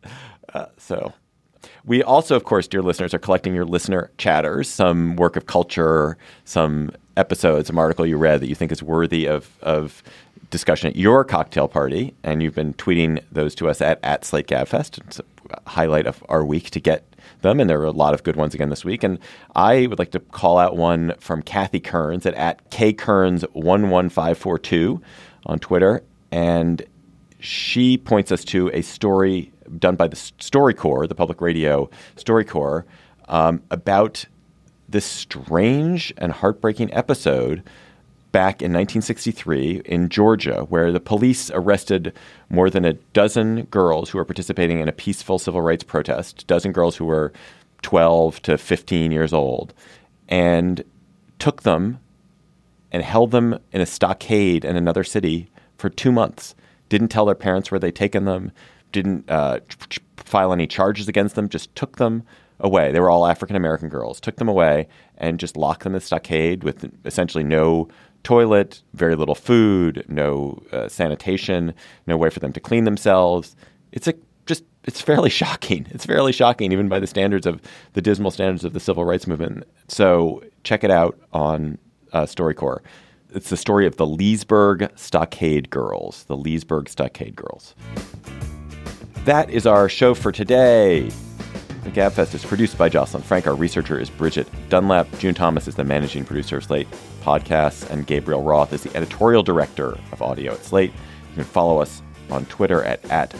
Uh, 0.53 0.67
so 0.77 1.13
we 1.85 2.03
also, 2.03 2.37
of 2.37 2.45
course, 2.45 2.69
dear 2.69 2.83
listeners, 2.83 3.13
are 3.15 3.19
collecting 3.19 3.55
your 3.55 3.65
listener 3.65 4.11
chatters, 4.19 4.69
some 4.69 5.17
work 5.17 5.35
of 5.37 5.47
culture, 5.47 6.17
some 6.45 6.91
episodes, 7.17 7.69
some 7.69 7.79
article 7.79 8.07
you 8.07 8.17
read 8.17 8.41
that 8.41 8.49
you 8.49 8.55
think 8.55 8.73
is 8.73 8.83
worthy 8.83 9.27
of 9.27 9.51
of 9.63 10.03
discussion 10.51 10.89
at 10.89 10.97
your 10.97 11.25
cocktail 11.25 11.69
party, 11.69 12.15
and 12.23 12.43
you've 12.43 12.55
been 12.55 12.75
tweeting 12.75 13.23
those 13.33 13.55
to 13.57 13.69
us 13.69 13.81
at 13.81 13.99
at 14.03 14.25
Slate 14.25 14.47
Gabfest. 14.47 14.99
It's 15.07 15.21
a 15.21 15.71
highlight 15.71 16.07
of 16.07 16.23
our 16.29 16.45
week 16.45 16.71
to 16.71 16.81
get 16.81 17.05
them, 17.43 17.61
and 17.61 17.69
there 17.69 17.81
are 17.81 17.87
a 17.87 17.91
lot 17.91 18.15
of 18.15 18.23
good 18.23 18.37
ones 18.37 18.55
again 18.55 18.71
this 18.71 18.85
week. 18.85 19.03
And 19.03 19.19
I 19.55 19.87
would 19.87 19.99
like 19.99 20.13
to 20.13 20.21
call 20.21 20.59
out 20.59 20.77
one 20.77 21.15
from 21.19 21.43
Kathy 21.43 21.81
Kearns 21.81 22.27
at 22.27 22.35
at 22.35 22.71
kkearns 22.71 23.43
one 23.53 23.91
one 23.91 24.09
five 24.09 24.39
four 24.39 24.59
two 24.59 25.01
on 25.47 25.59
Twitter, 25.59 26.03
and 26.31 26.83
she 27.39 27.99
points 27.99 28.33
us 28.33 28.45
to 28.45 28.71
a 28.73 28.83
story 28.83 29.53
done 29.79 29.97
by 29.97 30.09
the 30.09 30.17
StoryCorps, 30.17 31.09
the 31.09 31.15
public 31.15 31.41
radio 31.41 31.89
StoryCorps, 32.17 32.85
um, 33.29 33.63
about 33.71 34.25
this 34.95 35.05
strange 35.05 36.15
and 36.17 36.31
heartbreaking 36.31 36.95
episode 36.95 37.65
back 38.31 38.63
in 38.63 38.73
1963 38.73 39.83
in 39.85 40.09
Georgia, 40.09 40.63
where 40.69 40.93
the 40.93 41.01
police 41.01 41.51
arrested 41.51 42.13
more 42.49 42.71
than 42.71 42.85
a 42.85 42.93
dozen 43.13 43.65
girls 43.65 44.09
who 44.09 44.19
were 44.19 44.25
participating 44.25 44.79
in 44.79 44.89
a 44.89 44.93
peaceful 44.93 45.41
civil 45.41 45.61
rights 45.61 45.83
protest, 45.83 46.47
dozen 46.47 46.71
girls 46.71 46.95
who 46.95 47.05
were 47.05 47.33
12 47.83 48.41
to 48.43 48.57
15 48.57 49.11
years 49.11 49.33
old, 49.33 49.75
and 50.29 50.85
took 51.41 51.65
them 51.65 51.99
and 52.93 53.03
held 53.03 53.33
them 53.33 53.59
in 53.73 53.81
a 53.81 53.87
stockade 53.87 54.65
in 54.65 54.77
another 54.77 55.03
city 55.03 55.51
for 55.77 55.91
two 55.91 56.13
months. 56.13 56.55
Didn't 56.89 57.09
tell 57.09 57.27
their 57.27 57.35
parents 57.35 57.73
where 57.73 57.81
they'd 57.81 57.97
taken 57.97 58.27
them, 58.27 58.53
didn't 58.93 59.29
uh, 59.29 59.59
file 60.19 60.53
any 60.53 60.69
charges 60.69 61.09
against 61.09 61.35
them, 61.35 61.49
just 61.49 61.75
took 61.75 61.97
them 61.97 62.23
away. 62.61 62.93
They 62.93 63.01
were 63.01 63.11
all 63.11 63.27
African 63.27 63.57
American 63.57 63.89
girls, 63.89 64.21
took 64.21 64.37
them 64.37 64.49
away 64.49 64.89
and 65.19 65.39
just 65.39 65.57
locked 65.57 65.85
them 65.85 65.95
in 65.95 65.99
the 65.99 66.01
stockade 66.01 66.65
with 66.65 66.91
essentially 67.05 67.45
no 67.45 67.89
toilet, 68.23 68.83
very 68.95 69.15
little 69.15 69.35
food, 69.35 70.05
no 70.09 70.63
uh, 70.73 70.89
sanitation, 70.89 71.75
no 72.07 72.17
way 72.17 72.31
for 72.31 72.41
them 72.41 72.53
to 72.53 72.61
clean 72.61 72.85
themselves. 72.85 73.55
It's 73.93 74.09
a 74.09 74.15
just 74.47 74.65
it's 74.85 75.01
fairly 75.01 75.31
shocking. 75.43 75.87
It's 75.91 76.07
fairly 76.07 76.33
shocking, 76.33 76.73
even 76.73 76.89
by 76.89 77.01
the 77.01 77.07
standards 77.07 77.47
of 77.47 77.61
the 77.93 78.03
dismal 78.03 78.31
standards 78.31 78.65
of 78.65 78.73
the 78.73 78.81
civil 78.81 79.05
rights 79.05 79.27
movement. 79.27 79.65
So 79.89 80.43
check 80.65 80.85
it 80.85 80.91
out 80.91 81.19
on 81.33 81.79
uh, 82.13 82.23
StoryCorps. 82.23 82.81
It's 83.35 83.51
the 83.51 83.57
story 83.57 83.87
of 83.87 83.97
the 83.97 84.07
Leesburg 84.07 84.93
Stockade 84.95 85.69
Girls. 85.69 86.25
The 86.25 86.37
Leesburg 86.37 86.89
Stockade 86.89 87.35
Girls. 87.35 87.75
That 89.25 89.51
is 89.51 89.67
our 89.67 89.89
show 89.89 90.15
for 90.15 90.31
today. 90.31 91.11
The 91.85 91.91
GabFest 91.91 92.35
is 92.35 92.43
produced 92.43 92.79
by 92.79 92.89
Jocelyn 92.89 93.23
Frank. 93.23 93.47
Our 93.47 93.55
researcher 93.55 94.01
is 94.01 94.09
Bridget 94.09 94.49
Dunlap. 94.71 95.07
June 95.19 95.35
Thomas 95.35 95.69
is 95.69 95.75
the 95.75 95.85
managing 95.85 96.25
producer 96.25 96.57
of 96.57 96.65
Slate 96.65 96.89
Podcasts, 97.23 97.89
and 97.91 98.07
Gabriel 98.07 98.43
Roth 98.43 98.73
is 98.73 98.83
the 98.83 98.97
editorial 98.97 99.43
director 99.43 99.99
of 100.11 100.23
audio 100.23 100.55
at 100.55 100.65
Slate. 100.65 100.93
You 100.93 101.35
can 101.35 101.45
follow 101.45 101.83
us 101.83 102.03
on 102.31 102.47
Twitter 102.47 102.83
at, 102.85 103.05
at 103.11 103.35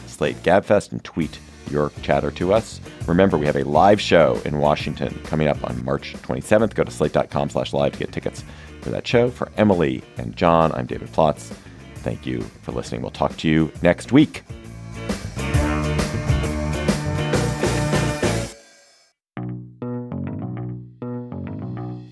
and 0.93 1.05
tweet 1.05 1.39
your 1.71 1.91
chatter 2.03 2.31
to 2.33 2.53
us. 2.53 2.83
Remember, 3.07 3.39
we 3.39 3.47
have 3.47 3.57
a 3.57 3.65
live 3.65 3.99
show 3.99 4.39
in 4.45 4.59
Washington 4.59 5.19
coming 5.25 5.49
up 5.49 5.65
on 5.65 5.83
March 5.83 6.13
27th. 6.13 6.75
Go 6.75 6.85
to 6.85 6.91
slate.com 6.91 7.49
slash 7.49 7.73
live 7.73 7.93
to 7.93 7.99
get 7.99 8.13
tickets 8.13 8.45
for 8.83 8.91
that 8.91 9.07
show. 9.07 9.31
For 9.31 9.51
Emily 9.57 10.03
and 10.19 10.37
John, 10.37 10.71
I'm 10.73 10.85
David 10.85 11.09
Plotz. 11.13 11.55
Thank 11.97 12.27
you 12.27 12.43
for 12.61 12.73
listening. 12.73 13.01
We'll 13.01 13.11
talk 13.11 13.35
to 13.39 13.49
you 13.49 13.73
next 13.81 14.13
week. 14.13 14.45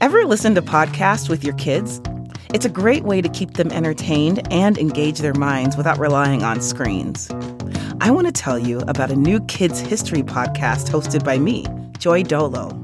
Ever 0.03 0.25
listen 0.25 0.57
to 0.57 0.63
podcasts 0.63 1.29
with 1.29 1.45
your 1.45 1.55
kids? 1.55 2.01
It's 2.53 2.65
a 2.65 2.69
great 2.69 3.05
way 3.05 3.23
to 3.23 3.29
keep 3.29 3.53
them 3.53 3.71
entertained 3.71 4.53
and 4.53 4.77
engage 4.77 5.21
their 5.21 5.33
minds 5.33 5.77
without 5.77 5.97
relying 5.97 6.43
on 6.43 6.61
screens. 6.61 7.31
I 8.01 8.11
want 8.11 8.27
to 8.27 8.33
tell 8.33 8.59
you 8.59 8.81
about 8.89 9.13
a 9.13 9.17
new 9.17 9.39
kids 9.43 9.79
history 9.79 10.25
podcast 10.25 10.91
hosted 10.91 11.25
by 11.25 11.39
me, 11.39 11.69
Joy 11.99 12.25
Dolo. 12.25 12.77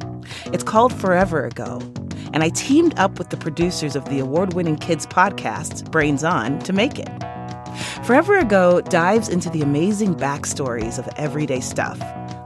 It's 0.53 0.63
called 0.63 0.93
Forever 0.95 1.45
Ago, 1.45 1.81
and 2.33 2.45
I 2.45 2.51
teamed 2.51 2.97
up 3.01 3.19
with 3.19 3.31
the 3.31 3.37
producers 3.37 3.97
of 3.97 4.05
the 4.05 4.21
award 4.21 4.55
winning 4.55 4.77
kids 4.77 5.05
podcast, 5.05 5.91
Brains 5.91 6.23
On, 6.23 6.61
to 6.61 6.73
make 6.73 7.01
it. 7.01 7.11
Forever 8.05 8.39
Ago 8.39 8.81
dives 8.81 9.29
into 9.29 9.51
the 9.51 9.63
amazing 9.63 10.15
backstories 10.15 11.01
of 11.01 11.09
everyday 11.17 11.59
stuff, 11.59 11.99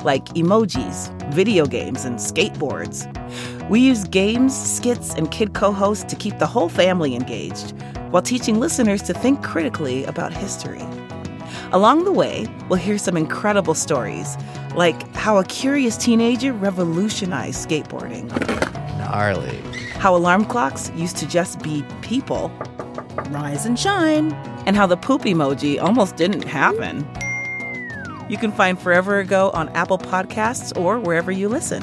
like 0.02 0.24
emojis, 0.30 1.12
video 1.30 1.66
games, 1.66 2.06
and 2.06 2.16
skateboards. 2.16 3.06
We 3.68 3.80
use 3.80 4.04
games, 4.04 4.54
skits, 4.56 5.14
and 5.14 5.30
kid 5.30 5.54
co 5.54 5.72
hosts 5.72 6.04
to 6.04 6.16
keep 6.16 6.38
the 6.38 6.46
whole 6.46 6.68
family 6.68 7.14
engaged 7.14 7.74
while 8.10 8.22
teaching 8.22 8.60
listeners 8.60 9.02
to 9.02 9.14
think 9.14 9.42
critically 9.42 10.04
about 10.04 10.32
history. 10.32 10.82
Along 11.72 12.04
the 12.04 12.12
way, 12.12 12.46
we'll 12.68 12.78
hear 12.78 12.98
some 12.98 13.16
incredible 13.16 13.72
stories, 13.74 14.36
like 14.74 15.10
how 15.14 15.38
a 15.38 15.44
curious 15.44 15.96
teenager 15.96 16.52
revolutionized 16.52 17.66
skateboarding, 17.66 18.28
Gnarly. 18.98 19.56
how 19.98 20.14
alarm 20.14 20.44
clocks 20.44 20.90
used 20.94 21.16
to 21.18 21.26
just 21.26 21.62
be 21.62 21.82
people, 22.02 22.50
Rise 23.30 23.64
and 23.64 23.78
shine. 23.78 24.32
and 24.66 24.76
how 24.76 24.86
the 24.86 24.96
poop 24.98 25.22
emoji 25.22 25.80
almost 25.82 26.16
didn't 26.16 26.44
happen. 26.44 27.08
You 28.28 28.36
can 28.36 28.52
find 28.52 28.78
Forever 28.78 29.18
Ago 29.20 29.50
on 29.54 29.68
Apple 29.70 29.98
Podcasts 29.98 30.76
or 30.78 30.98
wherever 30.98 31.32
you 31.32 31.48
listen. 31.48 31.82